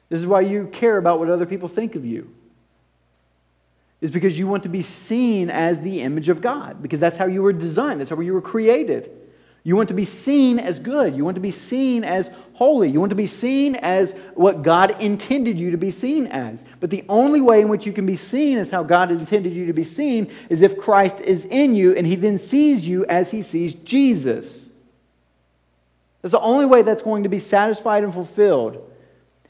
This 0.10 0.20
is 0.20 0.26
why 0.26 0.42
you 0.42 0.68
care 0.68 0.98
about 0.98 1.20
what 1.20 1.30
other 1.30 1.46
people 1.46 1.68
think 1.68 1.96
of 1.96 2.06
you. 2.06 2.34
Is 4.02 4.12
because 4.12 4.38
you 4.38 4.48
want 4.48 4.64
to 4.64 4.70
be 4.70 4.82
seen 4.82 5.50
as 5.50 5.80
the 5.80 6.02
image 6.02 6.30
of 6.30 6.42
God, 6.42 6.82
because 6.82 7.00
that's 7.00 7.18
how 7.18 7.26
you 7.26 7.42
were 7.42 7.54
designed, 7.54 8.00
that's 8.00 8.10
how 8.10 8.20
you 8.20 8.34
were 8.34 8.42
created. 8.42 9.10
You 9.66 9.76
want 9.76 9.88
to 9.90 9.96
be 9.96 10.06
seen 10.06 10.60
as 10.60 10.80
good. 10.80 11.18
You 11.18 11.26
want 11.26 11.36
to 11.36 11.42
be 11.42 11.50
seen 11.50 12.04
as 12.04 12.30
holy. 12.54 12.88
You 12.88 13.00
want 13.00 13.10
to 13.10 13.16
be 13.16 13.26
seen 13.26 13.76
as 13.78 14.14
what 14.36 14.62
God 14.62 15.02
intended 15.02 15.58
you 15.58 15.72
to 15.72 15.78
be 15.78 15.90
seen 15.90 16.28
as. 16.28 16.64
But 16.80 16.92
the 16.92 17.04
only 17.10 17.42
way 17.42 17.62
in 17.62 17.68
which 17.68 17.84
you 17.84 17.92
can 17.92 18.06
be 18.06 18.16
seen 18.16 18.60
as 18.60 18.70
how 18.70 18.84
God 18.84 19.10
intended 19.10 19.54
you 19.54 19.66
to 19.66 19.74
be 19.74 19.84
seen 19.84 20.32
is 20.50 20.62
if 20.62 20.78
Christ 20.78 21.20
is 21.20 21.46
in 21.46 21.74
you 21.74 21.96
and 21.96 22.06
he 22.06 22.14
then 22.14 22.38
sees 22.38 22.88
you 22.88 23.08
as 23.08 23.32
he 23.32 23.42
sees 23.42 23.74
Jesus. 23.74 24.65
That's 26.26 26.32
the 26.32 26.40
only 26.40 26.66
way 26.66 26.82
that's 26.82 27.04
going 27.04 27.22
to 27.22 27.30
be 27.30 27.38
satisfied 27.38 28.04
and 28.04 28.12
fulfilled 28.12 28.92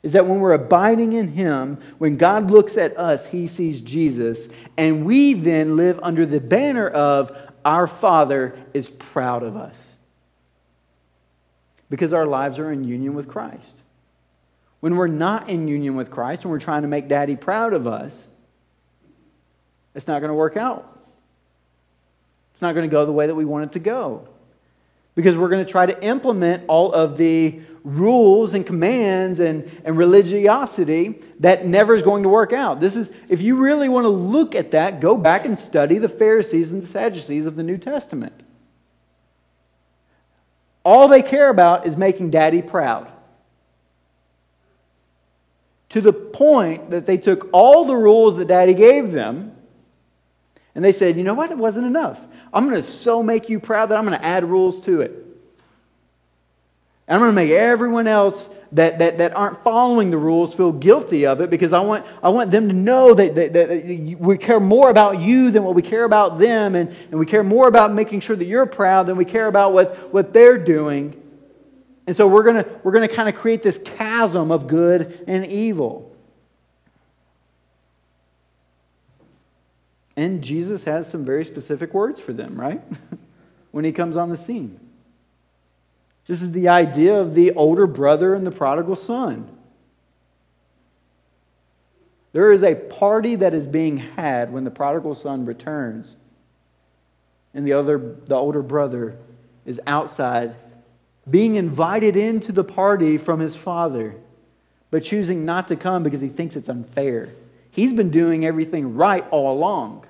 is 0.04 0.12
that 0.12 0.28
when 0.28 0.42
we're 0.42 0.52
abiding 0.52 1.14
in 1.14 1.30
Him, 1.30 1.80
when 2.00 2.18
God 2.18 2.52
looks 2.52 2.76
at 2.76 2.98
us, 2.98 3.26
He 3.26 3.48
sees 3.48 3.80
Jesus, 3.80 4.50
and 4.76 5.06
we 5.06 5.36
then 5.36 5.78
live 5.78 6.02
under 6.04 6.26
the 6.26 6.42
banner 6.42 6.86
of 6.86 7.32
our 7.64 7.88
Father 7.88 8.60
is 8.74 8.90
proud 8.90 9.42
of 9.42 9.56
us. 9.56 9.80
Because 11.90 12.12
our 12.12 12.26
lives 12.26 12.60
are 12.60 12.70
in 12.74 12.84
union 12.84 13.14
with 13.14 13.30
Christ. 13.30 13.78
When 14.82 14.98
we're 14.98 15.08
not 15.08 15.48
in 15.48 15.70
union 15.70 15.96
with 15.96 16.12
Christ 16.12 16.42
and 16.42 16.52
we're 16.52 16.60
trying 16.60 16.82
to 16.82 16.90
make 16.90 17.08
Daddy 17.08 17.38
proud 17.38 17.72
of 17.72 17.88
us, 17.88 18.28
it's 19.94 20.10
not 20.10 20.20
going 20.20 20.28
to 20.28 20.36
work 20.36 20.58
out. 20.58 21.00
It's 22.52 22.62
not 22.62 22.76
going 22.76 22.90
to 22.90 22.92
go 22.92 23.06
the 23.06 23.14
way 23.14 23.28
that 23.28 23.36
we 23.36 23.46
want 23.46 23.64
it 23.64 23.72
to 23.72 23.80
go 23.80 24.28
because 25.16 25.38
we're 25.38 25.50
going 25.50 25.66
to 25.66 25.72
try 25.72 25.86
to 25.86 26.04
implement 26.04 26.64
all 26.68 26.92
of 26.94 27.18
the 27.18 27.62
rules 27.86 28.54
and 28.54 28.66
commands 28.66 29.40
and, 29.40 29.70
and 29.86 29.98
religiosity 29.98 31.22
that 31.40 31.66
never 31.66 31.96
is 31.96 32.02
going 32.02 32.24
to 32.24 32.30
work 32.30 32.52
out. 32.52 32.80
This 32.80 32.96
is, 32.96 33.12
if 33.30 33.42
you 33.42 33.58
really 33.58 33.90
want 33.90 34.06
to 34.06 34.10
look 34.10 34.56
at 34.56 34.72
that, 34.72 35.00
go 35.00 35.16
back 35.16 35.46
and 35.46 35.58
study 35.58 35.98
the 36.00 36.10
Pharisees 36.10 36.72
and 36.72 36.82
the 36.84 36.88
Sadducees 36.88 37.46
of 37.46 37.56
the 37.56 37.64
New 37.64 37.78
Testament. 37.78 38.34
All 40.84 41.08
they 41.08 41.22
care 41.22 41.50
about 41.50 41.88
is 41.88 41.96
making 41.96 42.32
daddy 42.32 42.62
proud. 42.62 43.12
To 45.90 46.02
the 46.02 46.14
point 46.14 46.90
that 46.90 47.06
they 47.06 47.18
took 47.18 47.48
all 47.54 47.86
the 47.86 47.96
rules 47.96 48.36
that 48.38 48.48
daddy 48.48 48.74
gave 48.74 49.12
them 49.12 49.56
and 50.74 50.84
they 50.84 50.92
said, 50.92 51.18
you 51.18 51.24
know 51.24 51.34
what? 51.34 51.52
It 51.52 51.58
wasn't 51.58 51.88
enough. 51.88 52.20
I'm 52.56 52.70
going 52.70 52.82
to 52.82 52.88
so 52.88 53.22
make 53.22 53.50
you 53.50 53.60
proud 53.60 53.88
that 53.88 53.98
I'm 53.98 54.06
going 54.06 54.18
to 54.18 54.26
add 54.26 54.46
rules 54.46 54.80
to 54.86 55.02
it. 55.02 55.12
And 57.08 57.16
I'm 57.16 57.20
going 57.20 57.32
to 57.32 57.36
make 57.36 57.52
everyone 57.52 58.08
else 58.08 58.50
that, 58.72 58.98
that, 59.00 59.18
that 59.18 59.36
aren't 59.36 59.64
following 59.64 60.10
the 60.10 60.18
rules 60.18 60.56
feel 60.56 60.72
guilty 60.72 61.26
of 61.26 61.42
it 61.42 61.50
because 61.50 61.74
I 61.74 61.82
want, 61.82 62.06
I 62.24 62.30
want 62.30 62.52
them 62.52 62.68
to 62.70 62.74
know 62.74 63.14
that, 63.14 63.36
that, 63.36 63.54
that 63.54 64.18
we 64.20 64.38
care 64.38 64.60
more 64.60 64.90
about 64.90 65.20
you 65.20 65.52
than 65.52 65.64
what 65.64 65.76
we 65.76 65.82
care 65.82 66.06
about 66.06 66.40
them, 66.40 66.76
and, 66.76 66.90
and 67.12 67.20
we 67.20 67.26
care 67.26 67.44
more 67.44 67.68
about 67.68 67.94
making 67.94 68.22
sure 68.22 68.36
that 68.36 68.46
you're 68.46 68.66
proud 68.66 69.06
than 69.06 69.18
we 69.18 69.26
care 69.26 69.48
about 69.48 69.74
what, 69.74 70.14
what 70.14 70.34
they're 70.34 70.58
doing. 70.58 71.22
And 72.08 72.16
so 72.16 72.28
we're 72.28 72.44
going 72.44 72.64
to 72.64 72.80
we're 72.84 72.92
going 72.92 73.08
to 73.08 73.14
kind 73.14 73.28
of 73.28 73.36
create 73.36 73.64
this 73.64 73.80
chasm 73.80 74.52
of 74.52 74.68
good 74.68 75.24
and 75.28 75.46
evil. 75.46 76.15
And 80.16 80.42
Jesus 80.42 80.84
has 80.84 81.10
some 81.10 81.26
very 81.26 81.44
specific 81.44 81.94
words 81.94 82.20
for 82.20 82.34
them, 82.34 82.60
right? 82.60 82.82
when 83.72 83.84
he 83.84 83.92
comes 83.92 84.16
on 84.16 84.30
the 84.30 84.38
scene. 84.38 84.80
This 86.28 86.42
is 86.42 86.52
the 86.52 86.70
idea 86.70 87.20
of 87.20 87.36
the 87.36 87.52
older 87.52 87.86
brother 87.86 88.34
and 88.34 88.48
the 88.48 88.52
prodigal 88.52 88.96
son. 88.96 89.50
There 92.32 92.52
is 92.52 92.64
a 92.64 92.76
party 92.76 93.36
that 93.36 93.54
is 93.54 93.68
being 93.68 93.98
had 93.98 94.52
when 94.52 94.64
the 94.64 94.72
prodigal 94.72 95.16
son 95.16 95.46
returns, 95.46 96.16
and 97.54 97.66
the, 97.66 97.74
other, 97.74 97.98
the 97.98 98.36
older 98.36 98.62
brother 98.62 99.18
is 99.66 99.80
outside 99.88 100.56
being 101.30 101.56
invited 101.56 102.16
into 102.16 102.52
the 102.52 102.64
party 102.64 103.18
from 103.18 103.40
his 103.40 103.56
father, 103.56 104.16
but 104.92 105.04
choosing 105.04 105.46
not 105.46 105.68
to 105.70 105.76
come 105.76 106.04
because 106.04 106.22
he 106.22 106.30
thinks 106.30 106.56
it's 106.56 106.70
unfair. 106.70 107.30
He's 107.76 107.92
been 107.92 108.10
doing 108.10 108.46
everything 108.46 108.96
right 108.96 109.26
all 109.32 109.52
along. 109.52 110.06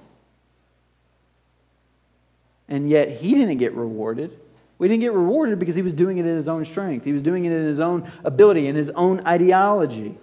And 2.69 2.87
yet 2.87 3.09
he 3.09 3.33
didn't 3.33 3.57
get 3.57 3.73
rewarded. 3.73 4.39
We 4.77 4.87
didn't 4.87 5.01
get 5.01 5.13
rewarded 5.13 5.57
because 5.57 5.73
he 5.73 5.81
was 5.81 5.95
doing 5.95 6.19
it 6.19 6.27
in 6.27 6.35
his 6.35 6.47
own 6.47 6.63
strength. 6.63 7.05
He 7.05 7.11
was 7.11 7.23
doing 7.23 7.43
it 7.45 7.51
in 7.51 7.65
his 7.65 7.79
own 7.79 8.07
ability, 8.23 8.67
in 8.67 8.75
his 8.75 8.91
own 8.91 9.25
ideology. 9.25 10.15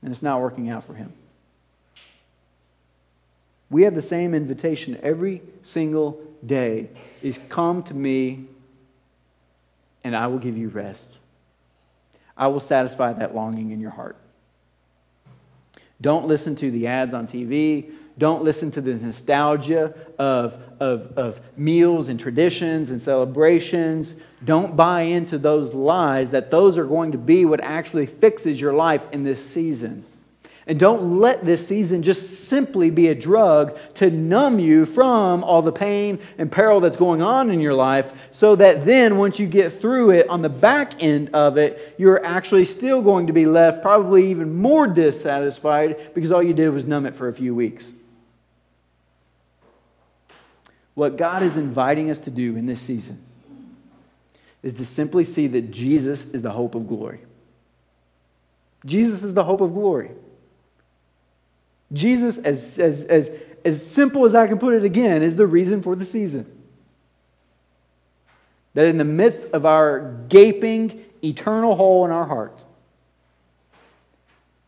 And 0.00 0.12
it's 0.12 0.22
not 0.22 0.40
working 0.40 0.70
out 0.70 0.84
for 0.84 0.94
him. 0.94 1.12
We 3.68 3.82
have 3.82 3.96
the 3.96 4.00
same 4.02 4.32
invitation 4.32 4.96
every 5.02 5.42
single 5.64 6.20
day 6.46 6.88
is 7.20 7.40
come 7.48 7.82
to 7.82 7.94
me 7.94 8.46
and 10.04 10.14
I 10.14 10.28
will 10.28 10.38
give 10.38 10.56
you 10.56 10.68
rest. 10.68 11.18
I 12.36 12.46
will 12.46 12.60
satisfy 12.60 13.12
that 13.14 13.34
longing 13.34 13.72
in 13.72 13.80
your 13.80 13.90
heart. 13.90 14.16
Don't 16.00 16.26
listen 16.26 16.54
to 16.56 16.70
the 16.70 16.86
ads 16.86 17.12
on 17.12 17.26
TV. 17.26 17.92
Don't 18.18 18.42
listen 18.42 18.70
to 18.72 18.80
the 18.80 18.94
nostalgia 18.94 19.94
of, 20.18 20.60
of, 20.80 21.16
of 21.16 21.40
meals 21.56 22.08
and 22.08 22.18
traditions 22.18 22.90
and 22.90 23.00
celebrations. 23.00 24.14
Don't 24.44 24.76
buy 24.76 25.02
into 25.02 25.38
those 25.38 25.74
lies 25.74 26.30
that 26.32 26.50
those 26.50 26.78
are 26.78 26.84
going 26.84 27.12
to 27.12 27.18
be 27.18 27.44
what 27.44 27.60
actually 27.60 28.06
fixes 28.06 28.60
your 28.60 28.72
life 28.72 29.02
in 29.12 29.22
this 29.24 29.44
season. 29.44 30.04
And 30.68 30.78
don't 30.78 31.18
let 31.18 31.46
this 31.46 31.66
season 31.66 32.02
just 32.02 32.44
simply 32.46 32.90
be 32.90 33.08
a 33.08 33.14
drug 33.14 33.78
to 33.94 34.10
numb 34.10 34.58
you 34.58 34.84
from 34.84 35.42
all 35.42 35.62
the 35.62 35.72
pain 35.72 36.18
and 36.36 36.52
peril 36.52 36.80
that's 36.80 36.98
going 36.98 37.22
on 37.22 37.50
in 37.50 37.58
your 37.58 37.72
life, 37.72 38.12
so 38.30 38.54
that 38.56 38.84
then 38.84 39.16
once 39.16 39.38
you 39.38 39.46
get 39.46 39.72
through 39.72 40.10
it, 40.10 40.28
on 40.28 40.42
the 40.42 40.50
back 40.50 41.02
end 41.02 41.30
of 41.32 41.56
it, 41.56 41.94
you're 41.96 42.22
actually 42.22 42.66
still 42.66 43.00
going 43.00 43.28
to 43.28 43.32
be 43.32 43.46
left 43.46 43.80
probably 43.80 44.30
even 44.30 44.58
more 44.60 44.86
dissatisfied 44.86 46.14
because 46.14 46.30
all 46.30 46.42
you 46.42 46.52
did 46.52 46.68
was 46.68 46.84
numb 46.84 47.06
it 47.06 47.16
for 47.16 47.28
a 47.28 47.32
few 47.32 47.54
weeks. 47.54 47.90
What 50.92 51.16
God 51.16 51.42
is 51.42 51.56
inviting 51.56 52.10
us 52.10 52.20
to 52.20 52.30
do 52.30 52.56
in 52.56 52.66
this 52.66 52.80
season 52.80 53.24
is 54.62 54.74
to 54.74 54.84
simply 54.84 55.24
see 55.24 55.46
that 55.46 55.70
Jesus 55.70 56.26
is 56.26 56.42
the 56.42 56.50
hope 56.50 56.74
of 56.74 56.86
glory. 56.86 57.20
Jesus 58.84 59.22
is 59.22 59.32
the 59.32 59.44
hope 59.44 59.62
of 59.62 59.72
glory. 59.72 60.10
Jesus, 61.92 62.38
as, 62.38 62.78
as, 62.78 63.04
as, 63.04 63.30
as 63.64 63.84
simple 63.84 64.26
as 64.26 64.34
I 64.34 64.46
can 64.46 64.58
put 64.58 64.74
it 64.74 64.84
again, 64.84 65.22
is 65.22 65.36
the 65.36 65.46
reason 65.46 65.82
for 65.82 65.96
the 65.96 66.04
season. 66.04 66.46
That 68.74 68.86
in 68.86 68.98
the 68.98 69.04
midst 69.04 69.42
of 69.52 69.64
our 69.64 70.14
gaping, 70.28 71.04
eternal 71.24 71.74
hole 71.74 72.04
in 72.04 72.10
our 72.10 72.26
hearts, 72.26 72.66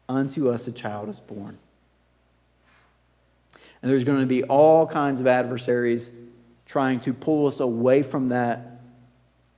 unto 0.08 0.50
us 0.50 0.66
a 0.66 0.72
child 0.72 1.08
is 1.08 1.20
born. 1.20 1.58
And 3.82 3.90
there's 3.90 4.04
going 4.04 4.20
to 4.20 4.26
be 4.26 4.42
all 4.44 4.86
kinds 4.86 5.20
of 5.20 5.26
adversaries 5.26 6.10
trying 6.66 7.00
to 7.00 7.12
pull 7.12 7.46
us 7.46 7.60
away 7.60 8.02
from 8.02 8.30
that 8.30 8.80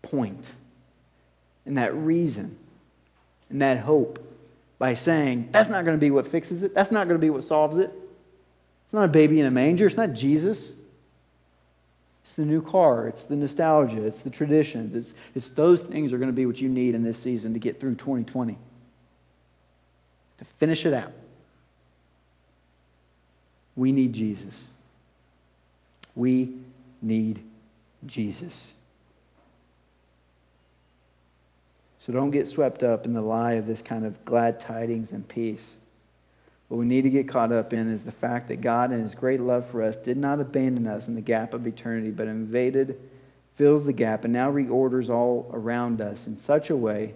point 0.03 0.49
and 1.67 1.79
that 1.79 1.95
reason 1.95 2.57
and 3.51 3.63
that 3.63 3.81
hope 3.81 4.32
by 4.83 4.95
saying, 4.95 5.49
that's 5.53 5.71
not 5.71 5.85
going 5.85 5.97
to 5.97 6.01
be 6.01 6.11
what 6.11 6.27
fixes 6.27 6.65
it. 6.65 6.75
That's 6.75 6.91
not 6.91 7.07
going 7.07 7.15
to 7.15 7.25
be 7.25 7.31
what 7.31 7.45
solves 7.45 7.79
it. 7.79 7.93
It's 8.85 8.93
not 8.93 9.05
a 9.05 9.09
baby 9.09 9.39
in 9.39 9.47
a 9.47 9.51
manger. 9.53 9.87
It's 9.87 9.97
not 9.97 10.13
Jesus. 10.13 10.73
It's 12.25 12.35
the 12.35 12.45
new 12.45 12.61
car. 12.61 13.07
It's 13.07 13.23
the 13.23 13.37
nostalgia. 13.37 14.05
It's 14.05 14.23
the 14.23 14.31
traditions. 14.31 14.97
It's, 14.97 15.15
it's 15.37 15.51
those 15.51 15.83
things 15.83 16.13
are 16.13 16.19
going 16.19 16.31
to 16.31 16.35
be 16.35 16.47
what 16.47 16.61
you 16.61 16.69
need 16.69 16.97
in 16.97 17.05
this 17.05 17.17
season 17.17 17.53
to 17.53 17.61
get 17.61 17.79
through 17.79 17.95
2020, 17.95 18.59
to 20.39 20.45
finish 20.59 20.85
it 20.85 20.95
out. 20.95 21.13
We 23.77 23.93
need 23.93 24.13
Jesus. 24.13 24.67
We 26.17 26.57
need 27.01 27.41
Jesus. 28.05 28.75
So 32.05 32.13
don't 32.13 32.33
get 32.33 32.49
swept 32.49 32.83
up 32.83 33.05
in 33.05 33.13
the 33.13 33.23
lie 33.23 33.53
of 33.53 33.69
this 33.69 33.81
kind 33.81 34.05
of 34.05 34.25
glad 34.25 34.59
tidings 34.59 35.13
and 35.13 35.27
peace. 35.29 35.75
What 36.67 36.79
we 36.79 36.85
need 36.85 37.03
to 37.03 37.11
get 37.11 37.29
caught 37.29 37.53
up 37.53 37.73
in 37.73 37.89
is 37.93 38.03
the 38.03 38.11
fact 38.11 38.49
that 38.49 38.61
God, 38.61 38.91
in 38.91 39.01
His 39.01 39.15
great 39.15 39.41
love 39.41 39.69
for 39.69 39.85
us, 39.85 39.95
did 39.95 40.17
not 40.17 40.41
abandon 40.41 40.89
us 40.89 41.07
in 41.07 41.15
the 41.15 41.21
gap 41.21 41.55
of 41.55 41.65
eternity, 41.65 42.11
but 42.11 42.27
invaded, 42.27 42.99
fills 43.55 43.85
the 43.85 43.93
gap, 43.93 44.25
and 44.25 44.33
now 44.33 44.51
reorders 44.51 45.09
all 45.09 45.49
around 45.53 46.01
us 46.01 46.27
in 46.27 46.37
such 46.37 46.71
a 46.71 46.77
way 46.77 47.15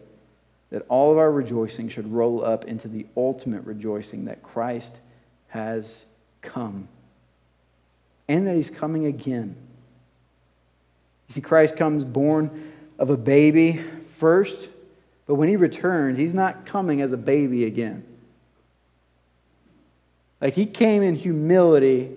that 0.70 0.87
all 0.89 1.11
of 1.11 1.18
our 1.18 1.32
rejoicing 1.32 1.89
should 1.89 2.12
roll 2.12 2.45
up 2.45 2.64
into 2.66 2.87
the 2.87 3.07
ultimate 3.16 3.64
rejoicing 3.64 4.26
that 4.26 4.41
Christ 4.45 4.95
has 5.49 6.05
come 6.43 6.87
and 8.28 8.47
that 8.47 8.55
He's 8.55 8.70
coming 8.70 9.07
again. 9.07 9.57
You 11.28 11.34
see, 11.34 11.41
Christ 11.41 11.76
comes 11.76 12.05
born 12.05 12.72
of 13.01 13.11
a 13.11 13.16
baby 13.16 13.82
first, 14.18 14.68
but 15.27 15.35
when 15.35 15.49
he 15.49 15.57
returns, 15.57 16.18
he's 16.18 16.35
not 16.35 16.66
coming 16.66 17.01
as 17.01 17.12
a 17.12 17.16
baby 17.16 17.64
again. 17.64 18.05
Like 20.41 20.55
he 20.55 20.66
came 20.66 21.03
in 21.03 21.16
humility. 21.16 22.12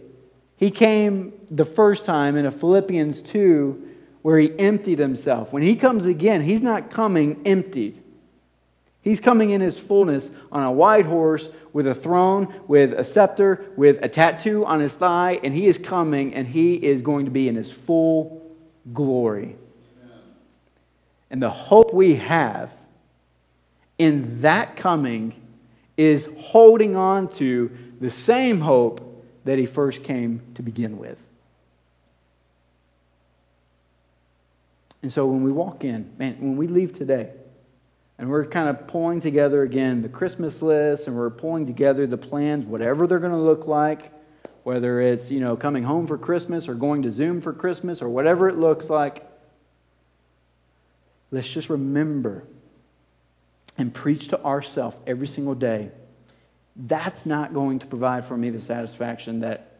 He 0.58 0.72
came 0.72 1.34
the 1.50 1.66
first 1.66 2.06
time 2.06 2.38
in 2.38 2.46
a 2.46 2.52
Philippians 2.52 3.22
2 3.24 3.88
where 4.22 4.38
he 4.38 4.58
emptied 4.60 5.00
himself. 5.00 5.52
When 5.52 5.64
he 5.64 5.76
comes 5.76 6.06
again, 6.06 6.42
he's 6.42 6.62
not 6.62 6.92
coming 6.92 7.42
emptied. 7.46 8.02
He's 9.02 9.22
coming 9.22 9.52
in 9.52 9.62
his 9.62 9.80
fullness 9.80 10.30
on 10.52 10.64
a 10.64 10.72
white 10.72 11.06
horse 11.06 11.50
with 11.72 11.88
a 11.88 11.96
throne, 11.96 12.54
with 12.68 12.94
a 12.94 13.04
scepter, 13.04 13.66
with 13.78 14.04
a 14.04 14.10
tattoo 14.10 14.66
on 14.66 14.82
his 14.82 14.94
thigh, 14.94 15.40
and 15.42 15.54
he 15.54 15.68
is 15.68 15.78
coming 15.78 16.34
and 16.34 16.46
he 16.46 16.76
is 16.76 17.02
going 17.02 17.26
to 17.26 17.32
be 17.32 17.48
in 17.48 17.56
his 17.56 17.72
full 17.72 18.46
glory. 18.94 19.56
And 21.32 21.42
the 21.42 21.50
hope 21.50 21.94
we 21.94 22.16
have 22.16 22.72
in 24.00 24.42
that 24.42 24.78
coming 24.78 25.36
is 25.98 26.28
holding 26.38 26.96
on 26.96 27.28
to 27.28 27.70
the 28.00 28.10
same 28.10 28.62
hope 28.62 29.06
that 29.44 29.60
he 29.60 29.66
first 29.66 30.04
came 30.04 30.42
to 30.56 30.64
begin 30.64 30.98
with. 30.98 31.18
And 35.02 35.12
so 35.12 35.28
when 35.28 35.44
we 35.44 35.52
walk 35.52 35.84
in, 35.84 36.12
man, 36.18 36.38
when 36.40 36.58
we 36.58 36.68
leave 36.68 36.98
today, 36.98 37.32
and 38.18 38.30
we're 38.30 38.46
kind 38.46 38.68
of 38.68 38.88
pulling 38.88 39.22
together 39.22 39.64
again 39.64 40.02
the 40.02 40.10
Christmas 40.10 40.62
list, 40.62 41.08
and 41.08 41.16
we're 41.16 41.30
pulling 41.30 41.66
together 41.66 42.08
the 42.08 42.18
plans, 42.18 42.66
whatever 42.66 43.08
they're 43.08 43.20
going 43.20 43.32
to 43.32 43.38
look 43.38 43.68
like, 43.68 44.12
whether 44.64 45.00
it's, 45.00 45.32
you 45.32 45.40
know, 45.40 45.56
coming 45.56 45.84
home 45.84 46.06
for 46.06 46.18
Christmas 46.18 46.68
or 46.68 46.74
going 46.76 47.02
to 47.04 47.12
Zoom 47.12 47.40
for 47.40 47.54
Christmas 47.54 48.02
or 48.02 48.10
whatever 48.10 48.50
it 48.50 48.58
looks 48.58 48.90
like, 48.90 49.26
let's 51.32 51.50
just 51.50 51.70
remember 51.70 52.44
and 53.80 53.92
preach 53.92 54.28
to 54.28 54.44
ourselves 54.44 54.96
every 55.08 55.28
single 55.28 55.56
day 55.56 55.90
that's 56.88 57.26
not 57.26 57.54
going 57.54 57.80
to 57.80 57.86
provide 57.86 58.24
for 58.24 58.38
me 58.38 58.50
the 58.50 58.60
satisfaction 58.60 59.42
that 59.42 59.72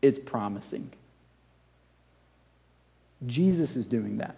it's 0.00 0.18
promising. 0.18 0.90
Jesus 3.26 3.76
is 3.76 3.86
doing 3.86 4.18
that. 4.18 4.36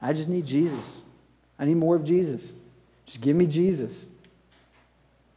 I 0.00 0.12
just 0.12 0.28
need 0.28 0.46
Jesus. 0.46 1.00
I 1.58 1.66
need 1.66 1.76
more 1.76 1.96
of 1.96 2.04
Jesus. 2.04 2.52
Just 3.04 3.20
give 3.20 3.36
me 3.36 3.46
Jesus. 3.46 4.04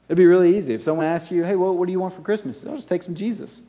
It'd 0.08 0.18
be 0.18 0.26
really 0.26 0.58
easy 0.58 0.74
if 0.74 0.84
someone 0.84 1.06
asks 1.06 1.32
you, 1.32 1.44
hey, 1.44 1.56
well, 1.56 1.76
what 1.76 1.88
do 1.88 1.92
you 1.92 2.00
want 2.00 2.14
for 2.14 2.22
Christmas? 2.22 2.64
I'll 2.66 2.76
just 2.76 2.88
take 2.88 3.04
some 3.04 3.16
Jesus. 3.16 3.62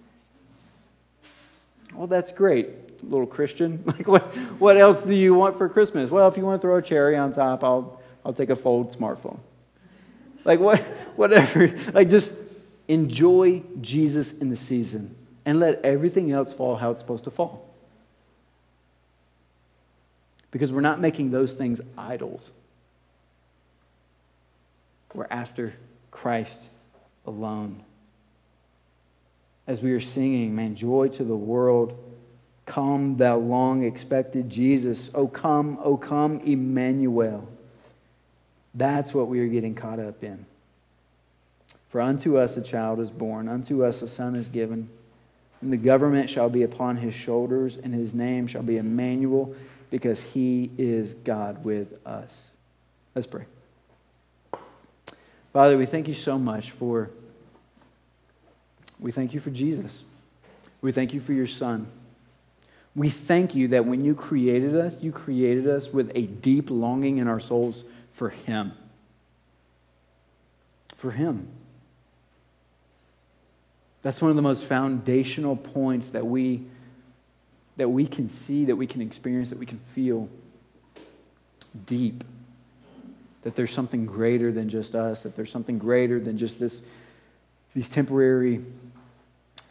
Well, 1.94 2.06
that's 2.06 2.30
great, 2.30 2.68
little 3.02 3.26
Christian. 3.26 3.82
Like, 3.86 4.06
what, 4.06 4.22
what 4.60 4.76
else 4.76 5.02
do 5.02 5.14
you 5.14 5.34
want 5.34 5.58
for 5.58 5.68
Christmas? 5.68 6.10
Well, 6.10 6.28
if 6.28 6.36
you 6.36 6.44
want 6.44 6.60
to 6.60 6.66
throw 6.66 6.76
a 6.76 6.82
cherry 6.82 7.16
on 7.16 7.32
top, 7.32 7.64
I'll, 7.64 8.00
I'll 8.26 8.34
take 8.34 8.50
a 8.50 8.56
fold 8.56 8.94
smartphone. 8.94 9.38
Like, 10.44 10.60
what, 10.60 10.80
whatever. 11.16 11.74
Like, 11.94 12.10
just 12.10 12.32
enjoy 12.88 13.62
Jesus 13.80 14.32
in 14.32 14.50
the 14.50 14.56
season 14.56 15.16
and 15.46 15.58
let 15.58 15.80
everything 15.82 16.30
else 16.30 16.52
fall 16.52 16.76
how 16.76 16.90
it's 16.90 17.00
supposed 17.00 17.24
to 17.24 17.30
fall. 17.30 17.66
because 20.56 20.72
we're 20.72 20.80
not 20.80 20.98
making 20.98 21.30
those 21.30 21.52
things 21.52 21.82
idols. 21.98 22.50
We're 25.12 25.26
after 25.30 25.74
Christ 26.10 26.62
alone. 27.26 27.82
As 29.66 29.82
we 29.82 29.92
are 29.92 30.00
singing, 30.00 30.56
man, 30.56 30.74
joy 30.74 31.08
to 31.08 31.24
the 31.24 31.36
world. 31.36 32.02
Come, 32.64 33.18
thou 33.18 33.36
long 33.36 33.84
expected 33.84 34.48
Jesus. 34.48 35.10
Oh, 35.14 35.28
come, 35.28 35.78
oh, 35.84 35.98
come, 35.98 36.40
Emmanuel. 36.40 37.46
That's 38.76 39.14
what 39.14 39.28
we 39.28 39.40
are 39.40 39.48
getting 39.48 39.74
caught 39.74 39.98
up 39.98 40.22
in. 40.22 40.44
For 41.88 42.00
unto 42.00 42.36
us 42.36 42.56
a 42.56 42.62
child 42.62 43.00
is 43.00 43.10
born, 43.10 43.48
unto 43.48 43.84
us 43.84 44.02
a 44.02 44.08
son 44.08 44.36
is 44.36 44.48
given, 44.48 44.88
and 45.62 45.72
the 45.72 45.78
government 45.78 46.28
shall 46.28 46.50
be 46.50 46.62
upon 46.62 46.96
his 46.98 47.14
shoulders, 47.14 47.78
and 47.78 47.94
his 47.94 48.12
name 48.12 48.46
shall 48.46 48.62
be 48.62 48.76
Emmanuel, 48.76 49.54
because 49.90 50.20
he 50.20 50.70
is 50.76 51.14
God 51.14 51.64
with 51.64 51.88
us. 52.06 52.30
Let's 53.14 53.26
pray. 53.26 53.46
Father, 55.54 55.78
we 55.78 55.86
thank 55.86 56.06
you 56.06 56.14
so 56.14 56.38
much 56.38 56.72
for 56.72 57.08
we 59.00 59.12
thank 59.12 59.32
you 59.32 59.40
for 59.40 59.50
Jesus. 59.50 60.02
We 60.80 60.92
thank 60.92 61.14
you 61.14 61.20
for 61.20 61.32
your 61.32 61.46
son. 61.46 61.86
We 62.94 63.10
thank 63.10 63.54
you 63.54 63.68
that 63.68 63.84
when 63.84 64.04
you 64.04 64.14
created 64.14 64.74
us, 64.74 64.94
you 65.00 65.12
created 65.12 65.66
us 65.66 65.92
with 65.92 66.10
a 66.14 66.22
deep 66.22 66.70
longing 66.70 67.18
in 67.18 67.28
our 67.28 67.40
souls 67.40 67.84
for 68.16 68.30
him. 68.30 68.72
For 70.96 71.12
him. 71.12 71.48
That's 74.02 74.20
one 74.20 74.30
of 74.30 74.36
the 74.36 74.42
most 74.42 74.64
foundational 74.64 75.56
points 75.56 76.10
that 76.10 76.26
we 76.26 76.64
that 77.76 77.88
we 77.88 78.06
can 78.06 78.26
see, 78.26 78.64
that 78.64 78.76
we 78.76 78.86
can 78.86 79.02
experience, 79.02 79.50
that 79.50 79.58
we 79.58 79.66
can 79.66 79.80
feel 79.94 80.28
deep. 81.84 82.24
That 83.42 83.54
there's 83.54 83.72
something 83.72 84.06
greater 84.06 84.50
than 84.50 84.68
just 84.68 84.94
us, 84.94 85.22
that 85.22 85.36
there's 85.36 85.50
something 85.50 85.78
greater 85.78 86.18
than 86.18 86.38
just 86.38 86.58
this, 86.58 86.80
these 87.74 87.88
temporary 87.88 88.64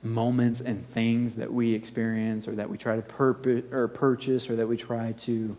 moments 0.03 0.61
and 0.61 0.85
things 0.85 1.33
that 1.35 1.51
we 1.51 1.73
experience 1.73 2.47
or 2.47 2.53
that 2.55 2.69
we 2.69 2.77
try 2.77 2.95
to 2.95 3.01
purpose, 3.01 3.63
or 3.71 3.87
purchase 3.87 4.49
or 4.49 4.55
that 4.57 4.67
we 4.67 4.77
try 4.77 5.13
to 5.13 5.57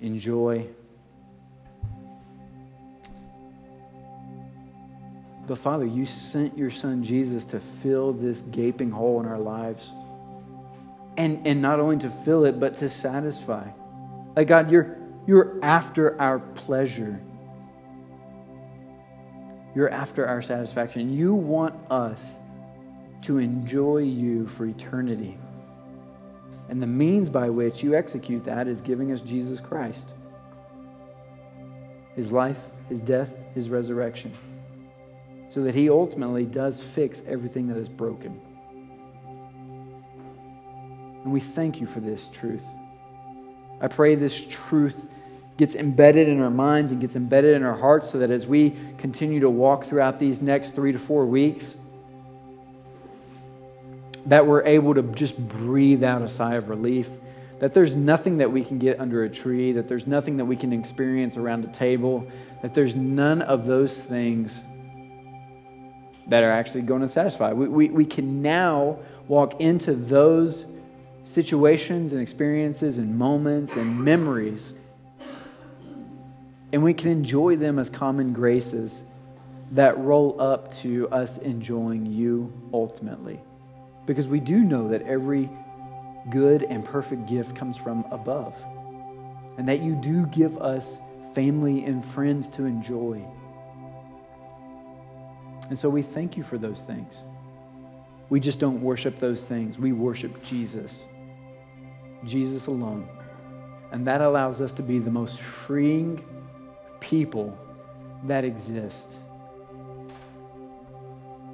enjoy. 0.00 0.66
But 5.48 5.58
Father, 5.58 5.86
you 5.86 6.04
sent 6.04 6.58
your 6.58 6.70
son 6.70 7.02
Jesus 7.02 7.44
to 7.46 7.60
fill 7.82 8.12
this 8.12 8.42
gaping 8.42 8.90
hole 8.90 9.18
in 9.18 9.26
our 9.26 9.38
lives. 9.38 9.90
And, 11.16 11.46
and 11.46 11.62
not 11.62 11.80
only 11.80 11.96
to 11.98 12.10
fill 12.24 12.44
it, 12.44 12.60
but 12.60 12.76
to 12.76 12.88
satisfy. 12.88 13.66
Like, 14.36 14.46
God, 14.46 14.70
you're, 14.70 14.98
you're 15.26 15.58
after 15.62 16.20
our 16.20 16.38
pleasure. 16.38 17.18
You're 19.74 19.88
after 19.88 20.26
our 20.26 20.42
satisfaction. 20.42 21.12
You 21.12 21.32
want 21.34 21.74
us 21.90 22.20
to 23.22 23.38
enjoy 23.38 23.98
you 23.98 24.46
for 24.48 24.66
eternity. 24.66 25.38
And 26.68 26.82
the 26.82 26.86
means 26.86 27.30
by 27.30 27.48
which 27.48 27.82
you 27.82 27.94
execute 27.94 28.44
that 28.44 28.68
is 28.68 28.82
giving 28.82 29.12
us 29.12 29.22
Jesus 29.22 29.60
Christ 29.60 30.08
his 32.14 32.32
life, 32.32 32.58
his 32.88 33.00
death, 33.00 33.30
his 33.54 33.70
resurrection, 33.70 34.34
so 35.48 35.62
that 35.62 35.74
he 35.74 35.88
ultimately 35.88 36.44
does 36.44 36.80
fix 36.80 37.22
everything 37.26 37.68
that 37.68 37.76
is 37.76 37.88
broken. 37.88 38.40
And 41.24 41.32
we 41.32 41.40
thank 41.40 41.80
you 41.80 41.86
for 41.86 42.00
this 42.00 42.28
truth. 42.28 42.64
I 43.80 43.88
pray 43.88 44.14
this 44.14 44.44
truth 44.48 44.94
gets 45.56 45.74
embedded 45.74 46.28
in 46.28 46.40
our 46.40 46.50
minds 46.50 46.90
and 46.90 47.00
gets 47.00 47.16
embedded 47.16 47.56
in 47.56 47.64
our 47.64 47.76
hearts 47.76 48.10
so 48.10 48.18
that 48.18 48.30
as 48.30 48.46
we 48.46 48.76
continue 48.96 49.40
to 49.40 49.50
walk 49.50 49.84
throughout 49.84 50.18
these 50.18 50.40
next 50.40 50.74
three 50.74 50.92
to 50.92 50.98
four 50.98 51.26
weeks, 51.26 51.74
that 54.26 54.46
we're 54.46 54.64
able 54.64 54.94
to 54.94 55.02
just 55.02 55.36
breathe 55.48 56.04
out 56.04 56.22
a 56.22 56.28
sigh 56.28 56.54
of 56.54 56.68
relief. 56.68 57.08
That 57.58 57.74
there's 57.74 57.96
nothing 57.96 58.38
that 58.38 58.52
we 58.52 58.62
can 58.62 58.78
get 58.78 59.00
under 59.00 59.24
a 59.24 59.28
tree, 59.28 59.72
that 59.72 59.88
there's 59.88 60.06
nothing 60.06 60.36
that 60.36 60.44
we 60.44 60.54
can 60.54 60.72
experience 60.72 61.36
around 61.36 61.64
a 61.64 61.72
table, 61.72 62.26
that 62.62 62.72
there's 62.72 62.94
none 62.94 63.42
of 63.42 63.66
those 63.66 63.92
things 63.92 64.62
that 66.28 66.42
are 66.42 66.50
actually 66.50 66.82
going 66.82 67.02
to 67.02 67.08
satisfy. 67.08 67.52
We, 67.52 67.68
we, 67.68 67.88
we 67.88 68.04
can 68.04 68.42
now 68.42 68.98
walk 69.26 69.60
into 69.60 69.94
those 69.94 70.66
situations 71.24 72.12
and 72.12 72.20
experiences 72.20 72.98
and 72.98 73.18
moments 73.18 73.74
and 73.74 74.02
memories, 74.02 74.72
and 76.72 76.82
we 76.82 76.94
can 76.94 77.10
enjoy 77.10 77.56
them 77.56 77.78
as 77.78 77.88
common 77.90 78.32
graces 78.32 79.02
that 79.72 79.98
roll 79.98 80.40
up 80.40 80.72
to 80.76 81.08
us 81.10 81.38
enjoying 81.38 82.06
you 82.06 82.52
ultimately. 82.72 83.40
Because 84.06 84.26
we 84.26 84.40
do 84.40 84.58
know 84.58 84.88
that 84.88 85.02
every 85.02 85.50
good 86.30 86.62
and 86.62 86.84
perfect 86.84 87.26
gift 87.26 87.54
comes 87.54 87.76
from 87.76 88.04
above. 88.10 88.54
And 89.58 89.68
that 89.68 89.80
you 89.80 89.94
do 89.94 90.26
give 90.26 90.60
us 90.62 90.98
family 91.34 91.84
and 91.84 92.04
friends 92.04 92.48
to 92.50 92.64
enjoy. 92.64 93.24
And 95.68 95.78
so 95.78 95.88
we 95.88 96.02
thank 96.02 96.36
you 96.36 96.42
for 96.42 96.58
those 96.58 96.80
things. 96.80 97.14
We 98.30 98.40
just 98.40 98.60
don't 98.60 98.80
worship 98.82 99.18
those 99.18 99.42
things, 99.44 99.78
we 99.78 99.92
worship 99.92 100.42
Jesus. 100.42 101.02
Jesus 102.24 102.66
alone. 102.66 103.08
And 103.92 104.06
that 104.06 104.20
allows 104.20 104.60
us 104.60 104.72
to 104.72 104.82
be 104.82 104.98
the 104.98 105.10
most 105.10 105.40
freeing 105.40 106.22
people 107.00 107.56
that 108.24 108.44
exist. 108.44 109.10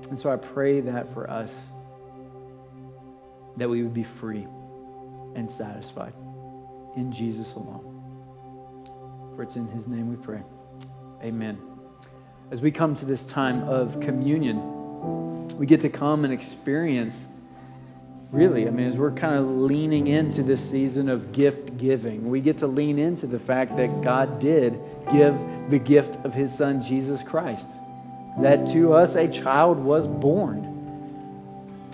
And 0.08 0.18
so 0.18 0.30
I 0.30 0.36
pray 0.36 0.80
that 0.80 1.12
for 1.12 1.30
us 1.30 1.52
that 3.56 3.68
we 3.68 3.82
would 3.82 3.94
be 3.94 4.04
free 4.04 4.46
and 5.34 5.50
satisfied 5.50 6.14
in 6.96 7.12
Jesus 7.12 7.52
alone. 7.54 7.90
For 9.36 9.42
it's 9.42 9.56
in 9.56 9.68
his 9.68 9.86
name 9.86 10.10
we 10.10 10.16
pray. 10.16 10.42
Amen. 11.22 11.73
As 12.50 12.60
we 12.60 12.70
come 12.70 12.94
to 12.96 13.04
this 13.04 13.26
time 13.26 13.66
of 13.68 14.00
communion, 14.00 15.48
we 15.56 15.66
get 15.66 15.80
to 15.80 15.88
come 15.88 16.24
and 16.24 16.32
experience, 16.32 17.26
really, 18.30 18.66
I 18.66 18.70
mean, 18.70 18.86
as 18.86 18.96
we're 18.96 19.12
kind 19.12 19.36
of 19.36 19.46
leaning 19.46 20.08
into 20.08 20.42
this 20.42 20.68
season 20.68 21.08
of 21.08 21.32
gift 21.32 21.78
giving, 21.78 22.28
we 22.28 22.40
get 22.40 22.58
to 22.58 22.66
lean 22.66 22.98
into 22.98 23.26
the 23.26 23.38
fact 23.38 23.76
that 23.76 24.02
God 24.02 24.40
did 24.40 24.78
give 25.12 25.38
the 25.70 25.78
gift 25.78 26.16
of 26.24 26.34
his 26.34 26.56
son, 26.56 26.82
Jesus 26.82 27.22
Christ. 27.22 27.68
That 28.40 28.66
to 28.72 28.92
us 28.92 29.14
a 29.14 29.26
child 29.26 29.78
was 29.78 30.06
born 30.06 30.73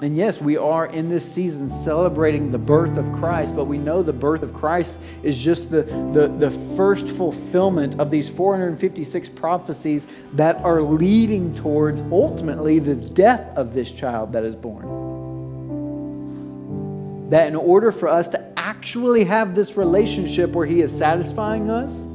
and 0.03 0.17
yes, 0.17 0.41
we 0.41 0.57
are 0.57 0.87
in 0.87 1.11
this 1.11 1.31
season 1.31 1.69
celebrating 1.69 2.51
the 2.51 2.57
birth 2.57 2.97
of 2.97 3.13
Christ, 3.13 3.55
but 3.55 3.67
we 3.67 3.77
know 3.77 4.03
the 4.03 4.15
birth 4.15 4.43
of 4.43 4.55
Christ 4.55 4.97
is 5.23 5.37
just 5.37 5.71
the, 5.71 5.83
the, 6.15 6.35
the 6.39 6.51
first 6.75 7.07
fulfillment 7.07 8.01
of 8.01 8.11
these 8.11 8.27
456 8.27 9.29
prophecies 9.29 10.07
that 10.33 10.57
are 10.65 10.81
leading 10.81 11.55
towards 11.55 12.01
ultimately 12.11 12.79
the 12.79 12.95
death 12.95 13.55
of 13.59 13.75
this 13.75 13.93
child 13.93 14.33
that 14.33 14.43
is 14.43 14.55
born. 14.55 14.89
That 17.29 17.49
in 17.49 17.57
order 17.57 17.93
for 17.93 18.09
us 18.09 18.29
to 18.29 18.43
actually 18.59 19.25
have 19.25 19.55
this 19.55 19.77
relationship 19.77 20.53
where 20.53 20.67
He 20.67 20.81
is 20.81 20.97
satisfying 20.97 21.69
us, 21.69 22.07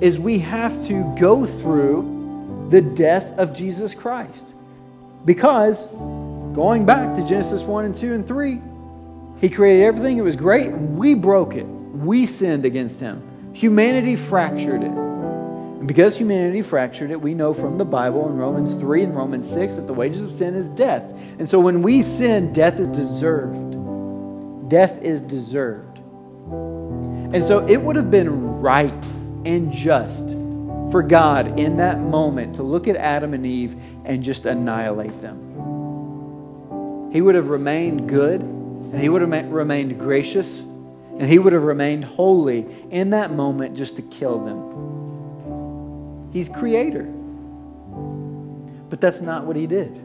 is 0.00 0.16
we 0.16 0.38
have 0.38 0.86
to 0.86 1.02
go 1.18 1.44
through 1.44 2.68
the 2.70 2.80
death 2.80 3.32
of 3.32 3.52
Jesus 3.52 3.94
Christ. 3.94 4.46
Because 5.24 5.84
Going 6.58 6.84
back 6.84 7.14
to 7.14 7.24
Genesis 7.24 7.62
1 7.62 7.84
and 7.84 7.94
2 7.94 8.14
and 8.14 8.26
3, 8.26 8.60
He 9.40 9.48
created 9.48 9.84
everything, 9.84 10.18
it 10.18 10.22
was 10.22 10.34
great, 10.34 10.72
we 10.72 11.14
broke 11.14 11.54
it. 11.54 11.62
We 11.62 12.26
sinned 12.26 12.64
against 12.64 12.98
Him. 12.98 13.52
Humanity 13.54 14.16
fractured 14.16 14.82
it. 14.82 14.90
And 14.90 15.86
because 15.86 16.16
humanity 16.16 16.62
fractured 16.62 17.12
it, 17.12 17.20
we 17.20 17.32
know 17.32 17.54
from 17.54 17.78
the 17.78 17.84
Bible 17.84 18.28
in 18.28 18.36
Romans 18.36 18.74
3 18.74 19.04
and 19.04 19.16
Romans 19.16 19.48
6 19.48 19.76
that 19.76 19.86
the 19.86 19.92
wages 19.92 20.22
of 20.22 20.34
sin 20.34 20.56
is 20.56 20.68
death. 20.70 21.04
And 21.38 21.48
so 21.48 21.60
when 21.60 21.80
we 21.80 22.02
sin, 22.02 22.52
death 22.52 22.80
is 22.80 22.88
deserved. 22.88 24.68
Death 24.68 25.00
is 25.00 25.22
deserved. 25.22 25.98
And 27.32 27.44
so 27.44 27.64
it 27.68 27.76
would 27.76 27.94
have 27.94 28.10
been 28.10 28.58
right 28.60 29.06
and 29.44 29.72
just 29.72 30.30
for 30.90 31.04
God 31.04 31.56
in 31.56 31.76
that 31.76 32.00
moment 32.00 32.56
to 32.56 32.64
look 32.64 32.88
at 32.88 32.96
Adam 32.96 33.32
and 33.32 33.46
Eve 33.46 33.80
and 34.04 34.24
just 34.24 34.44
annihilate 34.44 35.20
them. 35.20 35.47
He 37.12 37.20
would 37.20 37.34
have 37.34 37.48
remained 37.48 38.08
good 38.08 38.40
and 38.40 39.00
he 39.00 39.08
would 39.08 39.22
have 39.22 39.50
remained 39.50 39.98
gracious 39.98 40.60
and 40.60 41.28
he 41.28 41.38
would 41.38 41.52
have 41.52 41.64
remained 41.64 42.04
holy 42.04 42.66
in 42.90 43.10
that 43.10 43.32
moment 43.32 43.76
just 43.76 43.96
to 43.96 44.02
kill 44.02 44.38
them. 44.44 46.30
He's 46.32 46.48
creator. 46.48 47.04
But 48.90 49.00
that's 49.00 49.20
not 49.20 49.44
what 49.44 49.56
he 49.56 49.66
did. 49.66 50.00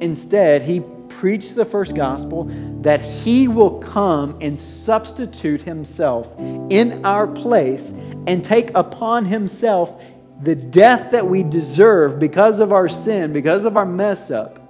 Instead, 0.00 0.62
he 0.62 0.80
preached 1.08 1.54
the 1.54 1.64
first 1.64 1.94
gospel, 1.94 2.44
that 2.82 3.00
he 3.00 3.48
will 3.48 3.78
come 3.78 4.36
and 4.40 4.58
substitute 4.58 5.62
himself 5.62 6.32
in 6.38 7.04
our 7.04 7.26
place 7.26 7.90
and 8.26 8.44
take 8.44 8.70
upon 8.74 9.24
himself 9.24 10.00
the 10.42 10.54
death 10.54 11.10
that 11.12 11.26
we 11.26 11.42
deserve 11.42 12.18
because 12.18 12.58
of 12.58 12.72
our 12.72 12.88
sin, 12.88 13.32
because 13.32 13.64
of 13.64 13.76
our 13.76 13.86
mess 13.86 14.30
up. 14.30 14.60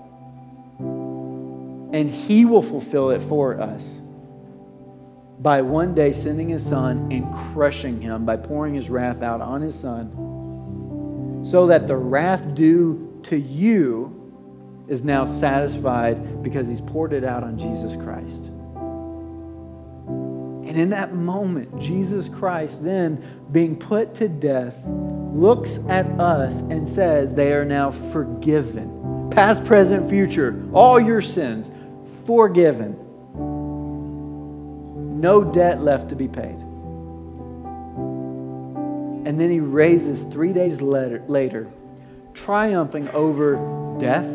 And 1.97 2.11
he 2.11 2.45
will 2.45 2.61
fulfill 2.61 3.09
it 3.09 3.23
for 3.23 3.59
us 3.59 3.83
by 5.39 5.63
one 5.63 5.95
day 5.95 6.13
sending 6.13 6.51
his 6.51 6.63
son 6.63 7.11
and 7.11 7.33
crushing 7.55 8.03
him 8.03 8.27
by 8.27 8.37
pouring 8.37 8.75
his 8.75 8.91
wrath 8.91 9.23
out 9.23 9.41
on 9.41 9.63
his 9.63 9.75
son, 9.75 11.43
so 11.43 11.69
that 11.69 11.89
the 11.89 11.97
wrath 11.97 12.55
due 12.55 13.19
to 13.23 13.39
you 13.39 14.13
is 14.89 15.05
now 15.05 15.25
satisfied 15.25 16.43
because 16.43 16.69
he's 16.69 16.83
poured 16.83 17.15
it 17.15 17.25
out 17.25 17.43
on 17.43 17.57
Jesus 17.57 17.97
Christ. 17.97 18.45
And 20.69 20.79
in 20.79 20.91
that 20.91 21.15
moment, 21.15 21.81
Jesus 21.81 22.29
Christ, 22.29 22.85
then 22.85 23.25
being 23.53 23.75
put 23.75 24.15
to 24.17 24.29
death, 24.29 24.77
looks 25.33 25.79
at 25.89 26.05
us 26.21 26.61
and 26.61 26.87
says, 26.87 27.33
They 27.33 27.55
are 27.55 27.65
now 27.65 27.91
forgiven. 28.13 29.31
Past, 29.31 29.65
present, 29.65 30.11
future, 30.11 30.63
all 30.75 31.01
your 31.01 31.23
sins 31.23 31.71
forgiven 32.27 32.97
no 35.21 35.43
debt 35.43 35.83
left 35.83 36.11
to 36.11 36.17
be 36.17 36.29
paid. 36.29 36.57
And 39.27 39.41
then 39.41 39.51
he 39.51 39.61
raises 39.61 40.23
three 40.25 40.53
days 40.53 40.81
later, 40.81 41.25
later, 41.27 41.69
triumphing 42.35 43.09
over 43.11 43.57
death, 43.99 44.27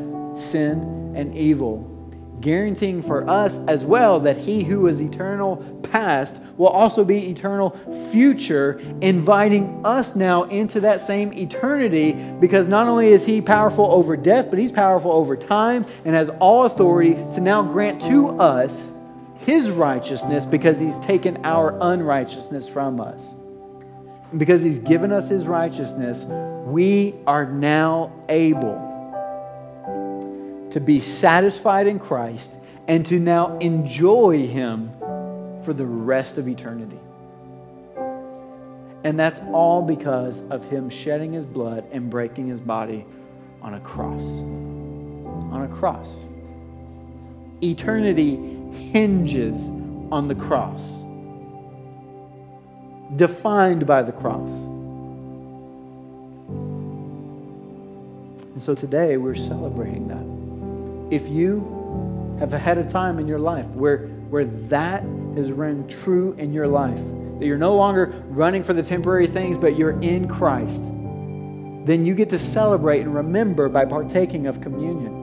sin, 0.42 1.14
and 1.16 1.38
evil, 1.38 1.88
guaranteeing 2.42 3.02
for 3.02 3.28
us 3.30 3.60
as 3.68 3.86
well 3.86 4.20
that 4.20 4.38
he 4.38 4.64
who 4.64 4.88
is 4.88 5.00
eternal 5.00 5.58
past 5.84 6.38
will 6.58 6.68
also 6.68 7.04
be 7.04 7.30
eternal 7.30 7.72
future, 8.12 8.80
inviting 9.02 9.86
us 9.86 10.16
now 10.16 10.44
into 10.44 10.80
that 10.80 11.02
same 11.02 11.34
eternity 11.34 12.14
because 12.40 12.68
not 12.68 12.88
only 12.88 13.10
is 13.10 13.26
he 13.26 13.42
powerful 13.42 13.92
over 13.92 14.18
death, 14.18 14.50
but 14.50 14.60
he's 14.60 14.72
powerful 14.72 15.12
over 15.12 15.38
time 15.38 15.86
and 16.06 16.16
has 16.16 16.30
all 16.40 16.66
authority 16.66 17.14
to 17.34 17.40
now 17.40 17.62
grant 17.62 18.02
to 18.02 18.30
us 18.40 18.92
his 19.40 19.70
righteousness 19.70 20.46
because 20.46 20.80
he's 20.80 21.00
taken 21.00 21.44
our 21.46 21.78
unrighteousness 21.82 22.68
from 22.68 23.00
us. 23.00 23.22
And 24.32 24.40
because 24.40 24.62
he's 24.62 24.80
given 24.80 25.12
us 25.12 25.28
his 25.28 25.46
righteousness, 25.46 26.26
we 26.66 27.16
are 27.28 27.46
now 27.46 28.12
able 28.30 28.91
to 30.72 30.80
be 30.80 31.00
satisfied 31.00 31.88
in 31.88 32.00
Christ 32.00 32.52
and 32.88 33.06
to 33.06 33.20
now 33.20 33.58
enjoy 33.60 34.48
him 34.48 34.92
for 35.64 35.74
the 35.74 35.86
rest 35.86 36.38
of 36.38 36.48
eternity. 36.48 37.00
And 39.04 39.20
that's 39.20 39.42
all 39.52 39.82
because 39.82 40.42
of 40.50 40.64
him 40.66 40.90
shedding 40.90 41.34
his 41.34 41.46
blood 41.46 41.86
and 41.92 42.10
breaking 42.10 42.48
his 42.48 42.62
body 42.62 43.06
on 43.62 43.74
a 43.74 43.80
cross. 43.80 44.24
On 45.52 45.62
a 45.64 45.76
cross. 45.76 46.10
Eternity 47.64 48.36
hinges 48.92 49.58
on 50.12 50.28
the 50.28 50.36
cross, 50.36 50.84
defined 53.16 53.86
by 53.86 54.02
the 54.02 54.12
cross. 54.12 54.50
And 58.54 58.62
so 58.62 58.76
today 58.76 59.18
we're 59.18 59.36
celebrating 59.36 60.08
that. 60.10 60.41
If 61.12 61.28
you 61.28 62.38
have 62.40 62.52
had 62.52 62.78
a 62.78 62.84
time 62.84 63.20
in 63.20 63.28
your 63.28 63.40
life 63.40 63.68
where, 63.68 64.08
where 64.30 64.46
that 64.46 65.04
has 65.36 65.52
run 65.52 65.88
true 65.88 66.34
in 66.40 66.54
your 66.54 66.68
life, 66.68 67.00
that 67.40 67.46
you're 67.46 67.58
no 67.58 67.76
longer 67.76 68.24
running 68.30 68.64
for 68.64 68.74
the 68.74 68.82
temporary 68.82 69.28
things, 69.28 69.58
but 69.58 69.78
you're 69.78 70.00
in 70.02 70.28
Christ, 70.28 70.82
then 71.86 72.06
you 72.06 72.16
get 72.16 72.30
to 72.30 72.40
celebrate 72.40 73.02
and 73.02 73.14
remember 73.14 73.68
by 73.70 73.86
partaking 73.86 74.48
of 74.48 74.62
communion. 74.62 75.22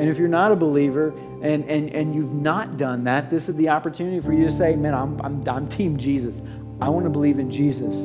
And 0.00 0.10
if 0.10 0.18
you're 0.18 0.28
not 0.28 0.52
a 0.52 0.56
believer 0.56 1.14
and, 1.42 1.64
and, 1.64 1.90
and 1.90 2.14
you've 2.14 2.32
not 2.32 2.76
done 2.76 3.04
that, 3.04 3.30
this 3.30 3.48
is 3.48 3.54
the 3.56 3.68
opportunity 3.68 4.20
for 4.20 4.32
you 4.32 4.44
to 4.44 4.52
say, 4.52 4.76
Man, 4.76 4.92
I'm, 4.92 5.20
I'm, 5.20 5.48
I'm 5.48 5.68
Team 5.68 5.96
Jesus. 5.96 6.42
I 6.80 6.88
want 6.88 7.04
to 7.04 7.10
believe 7.10 7.38
in 7.38 7.50
Jesus. 7.50 7.96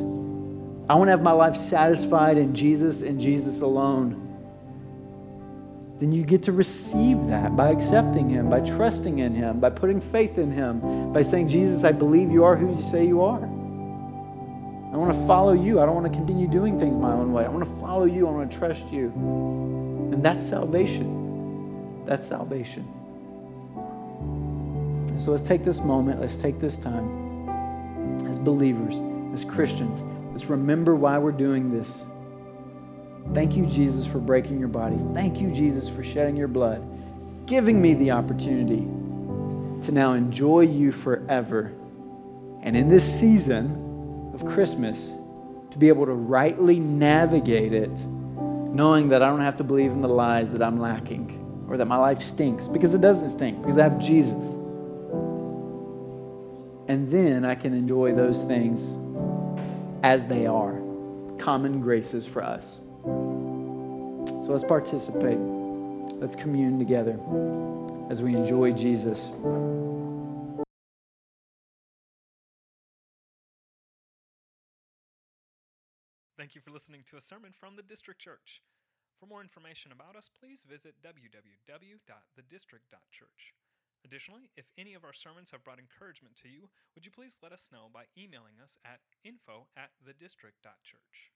I 0.90 0.96
want 0.96 1.08
to 1.08 1.12
have 1.12 1.22
my 1.22 1.32
life 1.32 1.56
satisfied 1.56 2.38
in 2.38 2.54
Jesus 2.54 3.02
and 3.02 3.20
Jesus 3.20 3.62
alone. 3.62 4.21
Then 6.02 6.12
you 6.12 6.24
get 6.24 6.42
to 6.44 6.52
receive 6.52 7.28
that 7.28 7.56
by 7.56 7.70
accepting 7.70 8.28
Him, 8.28 8.50
by 8.50 8.62
trusting 8.62 9.20
in 9.20 9.36
Him, 9.36 9.60
by 9.60 9.70
putting 9.70 10.02
faith 10.02 10.40
in 10.40 10.52
Him, 10.52 11.14
by 11.14 11.22
saying, 11.22 11.48
Jesus, 11.48 11.84
I 11.84 11.92
believe 11.92 12.32
you 12.32 12.44
are 12.44 12.56
who 12.56 12.76
you 12.76 12.82
say 12.82 13.06
you 13.06 13.22
are. 13.22 13.44
I 13.44 14.98
want 14.98 15.14
to 15.14 15.28
follow 15.28 15.54
you. 15.54 15.80
I 15.80 15.86
don't 15.86 15.94
want 15.94 16.12
to 16.12 16.18
continue 16.18 16.48
doing 16.48 16.80
things 16.80 17.00
my 17.00 17.14
own 17.14 17.32
way. 17.32 17.46
I 17.46 17.50
want 17.50 17.64
to 17.64 17.80
follow 17.80 18.06
you. 18.06 18.28
I 18.28 18.32
want 18.32 18.52
to 18.52 18.58
trust 18.58 18.88
you. 18.88 19.10
And 20.12 20.26
that's 20.26 20.44
salvation. 20.44 22.04
That's 22.08 22.28
salvation. 22.28 22.92
So 25.20 25.30
let's 25.30 25.44
take 25.44 25.64
this 25.64 25.82
moment, 25.82 26.20
let's 26.20 26.36
take 26.36 26.60
this 26.60 26.78
time 26.78 28.28
as 28.28 28.40
believers, 28.40 28.96
as 29.36 29.46
Christians. 29.46 30.04
Let's 30.32 30.46
remember 30.46 30.96
why 30.96 31.20
we're 31.20 31.32
doing 31.32 31.72
this. 31.72 32.06
Thank 33.34 33.56
you, 33.56 33.66
Jesus, 33.66 34.06
for 34.06 34.20
breaking 34.20 34.60
your 34.60 34.68
body. 34.68 34.98
Thank 35.14 35.40
you, 35.40 35.52
Jesus, 35.52 35.88
for 35.88 36.04
shedding 36.04 36.36
your 36.36 36.50
blood, 36.50 36.86
giving 37.46 37.82
me 37.82 37.94
the 37.94 38.12
opportunity 38.12 38.86
to 39.86 39.92
now 39.92 40.14
enjoy 40.14 40.62
you 40.62 40.92
forever. 40.92 41.72
And 42.62 42.76
in 42.76 42.90
this 42.90 43.20
season 43.20 44.32
of 44.34 44.46
Christmas, 44.46 45.12
to 45.72 45.78
be 45.78 45.88
able 45.88 46.06
to 46.06 46.14
rightly 46.14 46.80
navigate 46.80 47.74
it, 47.74 47.90
knowing 47.90 49.08
that 49.08 49.24
I 49.24 49.28
don't 49.28 49.42
have 49.42 49.58
to 49.58 49.64
believe 49.64 49.92
in 49.92 50.02
the 50.02 50.10
lies 50.10 50.52
that 50.52 50.62
I'm 50.62 50.80
lacking 50.80 51.66
or 51.70 51.78
that 51.78 51.86
my 51.86 51.96
life 51.96 52.22
stinks 52.22 52.68
because 52.68 52.94
it 52.94 53.00
doesn't 53.00 53.30
stink, 53.30 53.62
because 53.62 53.78
I 53.78 53.84
have 53.84 53.98
Jesus. 53.98 54.58
And 56.90 57.10
then 57.10 57.46
I 57.46 57.56
can 57.56 57.74
enjoy 57.74 58.14
those 58.14 58.42
things 58.44 58.82
as 60.04 60.26
they 60.26 60.46
are 60.46 60.82
common 61.38 61.80
graces 61.80 62.26
for 62.26 62.44
us. 62.44 62.81
So 63.04 64.48
let's 64.50 64.64
participate. 64.64 65.38
Let's 66.20 66.36
commune 66.36 66.80
together 66.80 67.20
as 68.10 68.22
we 68.22 68.36
enjoy 68.36 68.74
Jesus. 68.74 69.32
Thank 76.38 76.56
you 76.56 76.62
for 76.62 76.72
listening 76.72 77.04
to 77.10 77.18
a 77.18 77.22
sermon 77.22 77.54
from 77.54 77.76
the 77.76 77.84
District 77.84 78.20
Church. 78.20 78.64
For 79.20 79.28
more 79.28 79.42
information 79.42 79.92
about 79.92 80.16
us, 80.16 80.28
please 80.28 80.66
visit 80.68 80.96
www.thedistrict.church. 81.06 83.54
Additionally, 84.04 84.50
if 84.58 84.66
any 84.78 84.96
of 84.96 85.06
our 85.06 85.14
sermons 85.14 85.52
have 85.52 85.64
brought 85.64 85.78
encouragement 85.78 86.36
to 86.42 86.50
you, 86.50 86.68
would 86.96 87.06
you 87.06 87.12
please 87.12 87.38
let 87.44 87.52
us 87.52 87.70
know 87.72 87.90
by 87.94 88.06
emailing 88.18 88.60
us 88.62 88.80
at 88.84 89.00
info 89.24 89.68
at 89.78 89.92
thedistrict.church. 90.04 91.32